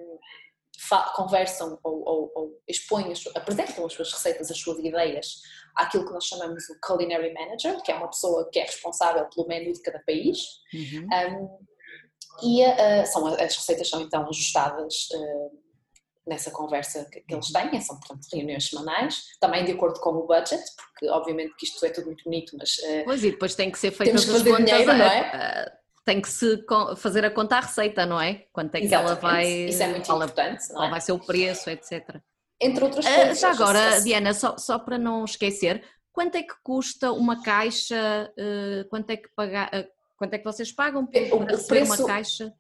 conversam 1.15 1.79
ou, 1.83 2.09
ou, 2.09 2.33
ou 2.35 2.63
expõem, 2.67 3.13
apresentam 3.35 3.87
as 3.87 3.93
suas 3.93 4.13
receitas, 4.13 4.51
as 4.51 4.59
suas 4.59 4.79
ideias 4.79 5.43
àquilo 5.77 6.07
que 6.07 6.13
nós 6.13 6.25
chamamos 6.25 6.69
o 6.71 6.79
Culinary 6.81 7.33
Manager, 7.33 7.81
que 7.83 7.93
é 7.93 7.95
uma 7.95 8.09
pessoa 8.09 8.49
que 8.51 8.59
é 8.59 8.63
responsável 8.63 9.27
pelo 9.27 9.47
menu 9.47 9.73
de 9.73 9.83
cada 9.83 10.01
país. 10.01 10.39
Uhum. 10.73 11.07
Um, 11.07 11.71
e 12.43 12.65
uh, 12.65 13.07
são, 13.07 13.27
as 13.27 13.57
receitas 13.57 13.89
são 13.89 14.01
então 14.01 14.27
ajustadas 14.29 15.09
uh, 15.13 15.59
nessa 16.27 16.51
conversa 16.51 17.05
que, 17.11 17.21
que, 17.21 17.35
eles 17.35 17.51
uhum. 17.51 17.71
têm, 17.71 17.81
são 17.81 17.99
portanto 17.99 18.27
reuniões 18.33 18.69
semanais, 18.69 19.25
também 19.41 19.65
de 19.65 19.73
acordo 19.73 20.01
com 20.01 20.11
o 20.11 20.27
budget, 20.27 20.63
porque 20.77 21.09
obviamente 21.11 21.55
que 21.57 21.67
isto 21.67 21.85
é 21.85 21.91
tudo 21.91 22.07
muito 22.07 22.25
bonito, 22.25 22.57
mas... 22.59 22.79
Uh, 22.79 23.05
pois 23.05 23.23
e 23.23 23.31
depois 23.31 23.55
tem 23.55 23.71
que 23.71 23.79
ser 23.79 23.91
feito 23.91 24.15
as 24.15 24.25
contas, 24.25 24.43
dinheiro, 24.45 24.93
não 24.93 25.05
é? 25.05 25.80
Tem 26.05 26.21
que 26.21 26.29
se 26.29 26.65
fazer 26.97 27.25
a 27.25 27.31
conta 27.31 27.57
à 27.57 27.61
receita, 27.61 28.07
não 28.07 28.21
é? 28.21 28.47
Quanto 28.53 28.75
é 28.75 28.81
que 28.81 28.87
Exatamente. 28.87 29.13
ela 29.13 29.21
vai. 29.21 29.47
Isso 29.47 29.83
é 29.83 29.89
muito 29.89 30.07
qual, 30.07 30.19
importante. 30.19 30.69
Não 30.69 30.77
é? 30.77 30.79
Qual 30.79 30.91
vai 30.91 31.01
ser 31.01 31.13
o 31.13 31.19
preço, 31.19 31.71
etc. 31.71 32.21
Entre 32.61 32.85
outras 32.85 33.07
ah, 33.07 33.15
coisas. 33.15 33.41
já 33.41 33.51
agora, 33.51 34.01
Diana, 34.01 34.35
só, 34.35 34.59
só 34.59 34.79
para 34.79 34.99
não 34.99 35.25
esquecer, 35.25 35.83
quanto 36.13 36.37
é 36.37 36.43
que 36.43 36.55
custa 36.63 37.13
uma 37.13 37.43
caixa? 37.43 38.31
Uh, 38.39 38.89
quanto 38.89 39.11
é 39.11 39.17
que 39.17 39.29
pagar? 39.35 39.69
Uh, 39.69 39.87
quanto 40.17 40.35
é 40.35 40.39
que 40.39 40.45
vocês 40.45 40.71
pagam 40.71 41.07
por, 41.07 41.19
o, 41.19 41.39
receber 41.39 41.67
preço, 41.67 42.03
uma 42.03 42.07
caixa? 42.07 42.53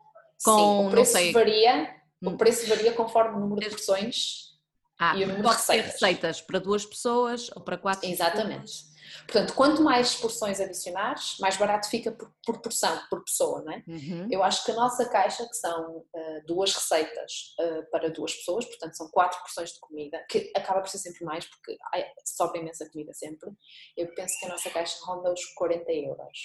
Com, 0.42 0.56
sim, 0.56 0.86
o 0.86 0.90
preço 0.90 1.12
sei, 1.12 1.32
varia. 1.32 1.96
O 2.22 2.30
hum. 2.30 2.36
preço 2.36 2.66
varia 2.68 2.92
conforme 2.92 3.36
o 3.36 3.40
número 3.40 3.60
de 3.60 3.70
porções 3.70 4.50
ah, 4.98 5.16
e 5.16 5.24
o 5.24 5.26
número 5.26 5.48
de 5.48 5.54
receitas. 5.54 5.92
receitas 5.92 6.40
para 6.40 6.58
duas 6.58 6.84
pessoas 6.84 7.50
ou 7.54 7.62
para 7.62 7.76
quatro 7.76 8.08
Exatamente. 8.08 8.60
Pessoas. 8.60 8.89
Portanto, 9.26 9.54
quanto 9.54 9.82
mais 9.82 10.14
porções 10.14 10.60
adicionares, 10.60 11.36
mais 11.38 11.56
barato 11.56 11.88
fica 11.88 12.12
por, 12.12 12.32
por 12.44 12.60
porção, 12.60 13.00
por 13.08 13.24
pessoa, 13.24 13.62
não 13.62 13.72
é? 13.72 13.82
Uhum. 13.86 14.28
Eu 14.30 14.42
acho 14.42 14.64
que 14.64 14.72
a 14.72 14.74
nossa 14.74 15.08
caixa, 15.08 15.46
que 15.46 15.56
são 15.56 15.98
uh, 15.98 16.46
duas 16.46 16.74
receitas 16.74 17.54
uh, 17.60 17.90
para 17.90 18.10
duas 18.10 18.34
pessoas, 18.34 18.64
portanto 18.64 18.96
são 18.96 19.08
quatro 19.10 19.40
porções 19.40 19.72
de 19.72 19.80
comida, 19.80 20.24
que 20.28 20.52
acaba 20.54 20.80
por 20.80 20.88
ser 20.88 20.98
sempre 20.98 21.24
mais, 21.24 21.44
porque 21.46 21.76
ai, 21.92 22.04
sobra 22.24 22.58
imensa 22.58 22.88
comida 22.90 23.12
sempre, 23.14 23.50
eu 23.96 24.06
penso 24.14 24.38
que 24.38 24.46
a 24.46 24.48
nossa 24.50 24.70
caixa 24.70 24.96
ronda 25.04 25.32
os 25.32 25.44
40 25.54 25.92
euros. 25.92 26.38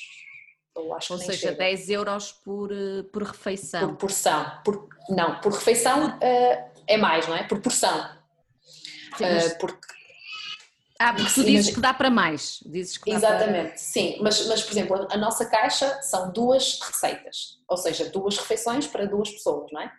Ou, 0.75 0.91
Ou 0.91 0.99
seja, 0.99 1.33
chega. 1.33 1.55
10 1.55 1.89
euros 1.89 2.33
por, 2.33 2.69
eh, 2.71 3.03
por 3.11 3.23
refeição. 3.23 3.87
Por 3.89 3.97
porção. 3.97 4.61
Por, 4.63 4.89
não, 5.09 5.39
por 5.39 5.53
refeição 5.53 6.17
uh, 6.17 6.71
é 6.85 6.97
mais, 6.97 7.25
não 7.27 7.35
é? 7.35 7.43
Por 7.43 7.61
porção. 7.61 8.13
Uh, 9.15 9.57
porque 9.57 9.84
ah, 10.99 11.13
porque 11.13 11.33
tu 11.33 11.43
dizes 11.43 11.73
que 11.73 11.81
dá 11.81 11.93
para 11.93 12.09
mais. 12.09 12.59
Dizes 12.65 12.97
que 12.97 13.11
Exatamente, 13.11 13.69
para... 13.69 13.77
sim. 13.77 14.17
Mas, 14.21 14.47
mas, 14.47 14.63
por 14.63 14.71
exemplo, 14.71 15.07
a 15.09 15.17
nossa 15.17 15.45
caixa 15.45 16.01
são 16.01 16.31
duas 16.31 16.79
receitas, 16.79 17.59
ou 17.67 17.75
seja, 17.75 18.09
duas 18.09 18.37
refeições 18.37 18.87
para 18.87 19.05
duas 19.05 19.29
pessoas, 19.29 19.71
não 19.71 19.81
é? 19.81 19.91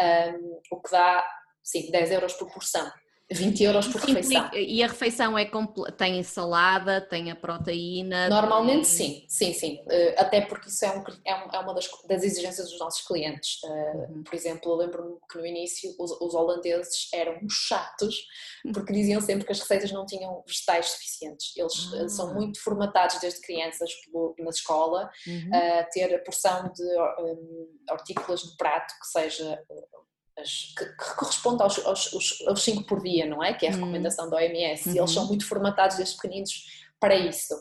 Um, 0.00 0.60
o 0.70 0.80
que 0.80 0.90
dá, 0.90 1.24
sim, 1.62 1.90
10 1.90 2.12
euros 2.12 2.34
por 2.34 2.50
porção. 2.52 2.90
20 3.32 3.62
euros 3.62 3.86
por 3.86 4.00
refeição. 4.00 4.50
E 4.52 4.82
a 4.82 4.88
refeição 4.88 5.38
é 5.38 5.48
tem 5.96 6.20
salada, 6.22 7.00
tem 7.00 7.30
a 7.30 7.36
proteína? 7.36 8.28
Normalmente 8.28 8.84
tem... 8.84 8.84
sim, 8.84 9.24
sim, 9.28 9.52
sim. 9.52 9.84
Eh, 9.88 10.16
até 10.18 10.40
porque 10.40 10.68
isso 10.68 10.84
é, 10.84 10.90
um, 10.90 11.04
é, 11.24 11.56
é 11.56 11.58
uma 11.60 11.72
das, 11.72 11.88
das, 12.08 12.24
exigências 12.24 12.68
dos 12.68 12.78
nossos 12.80 13.06
clientes. 13.06 13.60
Eh, 13.64 13.96
uhum. 14.08 14.24
Por 14.24 14.34
exemplo, 14.34 14.72
eu 14.72 14.76
lembro-me 14.76 15.16
que 15.30 15.38
no 15.38 15.46
início 15.46 15.94
os, 15.98 16.10
os, 16.20 16.34
holandeses 16.34 17.08
eram 17.14 17.38
chatos 17.48 18.16
porque 18.74 18.92
diziam 18.92 19.20
sempre 19.20 19.46
que 19.46 19.52
as 19.52 19.60
receitas 19.60 19.92
não 19.92 20.04
tinham 20.04 20.42
vegetais 20.44 20.86
suficientes. 20.90 21.56
Eles 21.56 21.92
ah. 21.94 22.08
são 22.08 22.34
muito 22.34 22.60
formatados 22.60 23.20
desde 23.20 23.40
crianças 23.40 23.90
na 24.40 24.50
escola 24.50 25.08
uhum. 25.26 25.50
a 25.54 25.84
ter 25.84 26.12
a 26.14 26.18
porção 26.18 26.72
de 26.72 26.84
hortícolas 27.90 28.44
no 28.44 28.56
prato 28.56 28.92
que 29.00 29.06
seja 29.06 29.62
que, 30.76 30.84
que 30.84 31.16
corresponde 31.16 31.62
aos, 31.62 31.84
aos, 31.84 32.44
aos 32.46 32.62
5 32.62 32.84
por 32.84 33.02
dia, 33.02 33.26
não 33.26 33.42
é? 33.42 33.54
Que 33.54 33.66
é 33.66 33.68
a 33.68 33.72
hum. 33.72 33.76
recomendação 33.76 34.28
da 34.28 34.36
OMS. 34.36 34.88
Uhum. 34.88 34.96
Eles 34.96 35.10
são 35.10 35.22
uhum. 35.22 35.28
muito 35.28 35.46
formatados 35.46 35.96
desde 35.96 36.16
pequeninos 36.16 36.66
para 36.98 37.14
isso. 37.14 37.54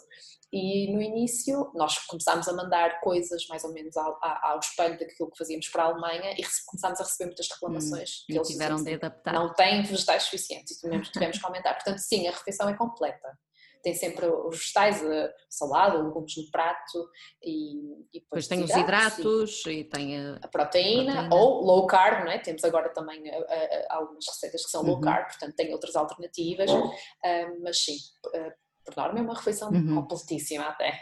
E 0.52 0.92
no 0.92 1.00
início 1.00 1.72
nós 1.76 2.00
começámos 2.08 2.48
a 2.48 2.54
mandar 2.54 3.02
coisas 3.02 3.46
mais 3.48 3.64
ou 3.64 3.72
menos 3.72 3.96
ao, 3.96 4.20
ao 4.22 4.60
espelho 4.60 4.98
daquilo 4.98 5.30
que 5.30 5.38
fazíamos 5.38 5.68
para 5.70 5.84
a 5.84 5.86
Alemanha 5.88 6.32
e 6.32 6.44
começámos 6.66 7.00
a 7.00 7.04
receber 7.04 7.26
muitas 7.26 7.48
reclamações. 7.50 8.10
Hum, 8.10 8.26
que 8.28 8.34
eles 8.36 8.48
tiveram 8.48 8.84
de 8.84 8.94
adaptar. 8.96 9.34
Não 9.34 9.54
têm 9.54 9.84
vegetais 9.84 10.24
suficientes 10.24 10.78
e 10.78 10.82
tivemos, 10.82 11.10
tivemos 11.10 11.38
que 11.38 11.46
aumentar. 11.46 11.76
Portanto, 11.76 12.00
sim, 12.00 12.28
a 12.28 12.32
refeição 12.32 12.68
é 12.68 12.76
completa 12.76 13.38
tem 13.82 13.94
sempre 13.94 14.26
os 14.26 14.58
vegetais, 14.58 15.04
a 15.04 15.34
salada, 15.50 16.02
legumes 16.02 16.36
no 16.38 16.52
prato 16.52 17.10
e, 17.42 17.78
e 18.14 18.20
depois, 18.20 18.48
depois 18.48 18.48
tem 18.48 18.64
os 18.64 18.72
hidratos 18.72 19.66
e, 19.66 19.72
e 19.72 19.84
tem 19.84 20.18
a, 20.18 20.36
a 20.42 20.48
proteína, 20.48 21.14
proteína, 21.14 21.36
ou 21.36 21.64
low 21.64 21.88
carb, 21.88 22.26
não 22.26 22.32
é? 22.32 22.40
Temos 22.40 22.64
agora 22.64 22.90
também 22.90 23.30
a, 23.30 23.38
a, 23.38 23.98
algumas 23.98 24.26
receitas 24.28 24.66
que 24.66 24.72
são 24.72 24.82
uhum. 24.82 24.92
low 24.92 25.02
carb, 25.02 25.28
portanto 25.28 25.56
tem 25.56 25.72
outras 25.74 25.96
alternativas, 25.96 26.70
uh, 26.72 27.64
mas 27.64 27.84
sim, 27.84 27.98
uh, 28.28 28.69
por 28.90 28.98
norma 28.98 29.20
é 29.20 29.22
uma 29.22 29.36
refeição 29.36 29.70
uhum. 29.70 29.96
completíssima 29.96 30.66
até. 30.66 31.02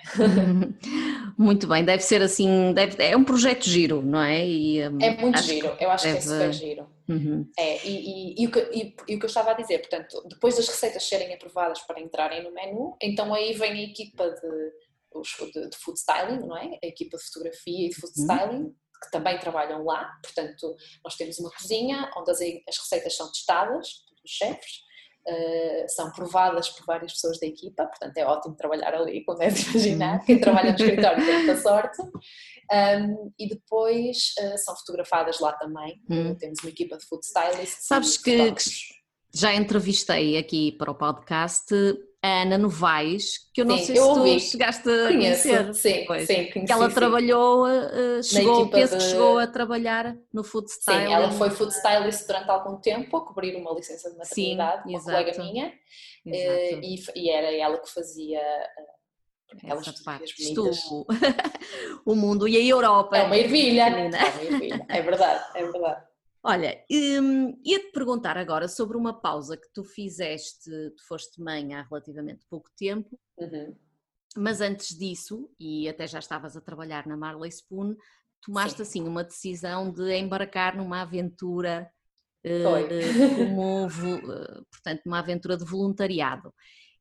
Muito 1.38 1.67
bem, 1.67 1.84
deve 1.84 2.04
ser 2.04 2.21
assim, 2.21 2.73
deve, 2.73 3.02
é 3.02 3.15
um 3.15 3.23
projeto 3.23 3.65
giro, 3.65 4.02
não 4.02 4.21
é? 4.21 4.45
E, 4.45 4.88
um, 4.88 5.02
é 5.02 5.17
muito 5.17 5.41
giro, 5.41 5.76
eu 5.80 5.89
acho 5.89 6.06
deve... 6.06 6.19
que 6.19 6.23
é 6.26 6.30
super 6.30 6.54
giro. 6.54 6.97
Uhum. 7.08 7.50
É, 7.58 7.88
e, 7.88 8.34
e, 8.34 8.43
e, 8.43 8.47
o 8.47 8.52
que, 8.52 8.60
e, 8.60 8.95
e, 9.08 9.15
o 9.15 9.19
que 9.19 9.26
eu 9.26 9.28
estava 9.28 9.52
a 9.52 9.54
dizer, 9.54 9.80
portanto, 9.80 10.21
depois 10.28 10.56
das 10.56 10.67
receitas 10.67 11.04
serem 11.04 11.34
aprovadas 11.34 11.80
para 11.82 12.02
entrarem 12.02 12.43
no 12.43 12.54
menu, 12.54 12.97
então 13.02 13.34
aí 13.34 13.54
vem 13.54 13.71
a 13.71 13.84
equipa 13.84 14.30
de, 14.30 15.54
de, 15.54 15.69
de 15.69 15.78
food 15.78 15.97
styling, 15.97 16.45
não 16.45 16.58
é? 16.58 16.78
A 16.84 16.88
equipa 16.88 17.17
de 17.17 17.23
fotografia 17.23 17.86
e 17.86 17.89
de 17.89 17.95
food 17.95 18.13
uhum. 18.17 18.26
styling, 18.26 18.76
que 19.04 19.12
também 19.12 19.39
trabalham 19.39 19.84
lá, 19.86 20.12
portanto, 20.21 20.76
nós 21.04 21.15
temos 21.15 21.39
uma 21.39 21.52
cozinha 21.52 22.12
onde 22.17 22.32
as, 22.32 22.41
as 22.41 22.78
receitas 22.78 23.15
são 23.15 23.32
testadas 23.32 24.06
pelos 24.10 24.32
chefes, 24.32 24.87
Uh, 25.29 25.89
são 25.89 26.09
provadas 26.11 26.69
por 26.69 26.85
várias 26.85 27.11
pessoas 27.11 27.37
da 27.37 27.47
equipa, 27.47 27.85
portanto 27.85 28.15
é 28.15 28.25
ótimo 28.25 28.55
trabalhar 28.55 28.93
ali, 28.95 29.25
como 29.25 29.43
é 29.43 29.49
de 29.49 29.61
imaginar, 29.69 30.23
quem 30.23 30.39
trabalha 30.39 30.71
no 30.71 30.77
escritório 30.77 31.25
tem 31.25 31.37
muita 31.39 31.57
sorte. 31.57 32.01
Um, 32.01 33.33
e 33.37 33.49
depois 33.49 34.33
uh, 34.39 34.57
são 34.57 34.73
fotografadas 34.77 35.41
lá 35.41 35.51
também, 35.51 36.01
hum. 36.09 36.33
temos 36.35 36.59
uma 36.63 36.69
equipa 36.69 36.97
de 36.97 37.05
food 37.05 37.25
stylists. 37.25 37.87
Sabes 37.87 38.17
que, 38.17 38.53
que 38.53 38.63
já 39.33 39.53
entrevistei 39.53 40.37
aqui 40.37 40.71
para 40.71 40.91
o 40.91 40.95
podcast 40.95 41.73
a 42.21 42.41
Ana 42.41 42.58
Novaes, 42.58 43.49
que 43.53 43.62
eu 43.62 43.65
não 43.65 43.77
sim, 43.77 43.86
sei 43.86 43.95
se 43.95 44.01
tu 44.01 44.08
ouvi. 44.08 44.39
chegaste 44.39 44.89
a 44.89 45.08
conheço, 45.08 45.47
conhecer. 45.47 45.73
Sim, 45.73 46.03
pois, 46.08 46.27
sim, 46.27 46.36
conheci, 46.36 46.65
que 46.65 46.71
ela 46.71 46.89
sim. 46.89 46.95
trabalhou, 46.95 47.65
uh, 47.65 48.23
chegou, 48.23 48.67
penso 48.69 48.97
de... 48.97 49.03
que 49.03 49.12
chegou 49.12 49.38
a 49.38 49.47
trabalhar 49.47 50.17
no 50.34 50.43
food 50.43 50.69
style. 50.69 51.08
Sim, 51.08 51.13
ela 51.13 51.32
foi 51.32 51.49
food 51.51 51.71
stylist 51.73 52.25
durante 52.25 52.49
algum 52.49 52.77
tempo, 52.77 53.17
a 53.17 53.21
cobrir 53.25 53.56
uma 53.56 53.71
licença 53.73 54.10
de 54.10 54.17
maternidade, 54.17 54.84
sim, 54.84 54.89
uma 54.89 54.97
exato. 54.97 55.23
colega 55.23 55.43
minha, 55.43 55.67
uh, 55.67 56.84
e, 56.84 57.03
e, 57.15 57.30
era 57.30 57.51
ela 57.53 57.77
que 57.77 57.89
fazia 57.91 58.39
uh, 58.39 59.56
aquelas 59.56 59.87
Essa 59.87 60.04
parte. 60.04 60.33
o 62.04 62.15
mundo 62.15 62.48
e 62.48 62.58
a 62.58 62.62
Europa. 62.62 63.15
É 63.15 63.23
uma 63.23 63.37
ervilha. 63.37 63.83
É 63.83 63.89
uma 63.89 64.44
ervilha, 64.44 64.85
é 64.89 65.02
verdade, 65.02 65.46
é 65.56 65.63
verdade. 65.63 66.06
Olha, 66.50 66.81
hum, 66.89 67.60
ia-te 67.62 67.91
perguntar 67.91 68.37
agora 68.37 68.69
sobre 68.69 68.95
uma 68.95 69.19
pausa 69.19 69.58
que 69.58 69.67
tu 69.73 69.83
fizeste, 69.83 70.69
tu 70.95 71.06
foste 71.06 71.41
mãe 71.41 71.73
há 71.73 71.81
relativamente 71.81 72.45
pouco 72.50 72.69
tempo, 72.77 73.19
uhum. 73.37 73.75
mas 74.37 74.62
antes 74.62 74.98
disso, 74.98 75.54
e 75.60 75.89
até 75.89 76.08
já 76.08 76.19
estavas 76.19 76.56
a 76.56 76.62
trabalhar 76.62 77.06
na 77.06 77.17
Marley 77.17 77.50
Spoon, 77.50 77.98
tomaste 78.41 78.77
Sim. 78.77 78.81
assim 78.83 79.10
uma 79.10 79.25
decisão 79.25 79.91
de 79.91 80.10
embarcar 80.15 80.77
numa 80.77 81.02
aventura 81.02 81.91
uh, 82.45 83.35
como, 83.35 83.87
portanto, 84.71 85.02
uma 85.06 85.19
aventura 85.19 85.58
de 85.58 85.65
voluntariado. 85.65 86.54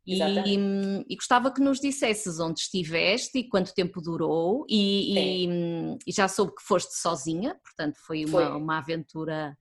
E, 0.07 1.05
e, 1.09 1.17
gostava 1.17 1.53
que 1.53 1.61
nos 1.61 1.81
dissesses 1.81 2.39
onde 2.39 2.61
estiveste 2.61 3.39
e 3.39 3.49
quanto 3.49 3.75
tempo 3.75 4.01
durou, 4.01 4.65
e, 4.69 5.19
e, 5.19 5.99
e 6.07 6.13
já 6.13 6.29
soube 6.29 6.55
que 6.55 6.63
foste 6.63 6.95
sozinha, 6.95 7.59
portanto 7.63 7.99
foi 8.07 8.25
uma, 8.25 8.47
foi. 8.47 8.57
uma 8.57 8.79
aventura 8.79 9.57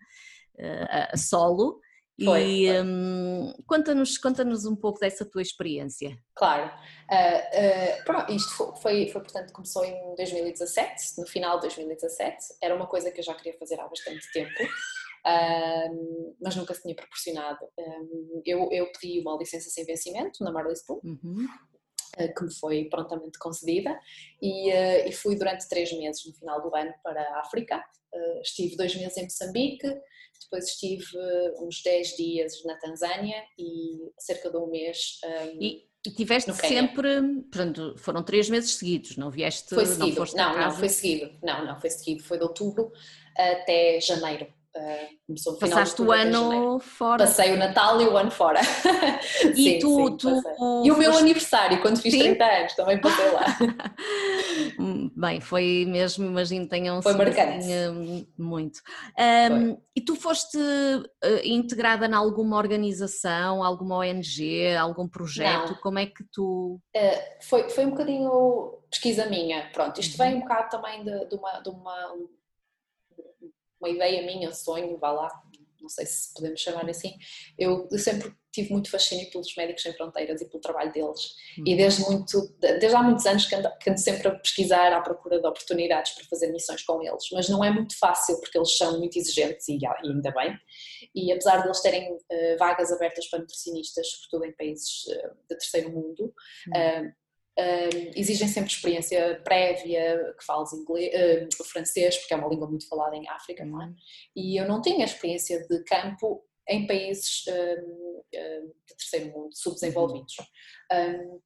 uh, 0.56 1.18
solo. 1.18 1.80
Foi, 2.24 2.44
e 2.44 2.82
um, 2.82 3.54
conta-nos 3.68 4.18
conta 4.18 4.44
um 4.44 4.76
pouco 4.76 5.00
dessa 5.02 5.26
tua 5.26 5.42
experiência. 5.42 6.18
Claro. 6.34 6.72
Uh, 7.12 8.00
uh, 8.00 8.06
pronto, 8.06 8.32
isto 8.32 8.52
foi, 8.52 8.76
foi, 8.78 9.08
foi, 9.10 9.22
portanto, 9.22 9.52
começou 9.52 9.84
em 9.84 10.16
2017, 10.16 11.20
no 11.20 11.28
final 11.28 11.58
de 11.58 11.64
2017. 11.64 12.38
Era 12.62 12.74
uma 12.74 12.88
coisa 12.88 13.12
que 13.12 13.20
eu 13.20 13.24
já 13.24 13.34
queria 13.34 13.58
fazer 13.60 13.78
há 13.82 13.88
bastante 13.88 14.32
tempo 14.32 14.64
mas 16.46 16.56
nunca 16.56 16.76
se 16.76 16.84
tinha 16.84 16.96
proporcionado. 16.96 17.66
Um, 17.78 18.42
eu, 18.46 18.70
eu, 18.72 18.92
pedi 18.92 19.20
uma 19.20 19.36
licença 19.36 19.68
sem 19.72 19.84
vencimento 19.84 20.44
na 20.44 20.52
Marley 20.52 20.76
School, 20.76 21.02
uhum. 21.04 21.48
uh, 22.20 22.34
que 22.36 22.44
me 22.44 22.54
foi 22.54 22.86
prontamente 22.86 23.40
concedida, 23.40 24.00
e, 24.40 24.72
uh, 24.72 25.08
e, 25.08 25.12
fui 25.12 25.36
durante 25.36 25.68
três 25.68 25.92
meses 25.92 26.24
no 26.24 26.34
final 26.34 26.62
do 26.62 26.74
ano 26.76 26.94
para 27.04 27.20
a 27.20 27.40
África. 27.40 27.84
Uh, 28.14 28.42
estive 28.42 28.78
dois 28.78 28.96
meses 28.96 29.18
em 29.18 29.24
Moçambique, 29.24 29.88
depois 30.40 30.68
estive 30.68 31.04
uns 31.60 31.82
dez 31.82 32.10
dias 32.16 32.64
na 32.64 32.78
Tanzânia 32.78 33.44
e 33.58 34.12
cerca 34.20 34.52
de 34.52 34.58
um 34.58 34.68
mês. 34.68 35.20
E... 35.60 35.84
E 36.08 36.12
tiveste 36.12 36.54
sempre, 36.54 37.20
portanto, 37.52 37.96
foram 37.98 38.22
três 38.22 38.48
meses 38.48 38.76
seguidos, 38.76 39.18
não 39.18 39.32
vieste? 39.32 39.74
Foi 39.74 39.88
seguido, 39.88 40.24
não, 40.36 40.54
não, 40.54 40.62
não, 40.66 40.72
foi 40.72 40.88
seguido, 40.88 41.36
não, 41.42 41.66
não, 41.66 41.82
foi 41.82 41.90
seguido, 41.90 42.24
foi 42.24 42.38
de 42.38 42.44
outubro 42.44 42.92
até 43.36 44.00
janeiro 44.00 44.48
começou 45.26 45.54
no 45.54 45.60
Passaste 45.60 46.02
o 46.02 46.12
ano 46.12 46.80
fora. 46.80 47.26
Passei 47.26 47.54
o 47.54 47.58
Natal 47.58 48.02
e 48.02 48.06
o 48.06 48.18
ano 48.18 48.32
fora. 48.32 48.60
E 49.46 49.56
sim, 49.56 49.80
tu, 49.80 50.08
sim, 50.08 50.18
tu 50.18 50.84
E 50.86 50.92
o 50.92 50.98
meu 50.98 51.12
foste... 51.12 51.24
aniversário, 51.24 51.82
quando 51.82 51.98
fiz 52.00 52.14
sim? 52.14 52.20
30 52.20 52.46
anos, 52.46 52.74
também 52.76 53.00
passei 53.00 53.32
lá. 53.32 53.46
Hum, 54.80 55.12
bem, 55.16 55.40
foi 55.42 55.86
mesmo, 55.88 56.26
imagino 56.26 56.68
tenham 56.68 57.02
Foi 57.02 57.14
marcante. 57.14 57.72
Assim, 57.72 58.28
muito. 58.38 58.80
Um, 59.52 59.78
e 59.96 60.02
tu 60.02 60.16
foste 60.16 60.58
uh, 60.58 61.40
integrada 61.44 62.06
em 62.06 62.14
alguma 62.14 62.58
organização, 62.58 63.64
alguma 63.64 63.98
ONG, 63.98 64.76
algum 64.76 65.08
projeto? 65.08 65.72
Não. 65.72 65.82
Como 65.82 66.00
é 66.00 66.06
que 66.06 66.24
tu. 66.32 66.80
Uh, 66.96 67.22
foi, 67.42 67.70
foi 67.70 67.86
um 67.86 67.92
bocadinho 67.92 68.78
pesquisa 68.90 69.26
minha. 69.28 69.70
Pronto, 69.72 70.00
isto 70.00 70.20
uhum. 70.22 70.30
vem 70.30 70.36
um 70.38 70.42
bocado 70.42 70.70
também 70.70 71.04
de, 71.04 71.26
de 71.28 71.36
uma. 71.36 71.60
De 71.60 71.70
uma 71.70 72.16
uma 73.86 73.90
ideia 73.90 74.26
minha, 74.26 74.52
sonho, 74.52 74.98
vá 74.98 75.12
lá, 75.12 75.30
não 75.82 75.90
sei 75.90 76.06
se 76.06 76.34
podemos 76.34 76.60
chamar 76.60 76.90
assim, 76.90 77.14
eu, 77.58 77.88
sempre 77.98 78.34
tive 78.52 78.72
muito 78.72 78.90
fascínio 78.90 79.30
pelos 79.30 79.54
médicos 79.56 79.84
sem 79.84 79.94
fronteiras 79.94 80.42
e 80.42 80.50
pelo 80.50 80.62
trabalho 80.62 80.92
deles. 80.92 81.36
Uhum. 81.58 81.64
E 81.68 81.76
desde, 81.76 82.02
muito, 82.04 82.56
desde 82.60 82.96
há 82.96 83.04
muitos 83.04 83.26
anos 83.26 83.46
que 83.46 83.54
ando, 83.54 83.70
que 83.80 83.90
ando, 83.90 84.00
sempre 84.00 84.28
a 84.30 84.36
pesquisar 84.36 84.94
à 84.94 85.02
procura 85.02 85.40
de 85.40 85.46
oportunidades 85.46 86.14
para 86.14 86.26
fazer 86.26 86.48
missões 86.48 86.82
com 86.84 87.04
eles. 87.04 87.26
Mas 87.34 87.50
não 87.50 87.64
é 87.64 87.70
muito 87.70 87.98
fácil 88.00 88.40
porque 88.40 88.58
eles 88.58 88.76
são 88.76 88.98
muito 88.98 89.18
exigentes 89.18 89.68
e, 89.68 89.78
e 89.78 89.86
ainda 89.86 90.32
bem. 90.32 90.58
E 91.14 91.32
apesar 91.32 91.62
de 91.62 91.68
eles 91.68 91.82
terem 91.82 92.14
uh, 92.14 92.58
vagas 92.58 92.92
abertas 92.92 93.28
para 93.28 93.40
nutricionistas, 93.40 94.08
sobretudo 94.10 94.46
em 94.46 94.56
países 94.56 95.06
uh, 95.08 95.36
de 95.50 95.58
terceiro 95.58 95.92
mundo, 95.92 96.34
uhum. 96.68 97.10
uh, 97.10 97.25
Uh, 97.58 98.12
exigem 98.16 98.50
sempre 98.50 98.70
experiência 98.70 99.42
prévia, 99.44 100.36
que 100.38 100.46
fales 100.46 100.74
inglês, 100.74 101.48
uh, 101.58 101.64
francês, 101.64 102.18
porque 102.18 102.34
é 102.34 102.38
uma 102.38 102.50
língua 102.50 102.68
muito 102.68 102.88
falada 102.88 103.16
em 103.16 103.28
África, 103.30 103.64
não 103.64 103.82
é? 103.82 103.86
Uhum. 103.86 103.96
E 104.36 104.60
eu 104.60 104.68
não 104.68 104.82
tinha 104.82 105.06
experiência 105.06 105.66
de 105.66 105.84
campo 105.86 106.46
em 106.68 106.86
países 106.86 107.46
uh, 107.48 108.26
de 108.88 108.96
terceiro 108.98 109.32
mundo, 109.32 109.56
subdesenvolvidos. 109.56 110.36
Um, 110.92 111.40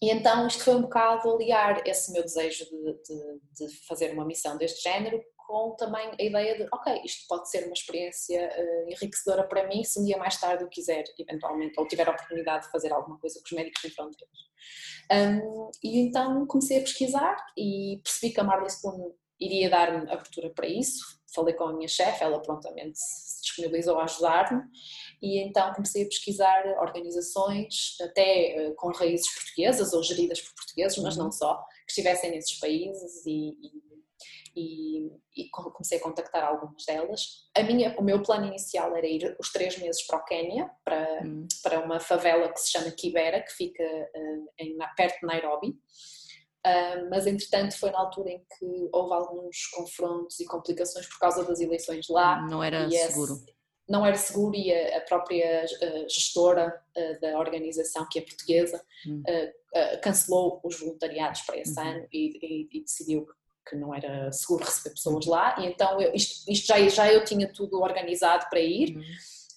e 0.00 0.10
então 0.10 0.46
isto 0.46 0.62
foi 0.62 0.74
um 0.76 0.82
bocado 0.82 1.34
aliar 1.34 1.82
esse 1.86 2.12
meu 2.12 2.22
desejo 2.22 2.64
de, 2.66 2.92
de, 3.02 3.66
de 3.66 3.76
fazer 3.86 4.12
uma 4.12 4.24
missão 4.24 4.56
deste 4.56 4.82
género 4.82 5.20
com 5.48 5.74
também 5.76 6.10
a 6.20 6.22
ideia 6.22 6.58
de, 6.58 6.68
ok, 6.70 7.00
isto 7.02 7.26
pode 7.26 7.50
ser 7.50 7.64
uma 7.64 7.72
experiência 7.72 8.52
uh, 8.54 8.90
enriquecedora 8.90 9.48
para 9.48 9.66
mim 9.66 9.82
se 9.82 9.98
um 9.98 10.04
dia 10.04 10.18
mais 10.18 10.38
tarde 10.38 10.62
eu 10.62 10.68
quiser, 10.68 11.04
eventualmente, 11.18 11.80
ou 11.80 11.88
tiver 11.88 12.06
a 12.06 12.12
oportunidade 12.12 12.66
de 12.66 12.70
fazer 12.70 12.92
alguma 12.92 13.18
coisa 13.18 13.40
com 13.40 13.46
os 13.46 13.52
médicos 13.52 13.80
sem 13.80 13.90
fronteiras. 13.90 14.38
Um, 15.10 15.70
e 15.82 16.00
então 16.00 16.46
comecei 16.46 16.76
a 16.76 16.82
pesquisar 16.82 17.34
e 17.56 17.98
percebi 18.04 18.34
que 18.34 18.40
a 18.40 18.44
Marley 18.44 18.68
Spoon 18.68 19.14
iria 19.40 19.70
dar-me 19.70 20.10
abertura 20.12 20.50
para 20.50 20.68
isso. 20.68 21.18
Falei 21.34 21.54
com 21.54 21.64
a 21.64 21.72
minha 21.72 21.88
chefe, 21.88 22.22
ela 22.22 22.42
prontamente 22.42 22.98
se 22.98 23.40
disponibilizou 23.40 23.98
a 23.98 24.04
ajudar-me 24.04 24.62
e 25.22 25.38
então 25.38 25.72
comecei 25.72 26.02
a 26.02 26.08
pesquisar 26.08 26.62
organizações, 26.78 27.96
até 28.02 28.68
uh, 28.68 28.74
com 28.74 28.92
raízes 28.92 29.32
portuguesas 29.34 29.94
ou 29.94 30.02
geridas 30.02 30.42
por 30.42 30.54
portugueses, 30.54 30.98
mas 30.98 31.16
não 31.16 31.26
uhum. 31.26 31.32
só, 31.32 31.56
que 31.86 31.92
estivessem 31.92 32.32
nesses 32.32 32.58
países 32.58 33.24
e, 33.24 33.56
e 33.62 33.87
e, 34.58 35.12
e, 35.36 35.48
comecei 35.50 35.98
a 35.98 36.02
contactar 36.02 36.44
algumas 36.44 36.84
delas. 36.84 37.48
A 37.56 37.62
minha, 37.62 37.94
o 37.98 38.02
meu 38.02 38.22
plano 38.22 38.46
inicial 38.46 38.96
era 38.96 39.06
ir 39.06 39.36
os 39.38 39.52
três 39.52 39.78
meses 39.78 40.04
para 40.06 40.18
o 40.18 40.24
Quênia, 40.24 40.70
para, 40.84 41.22
hum. 41.24 41.46
para 41.62 41.80
uma 41.80 42.00
favela 42.00 42.52
que 42.52 42.60
se 42.60 42.72
chama 42.72 42.90
Kibera, 42.90 43.42
que 43.42 43.52
fica 43.52 43.82
uh, 43.82 44.48
em, 44.58 44.76
perto 44.96 45.20
de 45.20 45.26
Nairobi. 45.26 45.68
Uh, 46.66 47.08
mas 47.08 47.26
entretanto 47.26 47.78
foi 47.78 47.90
na 47.90 48.00
altura 48.00 48.30
em 48.30 48.38
que 48.40 48.88
houve 48.92 49.14
alguns 49.14 49.66
confrontos 49.68 50.40
e 50.40 50.44
complicações 50.44 51.06
por 51.06 51.18
causa 51.20 51.44
das 51.44 51.60
eleições 51.60 52.08
lá. 52.08 52.44
Não 52.48 52.62
era 52.62 52.90
seguro. 52.90 53.34
não 53.88 54.04
era 54.04 54.16
seguro 54.16 54.56
e 54.56 54.72
a, 54.72 55.00
própria 55.02 55.64
uh, 55.64 56.08
gestora 56.08 56.82
uh, 56.96 57.20
da 57.20 57.38
organização, 57.38 58.06
que 58.10 58.18
é 58.18 58.22
portuguesa, 58.22 58.84
hum. 59.06 59.22
cancelou 60.02 60.60
os 60.64 60.80
voluntariados 60.80 61.42
para 61.42 61.58
esse 61.58 61.78
uhum. 61.78 61.86
ano 61.86 62.08
e, 62.12 62.38
e, 62.42 62.68
e, 62.72 62.82
decidiu 62.82 63.26
que 63.68 63.76
não 63.76 63.94
era 63.94 64.30
seguro 64.32 64.64
receber 64.64 64.94
pessoas 64.94 65.26
lá, 65.26 65.56
e 65.60 65.66
então 65.66 66.00
eu, 66.00 66.14
isto, 66.14 66.50
isto, 66.50 66.66
já, 66.66 66.88
já 66.88 67.12
eu 67.12 67.24
tinha 67.24 67.52
tudo 67.52 67.80
organizado 67.80 68.46
para 68.48 68.60
ir, 68.60 68.96
uhum. 68.96 69.02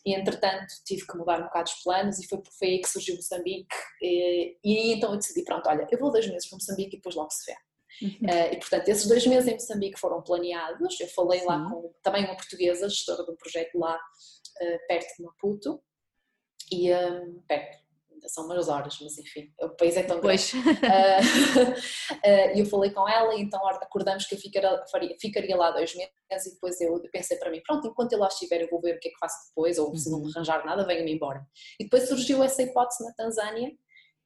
e 0.06 0.14
entretanto 0.14 0.74
tive 0.86 1.06
que 1.06 1.18
mudar 1.18 1.40
um 1.40 1.46
bocado 1.46 1.70
os 1.70 1.84
planos, 1.84 2.20
e 2.20 2.28
foi, 2.28 2.42
foi 2.58 2.68
aí 2.68 2.82
que 2.82 2.90
surgiu 2.90 3.16
Moçambique, 3.16 3.76
e, 4.02 4.58
e 4.64 4.94
então 4.94 5.12
eu 5.12 5.18
decidi, 5.18 5.44
pronto, 5.44 5.68
olha, 5.68 5.88
eu 5.90 6.00
vou 6.00 6.12
dois 6.12 6.28
meses 6.28 6.48
para 6.48 6.58
Moçambique 6.58 6.96
e 6.96 6.98
depois 6.98 7.16
logo 7.16 7.32
se 7.32 7.52
vê. 7.52 7.58
Uhum. 8.02 8.30
Uh, 8.30 8.54
e 8.54 8.58
portanto, 8.58 8.88
esses 8.88 9.08
dois 9.08 9.28
meses 9.28 9.48
em 9.48 9.54
Moçambique 9.54 10.00
foram 10.00 10.24
planeados. 10.24 11.00
Eu 11.00 11.08
falei 11.10 11.42
Sim. 11.42 11.46
lá 11.46 11.70
com 11.70 11.94
também 12.02 12.26
uma 12.26 12.36
portuguesa, 12.36 12.90
gestora 12.90 13.24
de 13.24 13.32
um 13.32 13.36
projeto 13.36 13.78
lá 13.78 13.96
uh, 13.96 14.88
perto 14.88 15.18
de 15.18 15.24
Maputo, 15.24 15.80
e 16.72 16.94
um, 16.94 17.42
perto, 17.48 17.78
são 18.28 18.46
umas 18.46 18.70
horas, 18.70 18.98
mas 19.02 19.18
enfim, 19.18 19.52
o 19.62 19.70
país 19.70 19.98
é 19.98 20.04
tão 20.04 20.20
grande. 20.20 20.52
E 22.24 22.54
uh, 22.54 22.60
eu 22.60 22.66
falei 22.66 22.92
com 22.92 23.08
ela 23.08 23.34
e 23.36 23.42
então 23.42 23.66
acordamos 23.68 24.26
que 24.26 24.36
eu 24.36 24.40
ficaria, 24.40 24.84
ficaria 25.20 25.56
lá 25.56 25.72
dois 25.72 25.96
meses 25.96 26.46
e 26.46 26.54
depois 26.54 26.80
eu 26.82 27.02
pensei 27.12 27.38
para 27.38 27.50
mim, 27.50 27.62
pronto, 27.66 27.88
enquanto 27.88 28.14
eu 28.14 28.20
lá 28.20 28.28
estiver 28.28 28.62
eu 28.62 28.70
vou 28.70 28.82
ver 28.82 28.96
o 28.96 29.00
que 29.00 29.10
é 29.10 29.12
que 29.12 29.18
faço 29.18 29.50
depois, 29.50 29.78
ou 29.78 29.96
se 29.96 30.10
não 30.10 30.20
me 30.20 30.26
uhum. 30.26 30.32
arranjar 30.36 30.66
nada, 30.66 30.86
venha-me 30.86 31.14
embora. 31.14 31.46
E 31.80 31.84
depois 31.84 32.08
surgiu 32.08 32.44
essa 32.44 32.62
hipótese 32.62 33.04
na 33.04 33.14
Tanzânia 33.14 33.72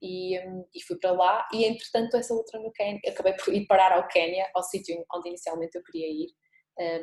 e, 0.02 0.40
um, 0.40 0.66
e, 0.74 0.82
fui 0.84 0.98
para 0.98 1.12
lá 1.12 1.48
e 1.54 1.66
entretanto 1.66 2.18
essa 2.18 2.34
outra 2.34 2.60
no 2.60 2.72
Quênia, 2.72 3.00
acabei 3.08 3.34
por 3.34 3.54
ir 3.54 3.66
parar 3.66 3.94
ao 3.94 4.08
Quênia, 4.08 4.50
ao 4.54 4.64
sítio 4.64 5.04
onde 5.14 5.30
inicialmente 5.30 5.78
eu 5.78 5.84
queria 5.84 6.08
ir, 6.08 6.28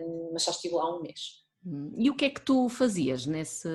um, 0.03 0.31
mas 0.33 0.43
só 0.43 0.51
estive 0.51 0.75
lá 0.75 0.97
um 0.97 1.01
mês. 1.01 1.43
Hum, 1.65 1.93
e 1.97 2.11
o 2.11 2.17
que 2.17 2.27
é 2.27 2.31
que 2.31 2.41
tu 2.41 2.69
fazias 2.69 3.27
nesse 3.27 3.69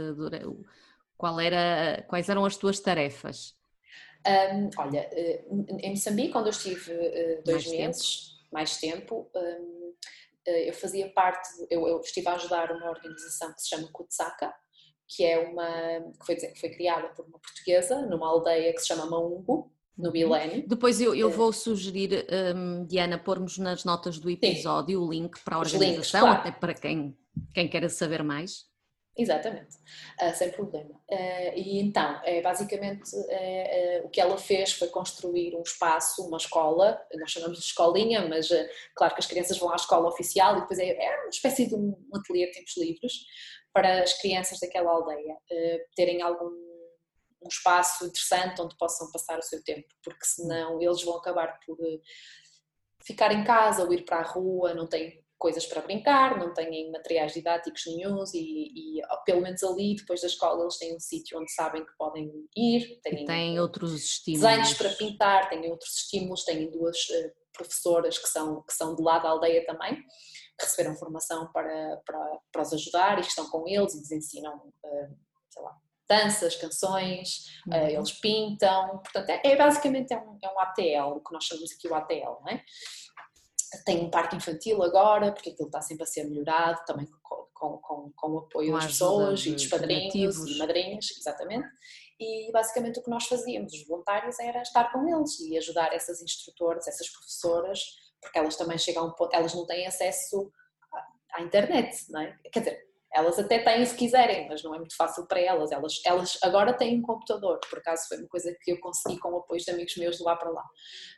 qual 1.17 1.39
era, 1.39 2.03
quais 2.07 2.29
eram 2.29 2.45
as 2.45 2.55
tuas 2.55 2.79
tarefas? 2.79 3.55
Um, 4.25 4.69
olha, 4.77 5.07
eh, 5.11 5.45
em 5.79 5.91
Moçambique, 5.91 6.31
quando 6.31 6.47
eu 6.47 6.51
estive 6.51 6.91
eh, 6.91 7.41
dois 7.45 7.65
mais 7.65 7.77
meses, 7.77 8.29
tempo. 8.29 8.49
mais 8.51 8.77
tempo, 8.77 9.31
um, 9.33 9.93
eh, 10.45 10.69
eu 10.69 10.73
fazia 10.73 11.09
parte, 11.09 11.47
eu, 11.69 11.87
eu, 11.87 12.01
estive 12.01 12.27
a 12.27 12.33
ajudar 12.33 12.71
uma 12.71 12.89
organização 12.89 13.53
que 13.53 13.61
se 13.61 13.69
chama 13.69 13.87
Kutsaka, 13.91 14.53
que 15.07 15.23
é 15.23 15.39
uma 15.39 16.11
que 16.19 16.25
foi, 16.25 16.55
foi 16.55 16.69
criada 16.69 17.07
por 17.09 17.25
uma 17.25 17.39
portuguesa 17.39 18.01
numa 18.01 18.27
aldeia 18.27 18.73
que 18.73 18.79
se 18.81 18.87
chama 18.87 19.05
Maungo, 19.05 19.71
no 19.97 20.11
Bilene. 20.11 20.61
Uhum. 20.61 20.67
Depois 20.67 21.01
eu, 21.01 21.15
eu 21.15 21.31
vou 21.31 21.51
sugerir, 21.51 22.27
um, 22.55 22.85
Diana, 22.85 23.17
pormos 23.17 23.57
nas 23.57 23.83
notas 23.83 24.19
do 24.19 24.29
episódio 24.29 24.99
Sim. 24.99 25.05
o 25.05 25.09
link 25.09 25.39
para 25.43 25.55
a 25.55 25.59
organização, 25.59 25.93
links, 25.93 26.11
claro. 26.11 26.39
até 26.39 26.51
para 26.51 26.73
quem, 26.73 27.17
quem 27.53 27.67
queira 27.67 27.89
saber 27.89 28.23
mais. 28.23 28.65
Exatamente, 29.17 29.77
uh, 30.21 30.35
sem 30.35 30.51
problema. 30.51 30.93
Uh, 31.09 31.51
e 31.55 31.79
então, 31.79 32.21
é, 32.23 32.39
basicamente, 32.39 33.15
uh, 33.15 34.05
o 34.05 34.09
que 34.09 34.21
ela 34.21 34.37
fez 34.37 34.73
foi 34.73 34.89
construir 34.89 35.55
um 35.55 35.63
espaço, 35.63 36.27
uma 36.27 36.37
escola, 36.37 37.01
nós 37.15 37.31
chamamos 37.31 37.57
de 37.57 37.65
escolinha, 37.65 38.27
mas 38.27 38.49
claro 38.95 39.15
que 39.15 39.19
as 39.19 39.25
crianças 39.25 39.57
vão 39.57 39.71
à 39.71 39.75
escola 39.75 40.07
oficial 40.07 40.57
e 40.57 40.61
depois 40.61 40.77
é, 40.77 40.89
é 40.89 41.21
uma 41.21 41.29
espécie 41.29 41.65
de 41.65 41.73
um 41.73 41.97
ateliê 42.13 42.45
de 42.45 42.51
tempos 42.53 42.77
livres 42.77 43.13
para 43.73 44.03
as 44.03 44.13
crianças 44.21 44.59
daquela 44.59 44.91
aldeia 44.91 45.35
terem 45.95 46.21
algum 46.21 46.67
um 47.39 47.47
espaço 47.47 48.05
interessante 48.05 48.59
onde 48.61 48.75
possam 48.77 49.11
passar 49.11 49.37
o 49.37 49.43
seu 49.43 49.63
tempo, 49.63 49.87
porque 50.03 50.25
senão 50.25 50.81
eles 50.81 51.03
vão 51.03 51.17
acabar 51.17 51.59
por 51.65 51.77
ficar 53.03 53.31
em 53.31 53.43
casa 53.43 53.83
ou 53.83 53.93
ir 53.93 54.03
para 54.03 54.17
a 54.17 54.23
rua, 54.23 54.73
não 54.73 54.87
têm 54.87 55.23
coisas 55.37 55.65
para 55.65 55.81
brincar, 55.81 56.37
não 56.37 56.53
têm 56.53 56.91
materiais 56.91 57.33
didáticos 57.33 57.83
nenhums 57.85 58.33
e, 58.33 58.39
e, 58.39 59.01
pelo 59.25 59.41
menos 59.41 59.63
ali, 59.63 59.95
depois 59.95 60.21
da 60.21 60.27
escola, 60.27 60.63
eles 60.63 60.77
têm 60.77 60.95
um 60.95 60.99
sítio 60.99 61.39
onde 61.39 61.51
sabem 61.51 61.85
que 61.85 61.91
podem 61.97 62.31
ir. 62.55 62.99
Têm, 63.01 63.25
têm 63.25 63.59
outros 63.59 63.93
estímulos. 63.93 64.47
Desenhos 64.47 64.73
para 64.73 64.89
pintar, 64.89 65.49
têm 65.49 65.69
outros 65.69 65.95
estímulos, 65.95 66.43
têm 66.43 66.69
duas 66.71 66.97
uh, 66.97 67.31
professoras 67.53 68.17
que 68.17 68.27
são, 68.27 68.63
que 68.63 68.73
são 68.73 68.95
de 68.95 69.01
lá 69.01 69.19
da 69.19 69.29
aldeia 69.29 69.65
também, 69.65 69.95
que 69.95 70.65
receberam 70.65 70.95
formação 70.95 71.51
para, 71.51 72.01
para, 72.05 72.39
para 72.51 72.61
os 72.61 72.73
ajudar 72.73 73.19
e 73.19 73.21
que 73.21 73.27
estão 73.27 73.49
com 73.49 73.67
eles 73.67 73.93
e 73.93 73.99
lhes 73.99 74.11
ensinam, 74.11 74.55
uh, 74.55 75.17
sei 75.49 75.61
lá, 75.61 75.77
danças, 76.09 76.55
canções, 76.55 77.45
uhum. 77.67 77.73
uh, 77.73 77.89
eles 77.89 78.11
pintam, 78.13 78.99
portanto 78.99 79.29
é, 79.29 79.41
é 79.43 79.55
basicamente 79.55 80.13
é 80.13 80.17
um, 80.17 80.39
é 80.41 80.47
um 80.47 80.59
ATL, 80.59 81.17
o 81.17 81.21
que 81.21 81.33
nós 81.33 81.43
chamamos 81.43 81.71
aqui 81.71 81.87
o 81.87 81.93
ATL, 81.93 82.41
não 82.41 82.49
é? 82.49 82.63
Tem 83.85 84.05
um 84.05 84.09
parque 84.09 84.35
infantil 84.35 84.81
agora, 84.83 85.31
porque 85.31 85.49
aquilo 85.49 85.67
está 85.67 85.81
sempre 85.81 86.03
a 86.03 86.07
ser 86.07 86.23
melhorado, 86.23 86.83
também 86.85 87.07
com, 87.21 87.47
com, 87.53 87.77
com, 87.79 88.11
com 88.15 88.31
o 88.31 88.37
apoio 88.39 88.71
com 88.71 88.77
das 88.77 88.87
pessoas 88.87 89.45
e 89.45 89.51
dos 89.51 89.67
padrinhos 89.67 90.37
e 90.37 90.57
madrinhas, 90.57 91.05
exatamente. 91.17 91.67
E 92.19 92.51
basicamente 92.51 92.99
o 92.99 93.03
que 93.03 93.09
nós 93.09 93.25
fazíamos, 93.25 93.73
os 93.73 93.87
voluntários, 93.87 94.39
era 94.39 94.61
estar 94.61 94.91
com 94.91 95.07
eles 95.07 95.39
e 95.39 95.57
ajudar 95.57 95.93
essas 95.93 96.21
instrutoras, 96.21 96.87
essas 96.87 97.09
professoras, 97.09 97.79
porque 98.21 98.39
elas 98.39 98.55
também 98.55 98.77
chegam 98.77 99.03
a 99.03 99.07
um 99.07 99.11
ponto, 99.11 99.35
elas 99.35 99.53
não 99.53 99.65
têm 99.65 99.85
acesso 99.85 100.51
à, 100.93 101.39
à 101.39 101.41
internet, 101.41 102.05
não 102.09 102.21
é? 102.21 102.37
Quer 102.51 102.59
dizer, 102.59 102.86
elas 103.17 103.39
até 103.39 103.57
têm 103.57 103.83
se 103.83 103.95
quiserem, 103.95 104.47
mas 104.47 104.61
não 104.61 104.75
é 104.75 104.77
muito 104.77 104.95
fácil 104.95 105.25
para 105.25 105.39
elas. 105.39 105.71
Elas, 105.71 105.99
elas 106.05 106.37
agora 106.43 106.71
têm 106.71 106.99
um 106.99 107.01
computador, 107.01 107.59
por 107.67 107.79
acaso 107.79 108.07
foi 108.07 108.19
uma 108.19 108.27
coisa 108.27 108.55
que 108.61 108.71
eu 108.71 108.79
consegui 108.79 109.17
com 109.19 109.29
o 109.29 109.37
apoio 109.37 109.59
de 109.59 109.71
amigos 109.71 109.97
meus 109.97 110.17
de 110.17 110.23
lá 110.23 110.35
para 110.35 110.51
lá, 110.51 110.63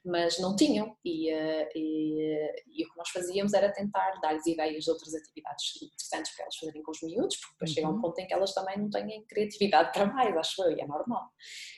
mas 0.05 0.39
não 0.39 0.55
tinham. 0.55 0.95
E, 1.03 1.29
eh, 1.29 1.69
e, 1.75 2.21
eh, 2.21 2.63
e 2.67 2.85
o 2.85 2.89
que 2.89 2.97
nós 2.97 3.09
fazíamos 3.09 3.53
era 3.53 3.69
tentar 3.73 4.17
dar-lhes 4.21 4.45
ideias 4.45 4.85
de 4.85 4.91
outras 4.91 5.13
atividades 5.13 5.81
interessantes 5.83 6.33
para 6.33 6.43
elas 6.45 6.55
fazerem 6.55 6.81
com 6.81 6.91
os 6.91 7.01
miúdos, 7.01 7.35
porque 7.35 7.53
depois 7.53 7.69
uhum. 7.69 7.75
chega 7.75 7.87
um 7.89 7.91
uhum. 7.91 8.01
ponto 8.01 8.19
em 8.19 8.27
que 8.27 8.33
elas 8.33 8.53
também 8.53 8.77
não 8.77 8.89
têm 8.89 9.25
criatividade 9.25 9.91
para 9.91 10.05
mais, 10.05 10.37
acho 10.37 10.63
eu, 10.63 10.71
e 10.71 10.81
é 10.81 10.87
normal. 10.87 11.29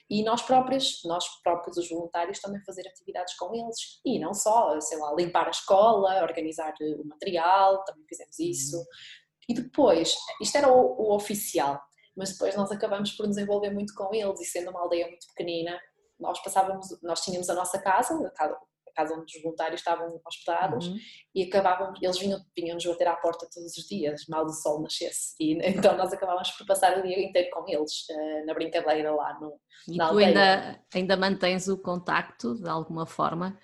E 0.07 0.23
nós 0.23 0.43
próprios, 0.43 1.01
nós 1.03 1.25
próprios, 1.41 1.77
os 1.77 1.89
voluntários, 1.89 2.39
também 2.39 2.63
fazer 2.63 2.87
atividades 2.87 3.33
com 3.35 3.55
eles, 3.55 3.99
e 4.05 4.19
não 4.19 4.35
só, 4.35 4.79
sei 4.79 4.99
lá, 4.99 5.15
limpar 5.15 5.47
a 5.47 5.51
escola, 5.51 6.21
organizar 6.21 6.75
o 6.79 7.07
material, 7.07 7.83
também 7.85 8.05
fizemos 8.07 8.37
isso. 8.37 8.77
Uhum 8.77 9.20
e 9.47 9.53
depois, 9.53 10.15
isto 10.41 10.57
era 10.57 10.71
o, 10.71 10.95
o 11.01 11.15
oficial, 11.15 11.81
mas 12.15 12.33
depois 12.33 12.55
nós 12.55 12.71
acabamos 12.71 13.11
por 13.11 13.27
nos 13.27 13.37
envolver 13.37 13.71
muito 13.71 13.93
com 13.93 14.13
eles 14.13 14.39
e 14.39 14.45
sendo 14.45 14.71
uma 14.71 14.81
aldeia 14.81 15.07
muito 15.07 15.27
pequenina, 15.27 15.79
nós 16.19 16.41
passávamos, 16.43 16.87
nós 17.01 17.21
tínhamos 17.21 17.49
a 17.49 17.55
nossa 17.55 17.81
casa, 17.81 18.13
a 18.15 18.31
casa, 18.31 18.57
a 18.87 18.93
casa 18.93 19.13
onde 19.15 19.35
os 19.35 19.41
voluntários 19.41 19.79
estavam 19.81 20.21
hospedados 20.25 20.87
uhum. 20.87 20.97
e 21.33 21.43
acabávamos, 21.43 21.99
eles 22.01 22.19
vinham, 22.19 22.39
vinham-nos 22.55 22.85
bater 22.85 23.07
à 23.07 23.15
porta 23.15 23.47
todos 23.51 23.75
os 23.75 23.83
dias, 23.85 24.25
mal 24.29 24.45
do 24.45 24.53
sol 24.53 24.81
nascesse 24.81 25.33
e 25.39 25.53
então 25.67 25.97
nós 25.97 26.13
acabávamos 26.13 26.51
por 26.51 26.67
passar 26.67 26.97
o 26.99 27.01
dia 27.01 27.19
inteiro 27.19 27.49
com 27.51 27.67
eles 27.67 28.07
uh, 28.09 28.45
na 28.45 28.53
brincadeira 28.53 29.13
lá 29.13 29.39
no, 29.39 29.59
e 29.87 29.97
na 29.97 30.05
tu 30.05 30.09
aldeia. 30.11 30.27
ainda, 30.27 30.85
ainda 30.93 31.17
mantens 31.17 31.67
o 31.67 31.77
contacto 31.77 32.55
de 32.55 32.69
alguma 32.69 33.05
forma? 33.05 33.57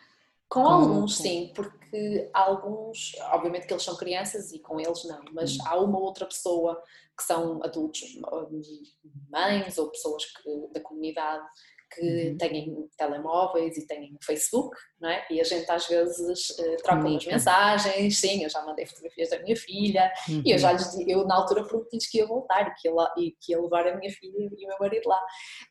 Com, 0.50 0.64
com 0.64 0.70
alguns, 0.70 1.18
com... 1.18 1.24
sim, 1.24 1.52
porque 1.54 2.30
alguns, 2.34 3.16
obviamente 3.32 3.68
que 3.68 3.74
eles 3.74 3.84
são 3.84 3.96
crianças 3.96 4.52
e 4.52 4.60
com 4.60 4.80
eles 4.80 5.04
não, 5.06 5.22
mas 5.34 5.58
hum. 5.58 5.64
há 5.66 5.78
uma 5.80 6.00
outra 6.00 6.26
pessoa 6.26 6.82
que 7.18 7.24
são 7.24 7.64
adultos, 7.64 8.02
mães 9.30 9.78
ou 9.78 9.90
pessoas 9.90 10.26
que, 10.26 10.68
da 10.74 10.80
comunidade 10.80 11.46
que 11.94 12.30
uhum. 12.30 12.38
têm 12.38 12.90
telemóveis 12.98 13.78
e 13.78 13.88
têm 13.88 14.18
Facebook, 14.22 14.76
não 15.00 15.10
é? 15.10 15.26
E 15.30 15.40
a 15.40 15.44
gente 15.44 15.70
às 15.72 15.88
vezes 15.88 16.50
uh, 16.50 16.78
troca 16.84 17.08
umas 17.08 17.26
mensagens, 17.26 18.20
sim, 18.20 18.44
eu 18.44 18.50
já 18.50 18.64
mandei 18.66 18.86
fotografias 18.86 19.30
da 19.30 19.40
minha 19.40 19.56
filha 19.56 20.12
uhum. 20.30 20.42
e 20.46 20.52
eu 20.52 20.58
já 20.58 20.72
uhum. 20.72 20.78
lhes 20.78 21.08
eu 21.08 21.26
na 21.26 21.36
altura 21.36 21.64
prometi-lhes 21.64 22.10
que 22.10 22.18
ia 22.18 22.28
voltar 22.28 22.68
e 22.68 22.74
que 22.82 22.88
ia, 22.88 22.94
lá, 22.94 23.14
e 23.18 23.36
que 23.40 23.52
ia 23.52 23.62
levar 23.62 23.88
a 23.88 23.98
minha 23.98 24.12
filha 24.12 24.34
e 24.38 24.66
o 24.66 24.68
meu 24.68 24.78
marido 24.80 25.08
lá. 25.08 25.22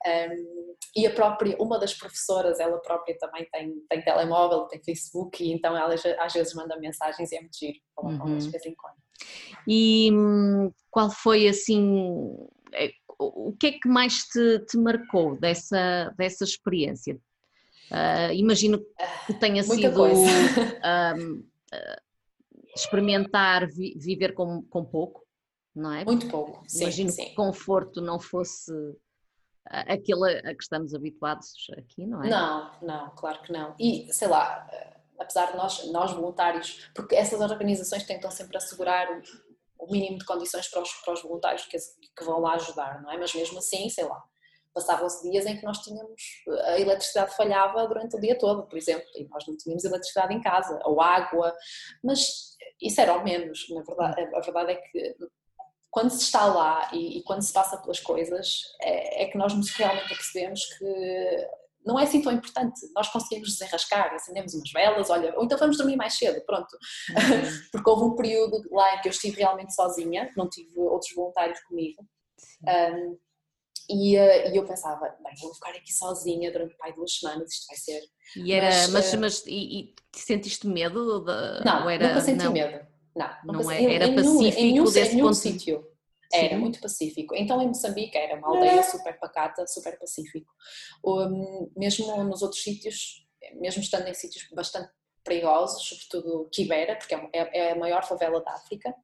Um, 0.06 0.74
e 0.96 1.06
a 1.06 1.10
própria, 1.12 1.56
uma 1.60 1.78
das 1.78 1.94
professoras, 1.94 2.58
ela 2.58 2.80
própria 2.80 3.16
também 3.18 3.46
tem, 3.52 3.74
tem 3.88 4.02
telemóvel, 4.02 4.66
tem 4.66 4.82
Facebook 4.82 5.42
e 5.42 5.52
então 5.52 5.76
ela 5.76 5.94
às 6.18 6.32
vezes 6.32 6.54
manda 6.54 6.78
mensagens 6.78 7.30
e 7.30 7.36
é 7.36 7.40
muito 7.40 7.56
giro 7.56 7.78
falar 7.94 8.10
uhum. 8.10 8.18
com 8.18 8.28
elas 8.28 8.44
de 8.44 8.50
vez 8.50 8.66
em 8.66 8.74
quando. 8.74 8.96
E 9.66 10.10
hum, 10.12 10.70
qual 10.90 11.10
foi 11.10 11.48
assim 11.48 12.36
é, 12.72 12.90
o 13.18 13.56
que 13.58 13.66
é 13.68 13.72
que 13.72 13.88
mais 13.88 14.24
te, 14.24 14.58
te 14.60 14.76
marcou 14.76 15.36
dessa, 15.36 16.12
dessa 16.16 16.44
experiência? 16.44 17.18
Uh, 17.90 18.32
imagino 18.34 18.84
que 19.26 19.34
tenha 19.34 19.62
Muita 19.62 19.88
sido 19.88 20.04
um, 20.04 20.24
uh, 21.38 21.46
experimentar 22.74 23.68
vi, 23.68 23.94
viver 23.96 24.34
com, 24.34 24.62
com 24.62 24.84
pouco, 24.84 25.24
não 25.74 25.92
é? 25.92 26.04
Muito 26.04 26.28
pouco. 26.28 26.62
Sim, 26.66 26.82
imagino 26.82 27.10
sim. 27.10 27.26
que 27.26 27.34
conforto 27.34 28.00
não 28.00 28.18
fosse 28.18 28.72
aquele 29.64 30.38
a 30.38 30.54
que 30.54 30.62
estamos 30.62 30.94
habituados 30.94 31.54
aqui, 31.76 32.06
não 32.06 32.22
é? 32.22 32.28
Não, 32.28 32.70
não, 32.82 33.10
claro 33.10 33.42
que 33.42 33.52
não. 33.52 33.74
E 33.78 34.12
sei 34.12 34.28
lá, 34.28 34.68
apesar 35.18 35.52
de 35.52 35.56
nós, 35.56 35.90
nós 35.90 36.12
voluntários, 36.12 36.88
porque 36.94 37.14
essas 37.14 37.40
organizações 37.40 38.04
tentam 38.04 38.30
sempre 38.30 38.56
assegurar 38.56 39.08
o 39.78 39.90
mínimo 39.90 40.18
de 40.18 40.24
condições 40.24 40.68
para 40.68 40.82
os, 40.82 40.92
para 40.92 41.14
os 41.14 41.22
voluntários 41.22 41.64
que, 41.66 41.76
que 41.78 42.24
vão 42.24 42.40
lá 42.40 42.54
ajudar, 42.54 43.02
não 43.02 43.10
é? 43.10 43.18
Mas 43.18 43.34
mesmo 43.34 43.58
assim, 43.58 43.88
sei 43.88 44.04
lá, 44.04 44.22
passavam-se 44.74 45.28
dias 45.30 45.46
em 45.46 45.56
que 45.56 45.64
nós 45.64 45.78
tínhamos, 45.78 46.22
a 46.64 46.78
eletricidade 46.78 47.34
falhava 47.34 47.86
durante 47.86 48.16
o 48.16 48.20
dia 48.20 48.38
todo, 48.38 48.64
por 48.64 48.76
exemplo, 48.76 49.06
e 49.16 49.24
nós 49.28 49.46
não 49.46 49.56
tínhamos 49.56 49.84
eletricidade 49.84 50.34
em 50.34 50.40
casa, 50.42 50.78
ou 50.84 51.00
água, 51.00 51.54
mas 52.04 52.56
isso 52.80 53.00
era 53.00 53.12
ao 53.12 53.24
menos, 53.24 53.66
na 53.70 53.82
verdade, 53.82 54.34
a 54.34 54.40
verdade 54.40 54.72
é 54.72 54.74
que 54.76 55.16
quando 55.90 56.10
se 56.10 56.24
está 56.24 56.44
lá 56.44 56.90
e, 56.92 57.18
e 57.18 57.22
quando 57.22 57.40
se 57.40 57.54
passa 57.54 57.78
pelas 57.78 58.00
coisas, 58.00 58.64
é, 58.82 59.22
é 59.22 59.26
que 59.28 59.38
nós 59.38 59.54
nos 59.54 59.70
realmente 59.70 60.08
percebemos 60.08 60.62
que 60.76 61.48
não 61.86 61.98
é 61.98 62.02
assim 62.02 62.20
tão 62.20 62.32
importante. 62.32 62.80
Nós 62.94 63.08
conseguimos 63.08 63.50
desenrascar, 63.52 64.12
acendemos 64.12 64.52
umas 64.54 64.70
velas, 64.72 65.08
olha, 65.08 65.32
ou 65.36 65.44
então 65.44 65.56
vamos 65.56 65.78
dormir 65.78 65.96
mais 65.96 66.18
cedo, 66.18 66.44
pronto. 66.44 66.76
Uhum. 67.10 67.60
Porque 67.70 67.90
houve 67.90 68.04
um 68.04 68.16
período 68.16 68.62
lá 68.72 68.96
em 68.96 69.00
que 69.00 69.08
eu 69.08 69.12
estive 69.12 69.36
realmente 69.38 69.74
sozinha, 69.74 70.32
não 70.36 70.48
tive 70.48 70.78
outros 70.80 71.14
voluntários 71.14 71.60
comigo. 71.60 72.04
Um, 72.66 73.18
e, 73.88 74.18
uh, 74.18 74.52
e, 74.52 74.56
eu 74.56 74.66
pensava, 74.66 75.14
bem, 75.22 75.32
vou 75.40 75.54
ficar 75.54 75.70
aqui 75.70 75.92
sozinha 75.92 76.50
durante 76.50 76.76
pai, 76.76 76.92
duas 76.92 77.18
semanas, 77.18 77.52
isto 77.52 77.66
vai 77.68 77.76
ser. 77.76 78.02
E 78.34 78.52
era, 78.52 78.66
mas, 78.66 78.90
mas, 78.90 79.12
uh, 79.12 79.20
mas 79.20 79.46
e, 79.46 79.80
e, 79.80 79.94
sentiste 80.12 80.66
medo? 80.66 81.20
De, 81.20 81.64
não, 81.64 81.88
era, 81.88 82.08
nunca 82.08 82.20
senti 82.20 82.44
não, 82.44 82.52
medo. 82.52 82.84
Não, 83.14 83.30
não 83.44 83.70
é, 83.70 83.94
era 83.94 84.12
pacífico 84.12 84.60
em, 84.60 84.76
em, 84.76 84.84
desse 84.84 85.00
em 85.00 85.14
nenhum 85.14 85.26
ponto. 85.26 85.36
sítio. 85.36 85.95
Era 86.44 86.58
muito 86.58 86.80
pacífico. 86.80 87.34
Então 87.34 87.60
em 87.60 87.68
Moçambique 87.68 88.16
era 88.16 88.36
uma 88.36 88.48
aldeia 88.48 88.82
super 88.82 89.18
pacata, 89.18 89.66
super 89.66 89.98
pacífico. 89.98 90.52
Um, 91.04 91.70
mesmo 91.76 92.24
nos 92.24 92.42
outros 92.42 92.62
sítios, 92.62 93.26
mesmo 93.54 93.82
estando 93.82 94.08
em 94.08 94.14
sítios 94.14 94.48
bastante 94.52 94.90
perigosos, 95.24 95.82
sobretudo 95.82 96.48
Kibera, 96.52 96.96
porque 96.96 97.14
é, 97.14 97.28
é, 97.32 97.58
é 97.58 97.72
a 97.72 97.76
maior 97.76 98.04
favela 98.04 98.40
da 98.40 98.52
África. 98.52 98.94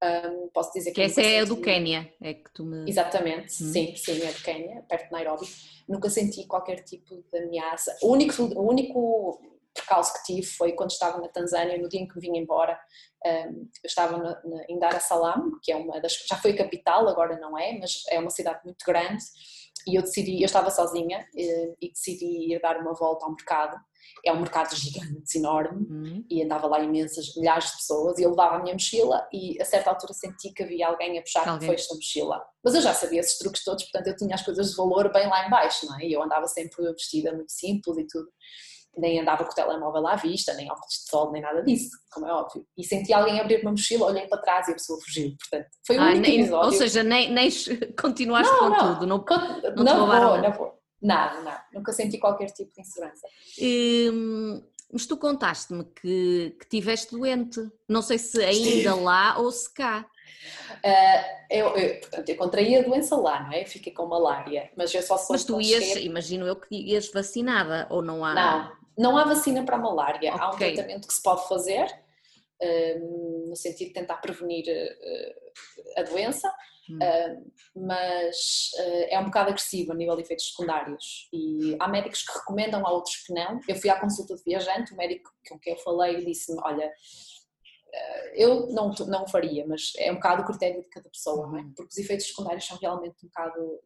Um, 0.00 0.48
posso 0.54 0.72
dizer 0.72 0.90
que, 0.90 0.96
que 0.96 1.02
essa 1.02 1.20
é 1.20 1.40
a 1.40 1.44
do 1.44 1.60
Quênia, 1.60 2.12
é 2.22 2.34
que 2.34 2.52
tu 2.54 2.64
me... 2.64 2.88
Exatamente, 2.88 3.46
hum. 3.46 3.72
sim, 3.72 3.96
sim, 3.96 4.22
é 4.22 4.32
do 4.32 4.42
Quênia, 4.42 4.82
perto 4.88 5.06
de 5.06 5.12
Nairobi. 5.12 5.46
Nunca 5.88 6.08
senti 6.08 6.46
qualquer 6.46 6.84
tipo 6.84 7.24
de 7.32 7.38
ameaça. 7.38 7.96
O 8.02 8.12
único, 8.12 8.40
o 8.42 8.68
único 8.68 9.40
percalço 9.78 10.12
que 10.14 10.34
tive 10.34 10.46
foi 10.46 10.72
quando 10.72 10.90
estava 10.90 11.18
na 11.18 11.28
Tanzânia, 11.28 11.78
no 11.78 11.88
dia 11.88 12.00
em 12.00 12.08
que 12.08 12.20
vim 12.20 12.36
embora, 12.36 12.78
eu 13.24 13.86
estava 13.86 14.16
na, 14.16 14.40
em 14.68 14.78
Dar 14.78 14.96
es 14.96 15.04
Salaam, 15.04 15.52
que 15.62 15.72
é 15.72 15.76
uma 15.76 16.00
das, 16.00 16.14
já 16.28 16.36
foi 16.36 16.54
capital, 16.54 17.08
agora 17.08 17.38
não 17.38 17.58
é, 17.58 17.78
mas 17.78 18.02
é 18.10 18.18
uma 18.18 18.30
cidade 18.30 18.60
muito 18.64 18.84
grande, 18.86 19.24
e 19.86 19.96
eu 19.96 20.02
decidi, 20.02 20.40
eu 20.40 20.46
estava 20.46 20.70
sozinha 20.70 21.26
e, 21.34 21.74
e 21.80 21.90
decidi 21.90 22.52
ir 22.52 22.60
dar 22.60 22.78
uma 22.78 22.92
volta 22.94 23.24
ao 23.24 23.32
mercado. 23.32 23.76
É 24.24 24.32
um 24.32 24.40
mercado 24.40 24.74
gigante, 24.74 25.36
enorme, 25.36 25.86
uhum. 25.88 26.24
e 26.30 26.42
andava 26.42 26.66
lá 26.66 26.80
imensas, 26.80 27.36
milhares 27.36 27.70
de 27.70 27.76
pessoas, 27.76 28.18
e 28.18 28.22
eu 28.22 28.30
levava 28.30 28.56
a 28.56 28.62
minha 28.62 28.72
mochila 28.72 29.26
e 29.32 29.60
a 29.60 29.64
certa 29.64 29.90
altura 29.90 30.12
senti 30.12 30.52
que 30.52 30.62
havia 30.62 30.88
alguém 30.88 31.18
a 31.18 31.22
puxar 31.22 31.46
alguém. 31.46 31.66
foi 31.66 31.74
esta 31.74 31.94
mochila. 31.94 32.42
Mas 32.64 32.74
eu 32.74 32.80
já 32.80 32.94
sabia 32.94 33.20
esses 33.20 33.38
truques 33.38 33.62
todos, 33.62 33.84
portanto 33.84 34.08
eu 34.08 34.16
tinha 34.16 34.34
as 34.34 34.42
coisas 34.42 34.70
de 34.70 34.76
valor 34.76 35.12
bem 35.12 35.28
lá 35.28 35.46
embaixo, 35.46 35.86
não 35.86 35.98
é? 35.98 36.04
E 36.04 36.12
eu 36.12 36.22
andava 36.22 36.46
sempre 36.46 36.82
vestida 36.92 37.32
muito 37.32 37.52
simples 37.52 37.96
e 37.98 38.06
tudo 38.06 38.28
nem 38.96 39.20
andava 39.20 39.44
com 39.44 39.52
o 39.52 39.54
telemóvel 39.54 40.06
à 40.06 40.16
vista, 40.16 40.54
nem 40.54 40.70
óculos 40.70 41.04
de 41.04 41.10
sol, 41.10 41.30
nem 41.32 41.42
nada 41.42 41.62
disso, 41.62 41.90
como 42.12 42.26
é 42.26 42.32
óbvio. 42.32 42.66
E 42.76 42.84
senti 42.84 43.12
alguém 43.12 43.40
abrir 43.40 43.62
uma 43.62 43.70
mochila, 43.70 44.06
olhei 44.06 44.26
para 44.26 44.40
trás 44.40 44.68
e 44.68 44.72
a 44.72 44.74
pessoa 44.74 45.00
fugiu. 45.00 45.34
Portanto, 45.38 45.70
foi 45.86 45.96
ah, 45.96 46.14
nem, 46.14 46.40
episódio. 46.40 46.66
Ou 46.66 46.72
seja, 46.72 47.02
nem, 47.02 47.30
nem 47.30 47.48
continuaste 48.00 48.52
não, 48.52 48.58
com 48.58 48.68
não, 48.68 48.94
tudo, 48.94 49.06
não, 49.06 49.24
não, 49.76 49.84
não 49.84 50.06
vou, 50.06 50.38
não 50.38 50.52
vou. 50.52 50.78
Nada, 51.00 51.40
nada. 51.42 51.64
Nunca 51.72 51.92
senti 51.92 52.18
qualquer 52.18 52.46
tipo 52.46 52.72
de 52.74 52.80
insegurança. 52.80 53.26
Hum, 53.60 54.62
mas 54.92 55.06
tu 55.06 55.16
contaste-me 55.16 55.84
que, 55.84 56.56
que 56.58 56.68
tiveste 56.68 57.12
doente. 57.12 57.60
Não 57.88 58.02
sei 58.02 58.18
se 58.18 58.42
ainda 58.42 58.94
lá 58.94 59.38
ou 59.38 59.50
se 59.52 59.72
cá. 59.72 60.06
Uh, 60.84 61.44
eu, 61.50 61.76
eu, 61.76 62.00
portanto, 62.00 62.28
eu 62.28 62.36
contraí 62.36 62.76
a 62.76 62.82
doença 62.82 63.16
lá, 63.16 63.42
não 63.44 63.52
é? 63.52 63.62
Eu 63.62 63.66
fiquei 63.66 63.92
com 63.92 64.06
malária, 64.06 64.70
mas 64.76 64.94
eu 64.94 65.02
só 65.02 65.16
sou. 65.16 65.34
Mas 65.34 65.44
tu 65.44 65.60
ias, 65.60 65.96
imagino 65.96 66.46
eu 66.46 66.56
que 66.56 66.74
ias 66.74 67.10
vacinada, 67.10 67.86
ou 67.90 68.02
não 68.02 68.24
há? 68.24 68.34
Não, 68.34 68.72
não 68.98 69.16
há 69.16 69.24
vacina 69.24 69.64
para 69.64 69.76
a 69.76 69.80
malária. 69.80 70.34
Okay. 70.34 70.40
Há 70.40 70.50
um 70.50 70.56
tratamento 70.56 71.08
que 71.08 71.14
se 71.14 71.22
pode 71.22 71.46
fazer, 71.48 71.86
no 73.48 73.54
sentido 73.54 73.88
de 73.88 73.94
tentar 73.94 74.16
prevenir 74.16 74.64
a 75.96 76.02
doença, 76.02 76.52
hum. 76.90 76.98
mas 77.76 78.70
é 79.08 79.18
um 79.20 79.26
bocado 79.26 79.50
agressivo 79.50 79.92
a 79.92 79.94
nível 79.94 80.16
de 80.16 80.22
efeitos 80.22 80.48
secundários 80.48 81.28
e 81.32 81.76
há 81.78 81.86
médicos 81.86 82.22
que 82.22 82.36
recomendam, 82.36 82.84
há 82.86 82.90
outros 82.90 83.16
que 83.18 83.32
não. 83.32 83.60
Eu 83.68 83.76
fui 83.76 83.88
à 83.88 84.00
consulta 84.00 84.34
de 84.34 84.42
viajante, 84.42 84.92
o 84.92 84.96
médico 84.96 85.30
com 85.48 85.58
quem 85.58 85.74
eu 85.74 85.78
falei 85.78 86.24
disse-me, 86.24 86.60
olha, 86.64 86.92
eu 88.34 88.68
não, 88.68 88.92
não 89.06 89.26
faria, 89.26 89.66
mas 89.66 89.92
é 89.96 90.10
um 90.10 90.16
bocado 90.16 90.42
o 90.42 90.46
critério 90.46 90.82
de 90.82 90.88
cada 90.88 91.08
pessoa, 91.08 91.46
não 91.46 91.58
é? 91.58 91.62
Uhum. 91.62 91.72
porque 91.74 91.90
os 91.90 91.98
efeitos 91.98 92.26
secundários 92.26 92.66
são 92.66 92.76
realmente 92.78 93.24
um 93.24 93.28
bocado 93.28 93.80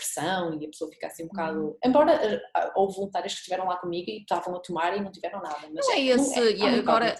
pressão 0.00 0.58
e 0.60 0.64
a 0.64 0.68
pessoa 0.68 0.90
fica 0.90 1.06
assim 1.06 1.24
um 1.24 1.28
bocado. 1.28 1.60
Uhum. 1.60 1.76
Embora 1.84 2.12
uh, 2.14 2.70
houve 2.74 2.96
voluntários 2.96 3.34
que 3.34 3.40
estiveram 3.40 3.66
lá 3.66 3.76
comigo 3.76 4.10
e 4.10 4.20
estavam 4.20 4.56
a 4.56 4.60
tomar 4.60 4.96
e 4.96 5.00
não 5.00 5.12
tiveram 5.12 5.40
nada. 5.40 5.68
Mas 5.72 5.86
não 5.86 5.94
é, 5.94 5.98
é 5.98 6.06
esse, 6.06 6.40
é, 6.40 6.52
e 6.56 6.78
agora 6.78 7.14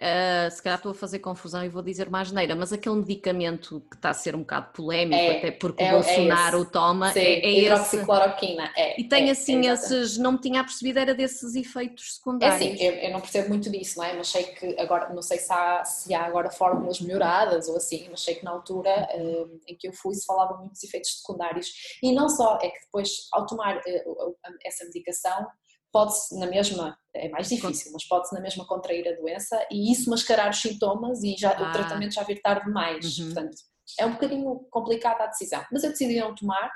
Uh, 0.00 0.50
se 0.50 0.62
calhar 0.62 0.78
estou 0.78 0.92
a 0.92 0.94
fazer 0.94 1.18
confusão 1.18 1.62
e 1.62 1.68
vou 1.68 1.82
dizer 1.82 2.08
mais 2.08 2.32
neira, 2.32 2.56
mas 2.56 2.72
aquele 2.72 2.94
medicamento 2.96 3.82
que 3.90 3.96
está 3.96 4.08
a 4.08 4.14
ser 4.14 4.34
um 4.34 4.38
bocado 4.38 4.72
polémico, 4.72 5.20
é, 5.20 5.36
até 5.36 5.50
porque 5.50 5.82
é, 5.82 5.88
o 5.88 5.88
é 5.88 5.92
Bolsonaro 5.92 6.56
é 6.56 6.60
o 6.60 6.64
toma, 6.64 7.12
Sim, 7.12 7.20
é, 7.20 7.40
é 7.40 7.60
hidroxicloroquina. 7.60 8.72
É, 8.74 8.98
e 8.98 9.04
tem 9.04 9.30
assim 9.30 9.66
esses, 9.68 10.16
não 10.16 10.32
me 10.32 10.38
tinha 10.38 10.64
percebido, 10.64 11.00
era 11.00 11.14
desses 11.14 11.54
efeitos 11.54 12.14
secundários. 12.14 12.62
É 12.62 12.64
assim, 12.64 12.82
eu, 12.82 12.92
eu, 12.94 13.12
não 13.12 13.20
percebo 13.20 13.50
muito 13.50 13.70
disso, 13.70 13.98
não 13.98 14.06
é? 14.06 14.14
Mas 14.14 14.28
sei 14.28 14.44
que 14.44 14.80
agora, 14.80 15.12
não 15.12 15.20
sei 15.20 15.36
se 15.36 15.52
há, 15.52 15.84
se 15.84 16.14
há 16.14 16.24
agora 16.24 16.50
fórmulas 16.50 16.98
melhoradas 16.98 17.68
ou 17.68 17.76
assim, 17.76 18.06
mas 18.10 18.22
sei 18.22 18.36
que 18.36 18.44
na 18.44 18.52
altura 18.52 19.06
uh, 19.14 19.60
em 19.68 19.76
que 19.76 19.86
eu 19.86 19.92
fui 19.92 20.14
se 20.14 20.24
falava 20.24 20.56
muito 20.56 20.72
dos 20.72 20.82
efeitos 20.82 21.18
secundários. 21.18 21.68
E 22.02 22.10
não 22.10 22.30
só, 22.30 22.56
é 22.62 22.70
que 22.70 22.80
depois, 22.86 23.28
ao 23.32 23.44
tomar 23.44 23.76
uh, 23.76 24.36
essa 24.64 24.82
medicação, 24.86 25.46
pode-se 25.92 26.38
na 26.38 26.46
mesma, 26.46 26.96
é 27.14 27.28
mais 27.28 27.48
difícil, 27.48 27.92
mas 27.92 28.06
pode-se 28.06 28.34
na 28.34 28.40
mesma 28.40 28.66
contrair 28.66 29.06
a 29.08 29.16
doença 29.16 29.66
e 29.70 29.92
isso 29.92 30.10
mascarar 30.10 30.50
os 30.50 30.60
sintomas 30.60 31.22
e 31.22 31.36
já, 31.36 31.50
ah. 31.52 31.68
o 31.68 31.72
tratamento 31.72 32.14
já 32.14 32.22
vir 32.22 32.40
tarde 32.40 32.66
demais. 32.66 33.18
Uhum. 33.18 33.26
Portanto, 33.26 33.56
é 33.98 34.06
um 34.06 34.12
bocadinho 34.12 34.66
complicada 34.70 35.24
a 35.24 35.26
decisão. 35.26 35.64
Mas 35.72 35.82
eu 35.84 35.90
decidi 35.90 36.18
não 36.18 36.34
tomar 36.34 36.70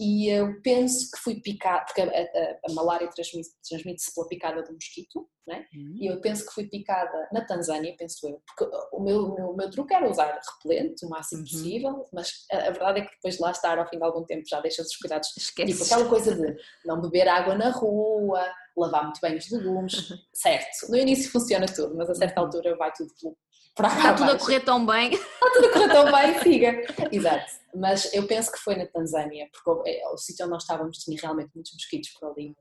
e 0.00 0.28
eu 0.28 0.60
penso 0.62 1.10
que 1.10 1.18
fui 1.18 1.40
picada, 1.40 1.84
porque 1.84 2.02
a, 2.02 2.06
a, 2.06 2.70
a 2.70 2.72
malária 2.72 3.08
transmite-se 3.08 3.54
transmite 3.68 4.02
pela 4.14 4.28
picada 4.28 4.62
do 4.62 4.72
mosquito, 4.72 5.28
né? 5.46 5.66
Uhum. 5.74 5.96
e 6.00 6.06
eu 6.06 6.20
penso 6.20 6.46
que 6.46 6.52
fui 6.52 6.68
picada 6.68 7.28
na 7.32 7.44
Tanzânia, 7.44 7.94
penso 7.98 8.28
eu, 8.28 8.40
porque 8.46 8.76
o 8.92 9.00
meu, 9.00 9.24
o 9.24 9.34
meu, 9.34 9.46
o 9.50 9.56
meu 9.56 9.70
truque 9.70 9.92
era 9.92 10.08
usar 10.08 10.40
repelente 10.62 11.04
o 11.04 11.08
máximo 11.08 11.40
uhum. 11.40 11.46
possível, 11.46 12.06
mas 12.12 12.32
a, 12.52 12.56
a, 12.58 12.70
verdade 12.70 13.00
é 13.00 13.04
que 13.04 13.10
depois 13.10 13.36
de 13.36 13.42
lá 13.42 13.50
estar 13.50 13.78
ao 13.78 13.88
fim 13.88 13.98
de 13.98 14.04
algum 14.04 14.24
tempo 14.24 14.42
já 14.48 14.60
deixa 14.60 14.82
os 14.82 14.96
cuidados, 14.96 15.28
Esquece. 15.36 15.72
tipo 15.72 15.84
aquela 15.84 16.08
coisa 16.08 16.34
de 16.36 16.56
não 16.84 17.00
beber 17.00 17.26
água 17.26 17.56
na 17.56 17.70
rua, 17.70 18.40
lavar 18.76 19.04
muito 19.04 19.20
bem 19.20 19.36
os 19.36 19.50
legumes, 19.50 20.10
uhum. 20.10 20.16
certo, 20.32 20.88
no 20.88 20.96
início 20.96 21.30
funciona 21.30 21.66
tudo, 21.66 21.96
mas 21.96 22.08
a 22.08 22.14
certa 22.14 22.40
uhum. 22.40 22.46
altura 22.46 22.76
vai 22.76 22.92
tudo 22.92 23.12
pelo 23.20 23.36
Está 23.78 24.14
tudo 24.14 24.32
a 24.32 24.38
correr 24.38 24.60
tão 24.60 24.84
bem. 24.84 25.12
Está 25.14 25.50
tudo 25.54 25.66
a 25.66 25.72
correr 25.72 25.88
tão 25.88 26.12
bem, 26.12 26.38
siga. 26.42 27.08
Exato. 27.10 27.52
Mas 27.74 28.12
eu 28.12 28.26
penso 28.26 28.52
que 28.52 28.58
foi 28.58 28.76
na 28.76 28.86
Tanzânia, 28.86 29.48
porque 29.52 29.70
o, 29.70 29.82
é, 29.86 30.08
o 30.12 30.16
sítio 30.18 30.44
onde 30.44 30.52
nós 30.52 30.62
estávamos 30.62 30.98
tinha 30.98 31.18
realmente 31.20 31.50
muitos 31.54 31.72
mosquitos 31.72 32.10
por 32.10 32.30
ali. 32.30 32.54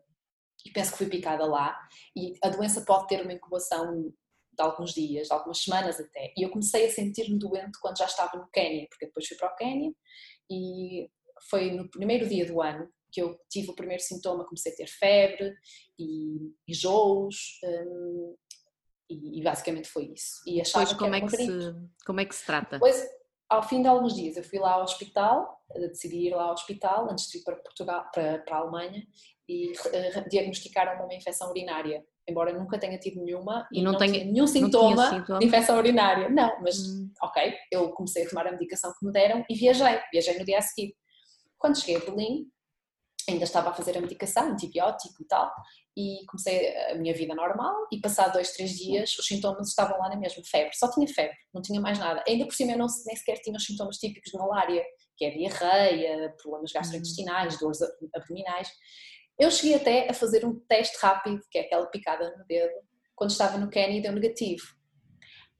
E 0.65 0.71
penso 0.71 0.91
que 0.91 0.97
fui 0.99 1.07
picada 1.07 1.45
lá. 1.45 1.77
E 2.15 2.33
a 2.43 2.49
doença 2.49 2.83
pode 2.85 3.07
ter 3.07 3.21
uma 3.21 3.33
incubação 3.33 4.13
de 4.53 4.61
alguns 4.63 4.93
dias, 4.93 5.27
de 5.27 5.33
algumas 5.33 5.61
semanas 5.61 5.99
até. 5.99 6.33
E 6.37 6.43
eu 6.43 6.49
comecei 6.49 6.85
a 6.85 6.89
sentir-me 6.89 7.37
doente 7.37 7.77
quando 7.81 7.97
já 7.97 8.05
estava 8.05 8.37
no 8.37 8.49
Quênia, 8.51 8.87
porque 8.89 9.05
depois 9.05 9.27
fui 9.27 9.37
para 9.37 9.51
o 9.51 9.55
Quênia 9.55 9.91
e 10.49 11.09
foi 11.49 11.71
no 11.71 11.89
primeiro 11.89 12.27
dia 12.27 12.45
do 12.45 12.61
ano 12.61 12.87
que 13.11 13.21
eu 13.21 13.37
tive 13.49 13.71
o 13.71 13.75
primeiro 13.75 14.01
sintoma, 14.01 14.45
comecei 14.45 14.71
a 14.71 14.75
ter 14.75 14.87
febre 14.87 15.53
e 15.99 16.53
enjoos, 16.67 17.59
hum, 17.63 18.35
e, 19.11 19.39
e, 19.39 19.43
basicamente 19.43 19.89
foi 19.89 20.05
isso. 20.13 20.41
E 20.45 20.61
achava 20.61 20.85
pois, 20.85 20.97
como, 20.97 21.15
é 21.15 21.21
que 21.21 21.29
se, 21.29 21.75
como 22.05 22.19
é 22.21 22.25
que 22.25 22.35
se 22.35 22.45
trata? 22.45 22.79
Pois, 22.79 23.05
ao 23.49 23.61
fim 23.63 23.81
de 23.81 23.87
alguns 23.87 24.15
dias, 24.15 24.37
eu 24.37 24.43
fui 24.43 24.59
lá 24.59 24.73
ao 24.73 24.83
hospital, 24.83 25.61
eh, 25.75 25.87
decidi 25.89 26.27
ir 26.27 26.33
lá 26.33 26.43
ao 26.43 26.53
hospital 26.53 27.09
antes 27.11 27.29
de 27.29 27.39
ir 27.39 27.43
para 27.43 27.57
Portugal, 27.57 28.09
para, 28.13 28.39
para 28.39 28.55
a 28.55 28.59
Alemanha, 28.59 29.05
e 29.47 29.71
uh, 29.71 30.29
diagnosticaram 30.29 31.03
uma 31.03 31.13
infecção 31.13 31.49
urinária. 31.49 32.03
Embora 32.27 32.51
eu 32.51 32.59
nunca 32.59 32.79
tenha 32.79 32.97
tido 32.97 33.21
nenhuma 33.21 33.67
e 33.73 33.81
não, 33.81 33.91
não 33.91 33.99
tenha 33.99 34.23
nenhum 34.23 34.47
sintoma, 34.47 35.09
sintoma, 35.09 35.39
de 35.39 35.45
infecção 35.45 35.77
urinária. 35.77 36.29
Não, 36.29 36.61
mas 36.61 36.77
hum. 36.79 37.11
ok, 37.21 37.53
eu 37.69 37.89
comecei 37.91 38.25
a 38.25 38.29
tomar 38.29 38.47
a 38.47 38.51
medicação 38.51 38.93
que 38.97 39.05
me 39.05 39.11
deram 39.11 39.43
e 39.49 39.55
viajei. 39.55 39.99
Viajei 40.13 40.37
no 40.37 40.45
dia 40.45 40.59
a 40.59 40.61
seguir. 40.61 40.95
Quando 41.57 41.77
cheguei 41.77 41.97
a 41.97 41.99
Berlim, 41.99 42.47
ainda 43.29 43.43
estava 43.43 43.69
a 43.69 43.73
fazer 43.73 43.97
a 43.97 44.01
medicação, 44.01 44.51
antibiótico 44.51 45.21
e 45.21 45.27
tal, 45.27 45.51
e 45.95 46.25
comecei 46.25 46.75
a 46.91 46.95
minha 46.95 47.13
vida 47.13 47.35
normal 47.35 47.75
e 47.91 47.99
passado 47.99 48.33
dois, 48.33 48.51
três 48.53 48.71
dias 48.71 49.17
os 49.17 49.25
sintomas 49.25 49.67
estavam 49.67 49.99
lá 49.99 50.09
na 50.09 50.15
mesma, 50.15 50.41
febre, 50.49 50.73
só 50.75 50.89
tinha 50.89 51.07
febre, 51.07 51.35
não 51.53 51.61
tinha 51.61 51.81
mais 51.81 51.99
nada. 51.99 52.23
Ainda 52.27 52.45
por 52.45 52.53
cima 52.53 52.71
eu 52.71 52.77
não, 52.77 52.87
nem 53.05 53.15
sequer 53.15 53.39
tinha 53.39 53.55
os 53.55 53.65
sintomas 53.65 53.97
típicos 53.97 54.31
de 54.31 54.37
malária, 54.37 54.83
que 55.17 55.25
é 55.25 55.31
diarreia, 55.31 56.33
problemas 56.41 56.71
gastrointestinais, 56.71 57.59
dores 57.59 57.79
abdominais. 58.15 58.69
Eu 59.37 59.51
cheguei 59.51 59.75
até 59.75 60.09
a 60.09 60.13
fazer 60.13 60.45
um 60.45 60.59
teste 60.67 60.97
rápido, 61.01 61.41
que 61.49 61.57
é 61.57 61.61
aquela 61.61 61.85
picada 61.87 62.35
no 62.37 62.45
dedo, 62.45 62.73
quando 63.15 63.31
estava 63.31 63.57
no 63.57 63.69
Quênia 63.69 63.99
e 63.99 64.01
deu 64.01 64.11
negativo. 64.13 64.63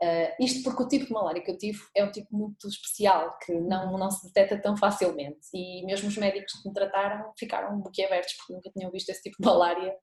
Uh, 0.02 0.43
isto 0.43 0.64
porque 0.64 0.82
o 0.82 0.88
tipo 0.88 1.06
de 1.06 1.14
malária 1.14 1.43
que 1.43 1.52
eu 1.52 1.58
tive 1.58 1.80
é 1.95 2.04
um 2.04 2.12
tipo 2.12 2.36
muito 2.36 2.68
especial, 2.68 3.38
que 3.38 3.54
não, 3.54 3.97
não 3.97 4.10
se 4.10 4.26
detecta 4.26 4.60
tão 4.60 4.76
facilmente. 4.76 5.47
E 5.54 5.86
mesmo 5.86 6.08
os 6.08 6.18
médicos 6.18 6.54
que 6.54 6.68
me 6.68 6.74
trataram 6.74 7.32
ficaram 7.38 7.80
boquiabertos, 7.80 8.34
porque 8.34 8.54
nunca 8.54 8.72
tinham 8.72 8.91
visto 8.91 9.10
esse 9.10 9.22
tipo 9.22 9.38
de 9.39 9.45
malária 9.45 9.95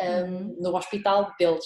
um, 0.00 0.04
uhum. 0.04 0.56
no 0.60 0.76
hospital 0.76 1.32
deles. 1.38 1.64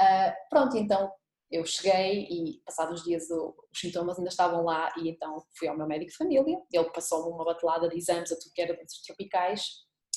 Uh, 0.00 0.32
pronto, 0.48 0.76
então 0.78 1.12
eu 1.50 1.64
cheguei 1.66 2.26
e 2.30 2.62
passados 2.64 3.00
uns 3.00 3.04
dias 3.06 3.24
os 3.30 3.54
sintomas 3.78 4.18
ainda 4.18 4.30
estavam 4.30 4.64
lá 4.64 4.90
e 4.98 5.10
então 5.10 5.42
fui 5.58 5.66
ao 5.68 5.76
meu 5.76 5.86
médico 5.86 6.10
de 6.10 6.16
família, 6.16 6.58
ele 6.72 6.90
passou-me 6.90 7.32
uma 7.32 7.44
batelada 7.44 7.88
de 7.88 7.96
exames 7.96 8.30
a 8.30 8.36
tudo 8.36 8.52
que 8.54 8.62
era 8.62 8.74
doenças 8.74 9.00
tropicais 9.00 9.62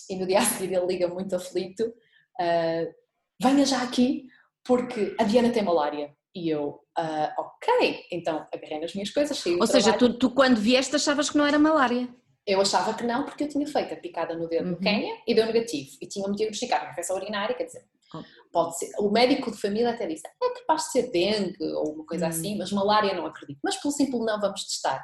e 0.10 0.16
no 0.18 0.28
dia 0.28 0.40
a 0.40 0.46
seguir 0.46 0.76
ele 0.76 0.86
liga 0.88 1.08
muito 1.08 1.36
aflito, 1.36 1.84
uh, 1.88 2.94
venha 3.42 3.66
já 3.66 3.82
aqui 3.82 4.28
porque 4.64 5.16
a 5.20 5.24
Diana 5.24 5.52
tem 5.52 5.64
malária. 5.64 6.16
E 6.34 6.50
eu, 6.50 6.80
uh, 6.98 7.42
ok, 7.42 8.06
então 8.12 8.48
agarrei 8.54 8.80
nas 8.80 8.94
minhas 8.94 9.10
coisas, 9.10 9.38
saí 9.38 9.58
Ou 9.60 9.68
seja, 9.68 9.94
tu, 9.94 10.18
tu, 10.18 10.32
quando 10.32 10.58
vieste 10.58 10.96
achavas 10.96 11.30
que 11.30 11.38
não 11.38 11.46
era 11.46 11.60
malária? 11.60 12.08
Eu 12.46 12.60
achava 12.60 12.94
que 12.94 13.04
não, 13.04 13.24
porque 13.24 13.44
eu 13.44 13.50
tinha 13.50 13.68
feito 13.68 13.94
a 13.94 13.98
picada 13.98 14.36
no 14.36 14.48
dedo 14.48 14.66
uhum. 14.66 14.72
no 14.72 14.80
Quênia 14.80 15.16
e 15.28 15.36
deu 15.36 15.46
negativo. 15.46 15.90
E 16.02 16.08
tinham-me 16.08 16.36
diagnosticado 16.36 16.86
uma 16.86 16.92
infecção 16.92 17.16
urinária, 17.16 17.56
quer 17.56 17.66
dizer, 17.66 17.86
oh. 18.16 18.24
pode 18.52 18.78
ser. 18.80 18.90
O 19.00 19.12
médico 19.12 19.52
de 19.52 19.58
família 19.58 19.92
até 19.92 20.08
disse, 20.08 20.24
é 20.28 20.60
capaz 20.60 20.86
de 20.86 20.92
ser 20.92 21.12
dengue 21.12 21.64
ou 21.76 21.94
uma 21.94 22.06
coisa 22.06 22.26
uhum. 22.26 22.32
assim, 22.32 22.58
mas 22.58 22.72
malária 22.72 23.14
não 23.14 23.26
acredito. 23.26 23.60
Mas 23.64 23.78
pelo 23.78 23.94
simples 23.94 24.26
não, 24.26 24.40
vamos 24.40 24.66
testar. 24.66 25.04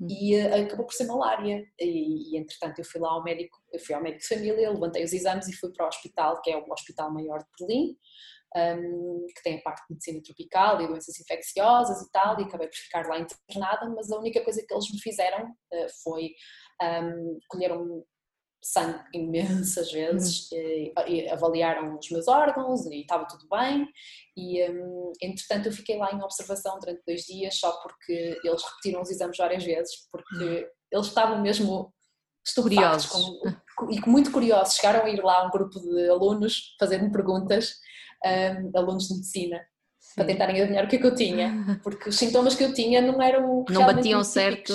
Uhum. 0.00 0.08
E 0.10 0.36
uh, 0.36 0.64
acabou 0.64 0.86
por 0.86 0.94
ser 0.94 1.06
malária. 1.06 1.62
E, 1.78 2.34
e, 2.34 2.38
entretanto 2.38 2.78
eu 2.78 2.84
fui 2.86 3.00
lá 3.00 3.10
ao 3.10 3.22
médico, 3.22 3.58
eu 3.70 3.80
fui 3.80 3.94
ao 3.94 4.02
médico 4.02 4.22
de 4.22 4.28
família, 4.28 4.70
levantei 4.70 5.04
os 5.04 5.12
exames 5.12 5.46
e 5.46 5.52
fui 5.52 5.70
para 5.70 5.84
o 5.84 5.88
hospital, 5.88 6.40
que 6.40 6.50
é 6.50 6.56
o 6.56 6.72
hospital 6.72 7.12
maior 7.12 7.40
de 7.40 7.46
Berlim 7.58 7.96
um, 8.56 9.26
que 9.34 9.42
tem 9.42 9.58
a 9.58 9.62
parte 9.62 9.80
de 9.80 9.94
medicina 9.94 10.22
tropical 10.22 10.80
e 10.80 10.86
doenças 10.86 11.18
infecciosas 11.20 12.02
e 12.02 12.10
tal, 12.10 12.40
e 12.40 12.44
acabei 12.44 12.68
por 12.68 12.76
ficar 12.76 13.06
lá 13.06 13.18
internada, 13.18 13.88
mas 13.94 14.10
a 14.10 14.18
única 14.18 14.42
coisa 14.42 14.64
que 14.66 14.72
eles 14.72 14.90
me 14.90 15.00
fizeram 15.00 15.44
uh, 15.44 15.86
foi 16.02 16.30
um, 16.82 17.38
colheram 17.48 18.04
sangue 18.62 19.04
imensas 19.14 19.92
vezes 19.92 20.50
uhum. 20.50 20.58
e, 20.58 20.92
e, 21.06 21.30
avaliaram 21.30 21.96
os 21.98 22.10
meus 22.10 22.26
órgãos 22.28 22.86
e 22.86 23.02
estava 23.02 23.26
tudo 23.26 23.46
bem 23.48 23.86
e 24.36 24.68
um, 24.70 25.12
entretanto 25.22 25.66
eu 25.66 25.72
fiquei 25.72 25.96
lá 25.96 26.12
em 26.12 26.22
observação 26.22 26.78
durante 26.80 27.02
dois 27.06 27.22
dias 27.22 27.56
só 27.56 27.70
porque 27.80 28.38
eles 28.42 28.62
repetiram 28.64 29.02
os 29.02 29.10
exames 29.10 29.36
várias 29.36 29.64
vezes 29.64 30.08
porque 30.10 30.44
uhum. 30.44 30.68
eles 30.90 31.06
estavam 31.06 31.40
mesmo 31.40 31.94
curiosos 32.56 33.10
com, 33.76 33.90
e 33.90 34.00
muito 34.08 34.32
curiosos 34.32 34.74
chegaram 34.74 35.04
a 35.04 35.10
ir 35.10 35.22
lá 35.22 35.46
um 35.46 35.50
grupo 35.50 35.78
de 35.78 36.08
alunos 36.08 36.74
fazer-me 36.80 37.12
perguntas 37.12 37.76
um, 38.24 38.78
alunos 38.78 39.08
de 39.08 39.14
medicina 39.14 39.58
Sim. 39.98 40.14
para 40.16 40.24
tentarem 40.26 40.60
adivinhar 40.60 40.84
o 40.84 40.88
que 40.88 40.96
é 40.96 40.98
que 40.98 41.06
eu 41.06 41.14
tinha, 41.14 41.52
porque 41.82 42.08
os 42.08 42.16
sintomas 42.16 42.54
que 42.54 42.64
eu 42.64 42.72
tinha 42.72 43.00
não 43.00 43.20
eram 43.22 43.64
não 43.68 43.86
batiam 43.86 44.22
certo. 44.24 44.72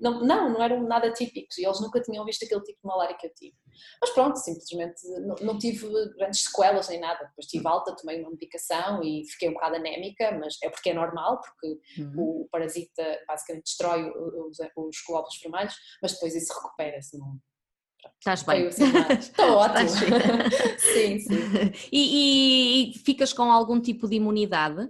Não, 0.00 0.20
não, 0.24 0.52
não 0.52 0.60
eram 0.60 0.82
nada 0.82 1.12
típicos 1.12 1.56
e 1.58 1.64
eles 1.64 1.80
nunca 1.80 2.00
tinham 2.00 2.24
visto 2.24 2.44
aquele 2.44 2.62
tipo 2.62 2.80
de 2.82 2.88
malária 2.88 3.16
que 3.16 3.24
eu 3.24 3.32
tive. 3.34 3.54
Mas 4.00 4.10
pronto, 4.10 4.36
simplesmente 4.36 5.00
não, 5.20 5.36
não 5.36 5.58
tive 5.58 5.86
grandes 6.16 6.42
sequelas 6.42 6.88
nem 6.88 6.98
nada. 6.98 7.24
Depois 7.24 7.46
tive 7.46 7.68
alta, 7.68 7.94
tomei 7.94 8.20
uma 8.20 8.30
medicação 8.30 9.00
e 9.00 9.24
fiquei 9.30 9.48
um 9.48 9.54
bocado 9.54 9.76
anémica, 9.76 10.36
mas 10.40 10.56
é 10.64 10.68
porque 10.68 10.90
é 10.90 10.94
normal, 10.94 11.40
porque 11.40 12.02
uhum. 12.02 12.42
o 12.42 12.48
parasita 12.50 13.20
basicamente 13.28 13.66
destrói 13.66 14.10
os, 14.10 14.58
os 14.76 14.96
glóbulos 15.06 15.38
vermelhos, 15.40 15.76
mas 16.02 16.14
depois 16.14 16.34
isso 16.34 16.52
recupera-se. 16.52 17.16
Não, 17.16 17.38
Estás 18.18 18.42
bem. 18.42 18.68
Estou 18.68 19.56
ótimo. 19.58 19.88
sim, 20.78 21.18
sim. 21.18 21.72
E, 21.90 22.92
e, 22.94 22.98
ficas 22.98 23.32
com 23.32 23.50
algum 23.50 23.80
tipo 23.80 24.08
de 24.08 24.16
imunidade? 24.16 24.88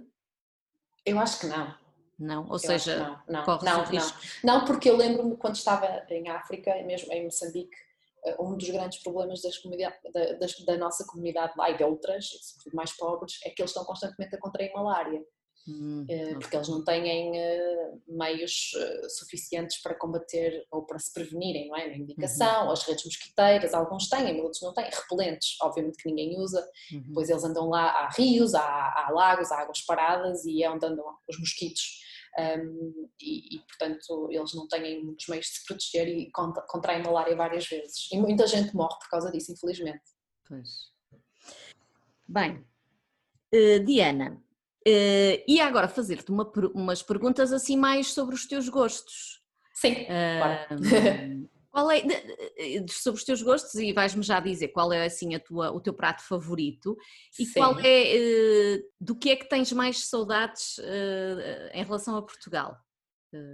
Eu 1.05 1.19
acho 1.19 1.39
que 1.39 1.47
não. 1.47 1.75
Não, 2.19 2.45
ou 2.45 2.53
eu 2.53 2.59
seja, 2.59 3.21
não, 3.27 3.43
não, 3.43 3.57
não, 3.61 3.91
não, 3.91 4.13
não, 4.43 4.65
porque 4.65 4.89
eu 4.89 4.95
lembro-me 4.95 5.35
quando 5.35 5.55
estava 5.55 6.05
em 6.09 6.29
África, 6.29 6.71
mesmo 6.83 7.11
em 7.11 7.23
Moçambique, 7.23 7.75
eh, 8.23 8.35
um 8.39 8.55
dos 8.55 8.69
grandes 8.69 8.99
problemas 8.99 9.41
das 9.41 9.59
da, 10.13 10.33
das, 10.33 10.59
da 10.59 10.77
nossa 10.77 11.05
comunidade 11.05 11.53
lá 11.57 11.71
e 11.71 11.75
de 11.75 11.83
outras, 11.83 12.27
sobretudo 12.27 12.75
mais 12.75 12.93
pobres, 12.93 13.39
é 13.43 13.49
que 13.49 13.61
eles 13.61 13.71
estão 13.71 13.83
constantemente 13.83 14.35
a 14.35 14.39
contrair 14.39 14.71
malária. 14.73 15.21
Hum, 15.65 16.05
porque 16.41 16.57
eles 16.57 16.67
não 16.67 16.83
têm 16.83 17.31
meios 18.05 18.71
suficientes 19.17 19.81
para 19.81 19.95
combater 19.95 20.65
ou 20.69 20.85
para 20.85 20.99
se 20.99 21.13
prevenirem, 21.13 21.69
não 21.69 21.77
é? 21.77 21.87
Na 21.87 21.95
indicação, 21.95 22.65
uhum. 22.65 22.71
as 22.71 22.83
redes 22.83 23.05
mosquiteiras, 23.05 23.73
alguns 23.73 24.09
têm, 24.09 24.41
outros 24.41 24.61
não 24.61 24.73
têm, 24.73 24.89
repelentes, 24.89 25.55
obviamente 25.61 26.03
que 26.03 26.09
ninguém 26.09 26.37
usa, 26.37 26.59
uhum. 26.91 27.03
depois 27.07 27.29
eles 27.29 27.45
andam 27.45 27.69
lá, 27.69 27.85
há 27.91 28.09
rios, 28.09 28.53
há, 28.53 28.61
há 28.61 29.09
lagos, 29.11 29.51
há 29.51 29.61
águas 29.61 29.81
paradas 29.83 30.43
e 30.43 30.63
é 30.63 30.69
onde 30.69 30.85
andam 30.85 31.05
os 31.29 31.39
mosquitos. 31.39 32.03
Um, 32.37 33.09
e, 33.21 33.57
e, 33.57 33.59
portanto 33.59 34.27
eles 34.31 34.55
não 34.55 34.67
têm 34.67 35.03
muitos 35.05 35.27
meios 35.27 35.45
de 35.45 35.51
se 35.51 35.65
proteger 35.67 36.07
e 36.07 36.31
contraem 36.31 37.03
malária 37.03 37.35
várias 37.35 37.67
vezes. 37.67 38.11
E 38.11 38.17
muita 38.17 38.47
gente 38.47 38.75
morre 38.75 38.97
por 38.99 39.09
causa 39.09 39.31
disso, 39.31 39.53
infelizmente. 39.53 40.01
Pois. 40.47 40.91
Bem, 42.27 42.65
uh, 43.53 43.85
Diana, 43.85 44.42
uh, 44.87 45.43
e 45.47 45.59
agora 45.59 45.87
fazer-te 45.87 46.31
uma, 46.31 46.51
umas 46.73 47.01
perguntas 47.01 47.51
assim 47.51 47.77
mais 47.77 48.13
sobre 48.13 48.35
os 48.35 48.45
teus 48.45 48.69
gostos. 48.69 49.41
Sim, 49.73 50.03
uh, 50.03 51.49
Qual 51.71 51.89
é, 51.89 52.03
sobre 52.87 53.17
os 53.17 53.23
teus 53.25 53.41
gostos, 53.41 53.73
e 53.73 53.91
vais-me 53.91 54.21
já 54.21 54.39
dizer 54.39 54.67
qual 54.67 54.93
é 54.93 55.07
assim 55.07 55.33
a 55.33 55.39
tua, 55.39 55.71
o 55.71 55.81
teu 55.81 55.91
prato 55.91 56.21
favorito 56.21 56.95
e 57.39 57.45
Sim. 57.47 57.59
qual 57.59 57.79
é, 57.79 58.79
do 59.01 59.15
que 59.15 59.31
é 59.31 59.35
que 59.35 59.49
tens 59.49 59.71
mais 59.71 60.07
saudades 60.07 60.77
em 61.73 61.83
relação 61.83 62.15
a 62.15 62.21
Portugal? 62.21 62.77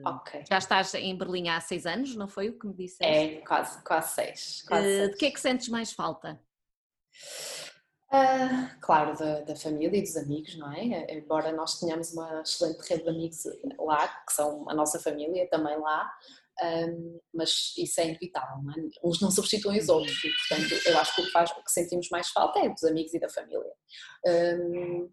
Ok. 0.06 0.44
Já 0.50 0.58
estás 0.58 0.94
em 0.96 1.18
Berlim 1.18 1.48
há 1.48 1.62
seis 1.62 1.86
anos, 1.86 2.14
não 2.14 2.28
foi 2.28 2.50
o 2.50 2.60
que 2.60 2.68
me 2.68 2.74
disseste? 2.74 3.06
É, 3.06 3.38
quase, 3.38 3.82
quase 3.86 4.14
seis. 4.14 4.64
Quase 4.68 4.86
seis. 4.86 5.12
De 5.12 5.16
que 5.16 5.26
é 5.26 5.32
que 5.32 5.40
sentes 5.40 5.70
mais 5.70 5.94
falta? 5.94 6.38
Uh, 8.12 8.80
claro, 8.82 9.16
da, 9.16 9.42
da, 9.42 9.56
família 9.56 10.00
e 10.00 10.02
dos 10.02 10.18
amigos, 10.18 10.58
não 10.58 10.72
é? 10.74 11.14
Embora 11.14 11.52
nós 11.52 11.80
tenhamos 11.80 12.12
uma 12.12 12.42
excelente 12.42 12.80
rede 12.90 13.04
de 13.04 13.10
amigos 13.10 13.44
lá, 13.78 14.08
que 14.08 14.34
são 14.34 14.68
a 14.68 14.74
nossa 14.74 15.00
família 15.00 15.48
também 15.48 15.78
lá, 15.78 16.12
um, 16.62 17.20
mas 17.34 17.74
isso 17.78 18.02
é 18.02 18.06
inevitável, 18.06 18.64
não 18.64 18.74
é? 18.74 18.76
Uns 19.04 19.22
não 19.22 19.30
substituem 19.30 19.80
os 19.80 19.90
outros 19.90 20.24
e, 20.24 20.30
portanto, 20.30 20.88
eu 20.88 20.98
acho 20.98 21.16
que 21.16 21.22
o 21.22 21.26
que, 21.26 21.32
faz, 21.32 21.52
o 21.52 21.64
que 21.64 21.72
sentimos 21.72 22.10
mais 22.10 22.30
falta 22.30 22.60
é 22.60 22.70
dos 22.70 22.84
amigos 22.84 23.14
e 23.14 23.20
da 23.20 23.30
família. 23.30 23.72
Um, 24.26 25.10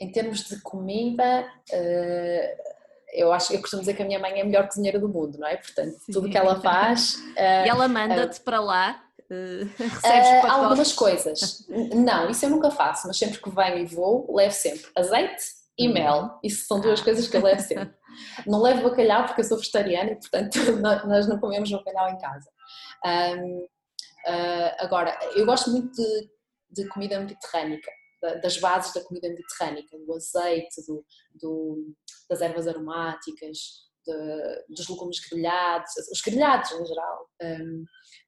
em 0.00 0.10
termos 0.10 0.48
de 0.48 0.60
comida, 0.62 1.46
uh, 1.72 2.74
eu 3.12 3.32
acho 3.32 3.52
eu 3.52 3.60
costumo 3.60 3.80
dizer 3.80 3.94
que 3.94 4.02
a 4.02 4.06
minha 4.06 4.18
mãe 4.18 4.38
é 4.38 4.42
a 4.42 4.44
melhor 4.44 4.66
cozinheira 4.66 4.98
do 4.98 5.08
mundo, 5.08 5.38
não 5.38 5.46
é? 5.46 5.56
Portanto, 5.56 5.96
Sim. 6.00 6.12
tudo 6.12 6.28
que 6.28 6.38
ela 6.38 6.60
faz. 6.60 7.16
E 7.36 7.68
ela 7.68 7.86
manda-te 7.86 8.40
uh, 8.40 8.42
para 8.42 8.60
lá? 8.60 9.03
Uh, 9.34 10.46
uh, 10.46 10.50
algumas 10.50 10.92
coisas. 10.92 11.66
Não, 11.68 12.30
isso 12.30 12.44
eu 12.44 12.50
nunca 12.50 12.70
faço, 12.70 13.06
mas 13.06 13.18
sempre 13.18 13.40
que 13.40 13.50
venho 13.50 13.78
e 13.78 13.84
vou, 13.86 14.34
levo 14.34 14.54
sempre 14.54 14.86
azeite 14.96 15.44
e 15.78 15.88
uhum. 15.88 15.94
mel. 15.94 16.38
Isso 16.42 16.66
são 16.66 16.80
duas 16.80 17.00
ah. 17.00 17.04
coisas 17.04 17.28
que 17.28 17.36
eu 17.36 17.42
levo 17.42 17.60
sempre. 17.62 17.94
Não 18.46 18.62
levo 18.62 18.88
bacalhau 18.88 19.26
porque 19.26 19.40
eu 19.40 19.44
sou 19.44 19.58
vegetariana 19.58 20.12
e, 20.12 20.16
portanto, 20.16 20.58
nós 20.80 21.26
não 21.26 21.38
comemos 21.38 21.70
bacalhau 21.70 22.08
em 22.10 22.18
casa. 22.18 22.48
Um, 23.04 23.58
uh, 23.58 23.68
ah, 24.26 24.76
agora, 24.78 25.18
eu 25.34 25.44
gosto 25.44 25.70
muito 25.70 25.90
de, 25.90 26.30
de 26.70 26.88
comida 26.88 27.18
mediterrânica, 27.18 27.90
das 28.42 28.56
bases 28.56 28.94
da 28.94 29.02
comida 29.02 29.28
mediterrânica, 29.28 29.98
do 29.98 30.14
azeite, 30.14 30.80
do, 30.86 31.04
do, 31.34 31.94
das 32.28 32.40
ervas 32.40 32.66
aromáticas, 32.66 33.84
de, 34.06 34.74
dos 34.74 34.88
legumes 34.88 35.20
grelhados, 35.28 35.90
os 36.12 36.20
grelhados 36.20 36.70
em 36.72 36.86
geral, 36.86 37.28
um, 37.42 37.84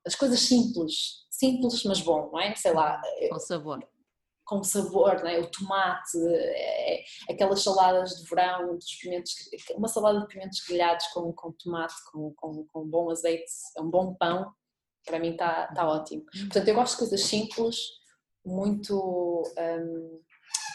as 0.06 0.14
coisas 0.14 0.40
simples, 0.40 1.26
simples 1.30 1.84
mas 1.84 2.00
bom, 2.00 2.30
não 2.32 2.40
é? 2.40 2.54
Sei 2.54 2.72
lá. 2.72 3.00
Com 3.30 3.38
sabor 3.38 3.86
com 4.46 4.62
sabor, 4.62 5.20
não 5.22 5.28
é? 5.28 5.40
o 5.40 5.50
tomate, 5.50 6.16
é, 6.24 7.02
aquelas 7.28 7.64
saladas 7.64 8.10
de 8.10 8.28
verão, 8.30 8.76
dos 8.76 8.94
pimentos, 8.94 9.34
uma 9.74 9.88
salada 9.88 10.20
de 10.20 10.28
pimentos 10.28 10.60
grelhados 10.60 11.04
com, 11.08 11.32
com 11.32 11.50
tomate, 11.50 11.94
com, 12.12 12.32
com, 12.36 12.64
com 12.72 12.88
bom 12.88 13.10
azeite, 13.10 13.50
um 13.76 13.90
bom 13.90 14.14
pão, 14.14 14.52
para 15.04 15.18
mim 15.18 15.32
está 15.32 15.66
tá 15.74 15.88
ótimo. 15.88 16.24
Portanto, 16.26 16.68
eu 16.68 16.74
gosto 16.76 16.92
de 16.92 16.98
coisas 16.98 17.22
simples, 17.22 17.76
muito 18.44 19.42
um, 19.58 20.20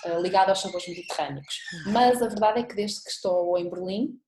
eh, 0.05 0.19
ligadas 0.19 0.49
aos 0.49 0.61
sabores 0.61 0.87
mediterrâneos. 0.87 1.59
Mas 1.87 2.21
a 2.21 2.27
verdade 2.27 2.59
é 2.59 2.63
que 2.63 2.75
desde 2.75 3.01
que 3.03 3.09
estou 3.09 3.57
em 3.57 3.69
Berlim, 3.69 4.19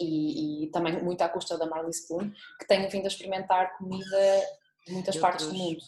e, 0.00 0.64
e 0.64 0.70
também 0.70 1.02
muito 1.02 1.22
à 1.22 1.28
custa 1.28 1.58
da 1.58 1.66
Marley 1.66 1.92
Spoon, 1.92 2.30
que 2.58 2.66
tenho 2.66 2.88
vindo 2.90 3.04
a 3.04 3.08
experimentar 3.08 3.76
comida 3.76 4.46
de 4.86 4.92
muitas 4.92 5.14
de 5.14 5.20
partes 5.20 5.46
do 5.46 5.54
mundo. 5.54 5.82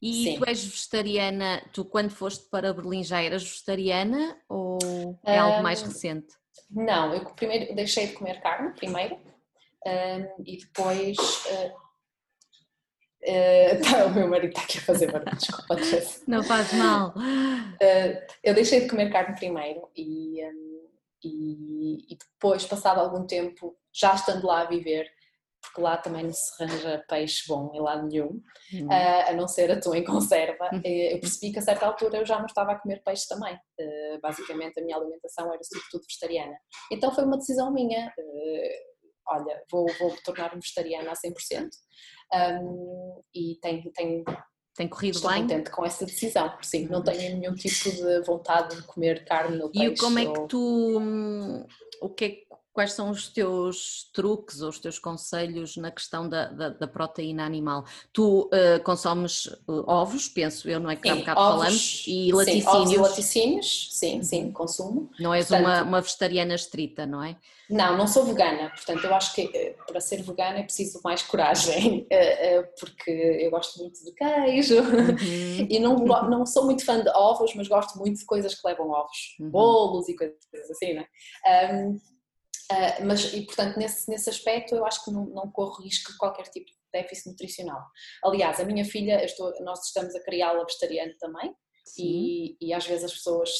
E 0.00 0.24
Sim. 0.24 0.38
tu 0.38 0.48
és 0.48 0.64
vegetariana, 0.64 1.62
tu 1.72 1.84
quando 1.84 2.10
foste 2.10 2.48
para 2.48 2.72
Berlim 2.72 3.02
já 3.02 3.22
eras 3.22 3.42
vegetariana 3.42 4.36
ou 4.48 5.18
é 5.24 5.38
algo 5.38 5.62
mais 5.62 5.82
recente? 5.82 6.28
Não, 6.70 7.14
eu 7.14 7.24
primeiro 7.34 7.74
deixei 7.74 8.08
de 8.08 8.12
comer 8.12 8.40
carne, 8.40 8.74
primeiro, 8.74 9.16
um, 9.86 10.44
e 10.44 10.58
depois. 10.58 11.16
Uh, 11.18 11.72
uh, 13.24 13.80
tá, 13.90 14.06
o 14.06 14.14
meu 14.14 14.28
marido 14.28 14.50
está 14.50 14.62
aqui 14.62 14.78
a 14.78 14.82
fazer 14.82 15.10
barulho, 15.10 15.36
desculpa, 15.36 15.76
Não 16.26 16.42
faz 16.42 16.72
mal. 16.74 17.14
Uh, 17.16 18.26
eu 18.44 18.54
deixei 18.54 18.82
de 18.82 18.88
comer 18.88 19.10
carne 19.10 19.36
primeiro 19.36 19.88
e, 19.96 20.44
um, 20.44 20.67
e, 21.22 22.12
e, 22.12 22.16
depois, 22.16 22.64
passado 22.64 23.00
algum 23.00 23.26
tempo, 23.26 23.76
já 23.92 24.14
estando 24.14 24.46
lá 24.46 24.62
a 24.62 24.66
viver, 24.66 25.10
porque 25.60 25.80
lá 25.80 25.96
também 25.96 26.24
não 26.24 26.32
se 26.32 26.62
arranja 26.62 27.04
peixe 27.08 27.44
bom 27.48 27.72
em 27.74 27.80
lado 27.80 28.06
nenhum, 28.06 28.40
uhum. 28.72 28.86
uh, 28.86 29.28
a 29.28 29.32
não 29.32 29.48
ser 29.48 29.70
atum 29.70 29.94
em 29.94 30.04
conserva. 30.04 30.70
Uhum. 30.72 30.80
Eu 30.84 31.20
percebi 31.20 31.52
que 31.52 31.58
a 31.58 31.62
certa 31.62 31.86
altura 31.86 32.18
eu 32.18 32.26
já 32.26 32.38
não 32.38 32.46
estava 32.46 32.72
a 32.72 32.78
comer 32.78 33.02
peixe 33.02 33.26
também. 33.28 33.54
Uh, 33.54 34.20
basicamente 34.22 34.78
a 34.78 34.84
minha 34.84 34.96
alimentação 34.96 35.52
era 35.52 35.62
sobretudo 35.62 36.04
vegetariana. 36.06 36.56
Então 36.92 37.12
foi 37.12 37.24
uma 37.24 37.36
decisão 37.36 37.72
minha. 37.72 38.12
Olha, 39.30 39.62
vou, 39.70 39.86
vou 39.98 40.16
tornar-me 40.24 40.60
vegetariana 40.60 41.10
a 41.10 41.14
100%. 41.14 41.68
Um, 42.62 43.22
e 43.34 43.58
tenho, 43.60 43.90
tenho 43.92 44.24
tem 44.78 44.86
corrido 44.86 45.16
Estou 45.16 45.32
bem? 45.32 45.42
contente 45.42 45.70
com 45.70 45.84
essa 45.84 46.06
decisão, 46.06 46.52
sim, 46.62 46.86
não 46.86 47.02
tenho 47.02 47.36
nenhum 47.36 47.52
tipo 47.52 47.90
de 47.90 48.20
vontade 48.20 48.76
de 48.76 48.82
comer 48.82 49.24
carne 49.24 49.58
peixe. 49.72 49.86
E 49.86 49.96
como 49.96 50.18
é 50.20 50.26
que 50.26 50.46
tu, 50.46 50.98
hum, 51.00 51.66
o 52.00 52.08
que 52.08 52.24
é, 52.24 52.47
quais 52.78 52.92
são 52.92 53.10
os 53.10 53.26
teus 53.26 54.08
truques 54.14 54.62
ou 54.62 54.68
os 54.68 54.78
teus 54.78 55.00
conselhos 55.00 55.76
na 55.76 55.90
questão 55.90 56.28
da, 56.28 56.46
da, 56.46 56.68
da 56.68 56.86
proteína 56.86 57.44
animal? 57.44 57.84
Tu 58.12 58.42
uh, 58.42 58.80
consomes 58.84 59.46
uh, 59.66 59.82
ovos, 59.84 60.28
penso 60.28 60.70
eu, 60.70 60.78
não 60.78 60.88
é 60.88 60.94
que 60.94 61.08
há 61.08 61.14
um 61.14 61.18
bocado 61.18 61.40
ovos, 61.40 61.58
falamos, 61.58 62.04
e 62.06 62.30
laticínios? 62.32 62.64
Sim, 62.64 62.76
ovos 62.76 62.92
e 62.92 62.96
laticínios, 62.96 63.88
sim, 63.90 64.22
sim, 64.22 64.52
consumo. 64.52 65.10
Não 65.18 65.34
és 65.34 65.48
portanto, 65.48 65.66
uma, 65.66 65.82
uma 65.82 66.00
vegetariana 66.00 66.54
estrita, 66.54 67.04
não 67.04 67.20
é? 67.20 67.36
Não, 67.68 67.98
não 67.98 68.06
sou 68.06 68.24
vegana, 68.24 68.70
portanto 68.70 69.04
eu 69.04 69.14
acho 69.14 69.34
que 69.34 69.50
eh, 69.52 69.74
para 69.86 70.00
ser 70.00 70.22
vegana 70.22 70.60
é 70.60 70.62
preciso 70.62 71.00
mais 71.02 71.22
coragem, 71.22 72.06
porque 72.78 73.10
eu 73.10 73.50
gosto 73.50 73.80
muito 73.80 74.02
de 74.04 74.12
queijo 74.12 74.80
uhum. 74.80 75.16
e 75.68 75.80
não, 75.80 75.96
não 75.96 76.46
sou 76.46 76.64
muito 76.64 76.84
fã 76.84 77.02
de 77.02 77.10
ovos, 77.10 77.52
mas 77.56 77.66
gosto 77.66 77.98
muito 77.98 78.20
de 78.20 78.24
coisas 78.24 78.54
que 78.54 78.66
levam 78.66 78.88
ovos, 78.88 79.36
uhum. 79.40 79.50
bolos 79.50 80.08
e 80.08 80.14
coisas 80.14 80.36
assim, 80.70 80.94
não 80.94 81.02
é? 81.02 81.74
Um, 81.74 82.00
Uh, 82.70 83.06
mas, 83.06 83.32
e 83.32 83.46
portanto, 83.46 83.78
nesse, 83.78 84.10
nesse 84.10 84.28
aspecto, 84.28 84.74
eu 84.74 84.84
acho 84.84 85.02
que 85.04 85.10
não, 85.10 85.24
não 85.26 85.50
corro 85.50 85.82
risco 85.82 86.12
de 86.12 86.18
qualquer 86.18 86.48
tipo 86.48 86.66
de 86.66 86.76
déficit 86.92 87.30
nutricional. 87.30 87.82
Aliás, 88.22 88.60
a 88.60 88.64
minha 88.64 88.84
filha, 88.84 89.24
estou, 89.24 89.52
nós 89.62 89.86
estamos 89.86 90.14
a 90.14 90.22
criá-la 90.22 90.64
vegetariana 90.64 91.14
também, 91.18 91.54
e, 91.96 92.56
e, 92.60 92.74
às 92.74 92.86
vezes 92.86 93.04
as 93.04 93.12
pessoas 93.14 93.50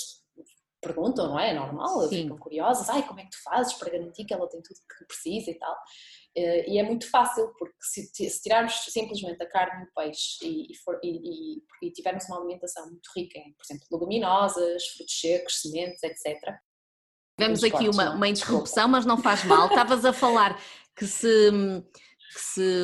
perguntam, 0.81 1.29
não 1.29 1.41
é? 1.41 1.51
É 1.51 1.55
normal, 1.55 2.09
ficam 2.09 2.37
curiosas, 2.39 2.89
ai, 2.91 3.07
como 3.07 3.19
é 3.19 3.25
que 3.25 3.31
tu 3.31 3.43
fazes 3.43 3.73
para 3.73 3.91
garantir 3.91 4.25
que 4.25 4.35
ela 4.35 4.49
tem 4.49 4.61
tudo 4.63 4.79
que 4.79 5.05
precisa 5.07 5.51
e 5.51 5.55
tal. 5.55 5.75
Uh, 6.37 6.71
e 6.71 6.79
é 6.79 6.83
muito 6.83 7.11
fácil, 7.11 7.53
porque 7.59 7.75
se, 7.81 8.07
se, 8.13 8.43
tirarmos 8.43 8.75
simplesmente 8.85 9.43
a 9.43 9.49
carne 9.49 9.85
e 9.85 9.89
o 9.89 9.93
peixe 9.95 10.45
e, 10.45 10.71
e, 10.71 10.77
for, 10.77 11.01
e, 11.03 11.63
e 11.83 11.91
tivermos 11.93 12.27
uma 12.27 12.39
alimentação 12.39 12.85
muito 12.87 13.11
rica 13.17 13.39
em, 13.39 13.55
por 13.55 13.65
exemplo, 13.65 13.87
leguminosas, 13.91 14.87
frutos 14.89 15.19
secos, 15.19 15.61
sementes, 15.63 16.03
etc., 16.03 16.59
Tivemos 17.39 17.63
aqui 17.63 17.89
uma, 17.89 18.11
uma 18.15 18.29
interrupção, 18.29 18.89
mas 18.89 19.07
não 19.07 19.17
faz 19.17 19.45
mal. 19.45 19.69
Estavas 19.69 20.05
a 20.05 20.13
falar 20.13 20.61
que 20.97 21.07
se, 21.07 21.51
que 22.35 22.41
se, 22.41 22.83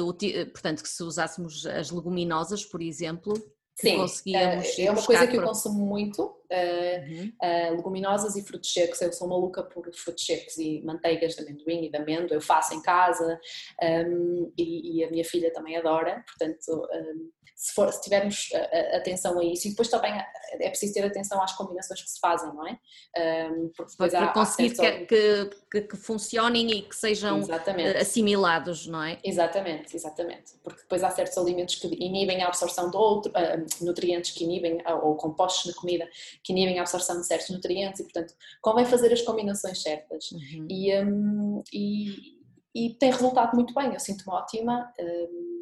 portanto, 0.52 0.82
que 0.82 0.88
se 0.88 1.02
usássemos 1.02 1.66
as 1.66 1.90
leguminosas, 1.90 2.64
por 2.64 2.80
exemplo, 2.80 3.34
Sim, 3.74 3.96
conseguíamos. 3.96 4.78
É 4.78 4.90
uma 4.90 5.02
coisa 5.02 5.26
que 5.26 5.36
eu 5.36 5.42
consumo 5.42 5.84
muito, 5.84 6.22
uh, 6.22 7.11
uhum. 7.11 7.32
uh, 7.42 7.76
leguminosas 7.76 8.36
e 8.36 8.42
frutos 8.42 8.72
secos. 8.72 9.02
Eu 9.02 9.12
sou 9.12 9.28
maluca 9.28 9.64
por 9.64 9.92
frutos 9.92 10.24
secos 10.24 10.57
e 10.59 10.80
manteigas 10.82 11.34
de 11.34 11.42
amendoim 11.42 11.86
e 11.86 11.90
de 11.90 11.96
amêndoa. 11.96 12.36
Eu 12.36 12.40
faço 12.40 12.72
em 12.72 12.80
casa 12.80 13.40
um, 13.82 14.52
e, 14.57 14.98
e, 14.98 15.05
a 15.05 15.11
minha 15.11 15.24
filha 15.24 15.52
também 15.52 15.76
adora. 15.76 16.24
Portanto, 16.24 16.86
um, 16.92 17.30
se, 17.64 17.72
for, 17.72 17.90
se 17.90 18.00
tivermos 18.02 18.50
atenção 18.94 19.38
a 19.38 19.44
isso, 19.44 19.66
e 19.66 19.70
depois 19.70 19.88
também 19.88 20.12
é 20.60 20.68
preciso 20.68 20.92
ter 20.92 21.04
atenção 21.04 21.42
às 21.42 21.52
combinações 21.52 22.02
que 22.02 22.10
se 22.10 22.20
fazem, 22.20 22.52
não 22.52 22.66
é? 22.66 22.78
Porque 23.74 23.92
depois 23.92 24.12
para 24.12 24.24
há, 24.26 24.32
conseguir 24.32 24.80
há 24.80 25.06
que, 25.06 25.50
que, 25.70 25.80
que, 25.80 25.96
funcionem 25.96 26.70
e 26.70 26.82
que 26.82 26.94
sejam 26.94 27.38
exatamente. 27.38 27.96
assimilados, 27.96 28.86
não 28.86 29.02
é? 29.02 29.18
Exatamente, 29.24 29.96
exatamente. 29.96 30.52
Porque 30.62 30.82
depois 30.82 31.02
há 31.02 31.10
certos 31.10 31.38
alimentos 31.38 31.76
que 31.76 31.86
inibem 31.86 32.42
a 32.42 32.48
absorção 32.48 32.90
de 32.90 32.96
outro, 32.98 33.32
uh, 33.32 33.84
nutrientes 33.84 34.32
que 34.32 34.44
inibem, 34.44 34.82
ou 35.02 35.16
compostos 35.16 35.72
na 35.72 35.80
comida 35.80 36.06
que 36.42 36.52
inibem 36.52 36.78
a 36.78 36.82
absorção 36.82 37.18
de 37.18 37.26
certos 37.26 37.48
nutrientes 37.48 38.00
e, 38.00 38.04
portanto, 38.04 38.34
convém 38.60 38.84
fazer 38.84 39.10
as 39.10 39.22
combinações 39.22 39.80
certas. 39.80 40.30
Uhum. 40.32 40.66
E, 40.68 41.02
um, 41.02 41.62
e, 41.72 42.34
e, 42.74 42.90
tem 42.94 43.10
resultado 43.10 43.54
muito 43.54 43.72
bem, 43.72 43.94
eu 43.94 44.00
sinto-me 44.00 44.34
ótima. 44.34 44.92
Um, 45.00 45.53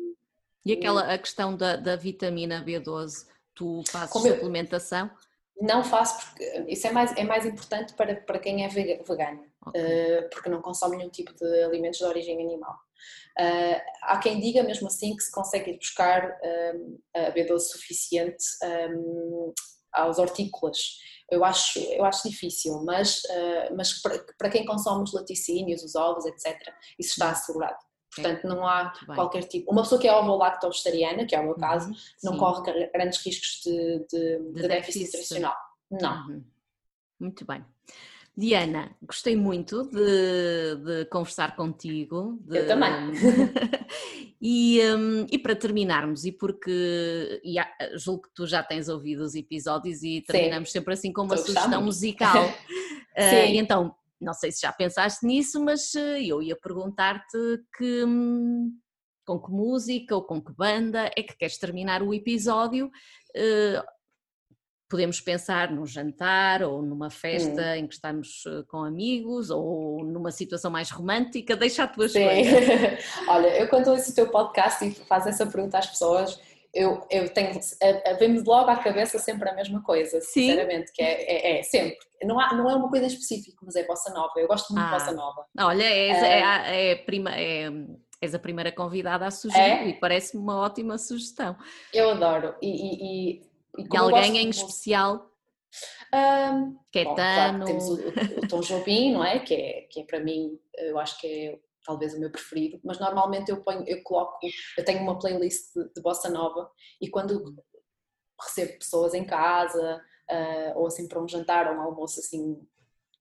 e 0.65 0.73
aquela 0.73 1.13
a 1.13 1.19
questão 1.19 1.57
da, 1.57 1.77
da 1.77 1.97
vitamina 1.97 2.65
B12, 2.65 3.27
tu 3.55 3.83
fazes 3.89 4.13
suplementação? 4.13 5.07
Eu, 5.07 5.33
não 5.61 5.85
faço 5.85 6.27
porque 6.27 6.65
isso 6.69 6.87
é 6.87 6.91
mais, 6.91 7.17
é 7.17 7.25
mais 7.25 7.47
importante 7.47 7.95
para, 7.95 8.17
para 8.17 8.39
quem 8.39 8.65
é 8.65 8.69
vegano, 8.69 9.45
okay. 9.67 10.21
uh, 10.21 10.31
porque 10.31 10.49
não 10.49 10.61
consome 10.61 10.97
nenhum 10.97 11.11
tipo 11.11 11.33
de 11.35 11.65
alimentos 11.65 11.99
de 11.99 12.05
origem 12.05 12.43
animal. 12.43 12.75
Uh, 13.39 13.81
há 14.03 14.19
quem 14.19 14.41
diga 14.41 14.63
mesmo 14.63 14.89
assim 14.89 15.17
que 15.17 15.23
se 15.23 15.31
consegue 15.31 15.71
ir 15.71 15.79
buscar 15.79 16.37
um, 16.75 16.99
a 17.15 17.33
B12 17.33 17.61
suficiente 17.61 18.45
um, 18.91 19.53
aos 19.93 20.19
hortícolas. 20.19 20.99
Eu 21.31 21.45
acho, 21.45 21.79
eu 21.79 22.05
acho 22.05 22.29
difícil, 22.29 22.83
mas, 22.85 23.23
uh, 23.25 23.77
mas 23.77 24.01
para, 24.03 24.19
para, 24.39 24.51
quem 24.51 24.67
consome 24.67 25.05
os 25.05 25.13
laticínios, 25.13 25.83
os 25.83 25.95
ovos, 25.95 26.27
etc., 26.27 26.59
isso 26.99 27.11
está 27.11 27.31
assegurado. 27.31 27.79
Portanto, 28.15 28.47
não 28.47 28.67
há 28.67 28.93
qualquer 29.07 29.45
tipo. 29.45 29.71
Uma 29.71 29.83
pessoa 29.83 30.01
que 30.01 30.07
é 30.07 30.15
ovo-lacto-vegetariana, 30.15 31.25
que 31.25 31.35
é 31.35 31.41
o 31.41 31.45
meu 31.45 31.55
caso, 31.55 31.89
uhum, 31.89 31.97
não 32.23 32.37
corre 32.37 32.89
grandes 32.93 33.25
riscos 33.25 33.63
de, 33.65 34.07
de, 34.11 34.39
de, 34.39 34.63
de 34.63 34.69
déficit 34.69 35.05
nutricional. 35.05 35.57
Não. 35.91 36.29
Uhum. 36.29 36.45
Muito 37.21 37.45
bem. 37.47 37.65
Diana, 38.35 38.97
gostei 39.03 39.37
muito 39.37 39.85
de, 39.85 40.77
de 40.77 41.05
conversar 41.07 41.55
contigo. 41.55 42.39
De, 42.41 42.59
Eu 42.59 42.67
também. 42.67 42.91
e, 44.41 44.81
um, 44.97 45.27
e, 45.31 45.39
para 45.39 45.55
terminarmos, 45.55 46.25
e 46.25 46.33
porque 46.33 47.41
e, 47.45 47.57
julgo 47.99 48.23
que 48.23 48.35
tu 48.35 48.47
já 48.47 48.63
tens 48.63 48.89
ouvido 48.89 49.23
os 49.23 49.35
episódios 49.35 50.03
e 50.03 50.23
terminamos 50.23 50.71
Sim. 50.71 50.79
sempre 50.79 50.95
assim 50.95 51.13
com 51.13 51.23
uma 51.23 51.35
Estou 51.35 51.55
sugestão 51.55 51.83
musical. 51.83 52.47
uh, 53.17 53.53
então, 53.55 53.95
não 54.23 54.33
sei 54.33 54.53
se 54.53 54.63
já 54.63 54.73
pensaste 54.73 55.27
nisso, 55.27 55.63
mas 55.63 55.95
eh, 55.95 56.23
eu 56.25 56.43
ia 56.43 56.57
perguntar-te 56.57 57.39
que. 57.77 58.05
Hum, 58.05 58.73
com 59.25 59.41
que 59.41 59.53
música 59.53 60.17
ou 60.17 60.25
com 60.25 60.43
que 60.43 60.53
banda 60.53 61.09
é 61.17 61.23
que 61.23 61.37
queres 61.37 61.57
terminar 61.57 62.03
o 62.03 62.13
episódio? 62.13 62.91
Uh, 63.37 63.83
podemos 64.93 65.23
pensar 65.23 65.71
num 65.71 65.87
jantar 65.87 66.63
ou 66.63 66.83
numa 66.83 67.09
festa 67.09 67.63
hum. 67.63 67.75
em 67.77 67.87
que 67.87 67.95
estamos 67.95 68.43
eh, 68.47 68.63
com 68.69 68.85
amigos 68.85 69.49
ou 69.49 70.05
numa 70.05 70.31
situação 70.31 70.71
mais 70.71 70.91
romântica, 70.91 71.57
deixa 71.57 71.85
a 71.85 71.89
tua 71.89 72.05
escolha. 72.05 72.99
Olha, 73.27 73.59
eu 73.59 73.69
quando 73.69 73.89
ouço 73.89 74.13
o 74.13 74.15
teu 74.15 74.29
podcast 74.29 74.85
e 74.85 74.91
faço 74.91 75.31
essa 75.31 75.47
pergunta 75.47 75.79
às 75.79 75.87
pessoas, 75.87 76.39
eu, 76.75 77.07
eu 77.11 77.29
tenho, 77.33 77.59
vem-me 78.19 78.41
logo 78.41 78.71
à 78.71 78.77
cabeça 78.77 79.19
sempre 79.19 79.49
a 79.49 79.55
mesma 79.55 79.83
coisa, 79.83 80.21
Sim. 80.21 80.51
sinceramente, 80.51 80.93
que 80.93 81.03
é, 81.03 81.23
é, 81.23 81.59
é, 81.59 81.63
sempre. 81.63 81.99
Não, 82.25 82.39
há, 82.41 82.55
não 82.55 82.71
é 82.71 82.75
uma 82.75 82.89
coisa 82.89 83.07
específica, 83.07 83.59
mas 83.63 83.77
é 83.77 83.87
bossa 83.87 84.13
nova. 84.13 84.33
Eu 84.37 84.49
gosto 84.49 84.73
muito 84.73 84.85
ah. 84.85 84.87
de 84.87 84.93
bossa 84.93 85.13
nova. 85.13 85.47
Olha, 85.59 85.85
és, 85.85 86.23
uh, 86.23 86.25
é, 86.25 86.91
é, 86.91 86.97
prima, 86.97 87.31
é, 87.35 87.71
és 88.21 88.35
a 88.35 88.39
primeira 88.39 88.73
convidada 88.73 89.27
a 89.27 89.31
sugerir 89.31 89.61
é? 89.61 89.89
e 89.89 89.95
parece-me 89.95 90.43
uma 90.43 90.57
ótima 90.57 90.97
sugestão. 90.97 91.57
Eu 91.93 92.11
adoro. 92.11 92.55
E, 92.63 92.69
e, 92.69 93.37
e 93.39 93.53
e, 93.79 93.97
alguém 93.97 94.39
em 94.39 94.51
especial? 94.51 95.31
Um, 96.15 96.77
Caetano. 96.93 97.15
Claro, 97.15 97.65
temos 97.65 97.89
o, 97.89 97.95
o, 98.39 98.49
Tom 98.49 98.61
Jobim, 98.61 99.13
não 99.13 99.25
é? 99.25 99.39
Que, 99.39 99.55
é? 99.55 99.81
que 99.91 100.01
é 100.01 100.05
para 100.05 100.21
mim, 100.21 100.59
eu 100.77 100.99
acho 100.99 101.19
que 101.19 101.27
é 101.27 101.59
talvez 101.85 102.15
o 102.15 102.21
meu 102.21 102.31
preferido, 102.31 102.81
mas 102.85 102.99
normalmente 102.99 103.51
eu 103.51 103.63
ponho, 103.63 103.85
eu 103.87 104.03
coloco, 104.03 104.39
eu 104.77 104.85
tenho 104.85 105.03
uma 105.03 105.19
playlist 105.19 105.73
de, 105.75 105.93
de 105.95 106.03
bossa 106.03 106.29
nova 106.31 106.71
e 107.01 107.09
quando 107.09 107.55
recebo 108.41 108.79
pessoas 108.79 109.15
em 109.15 109.25
casa 109.25 110.03
uh, 110.31 110.79
ou 110.79 110.87
assim 110.87 111.09
para 111.09 111.23
um 111.23 111.29
jantar 111.29 111.69
ou 111.69 111.77
um 111.77 111.83
almoço 111.83 112.21
assim 112.21 112.61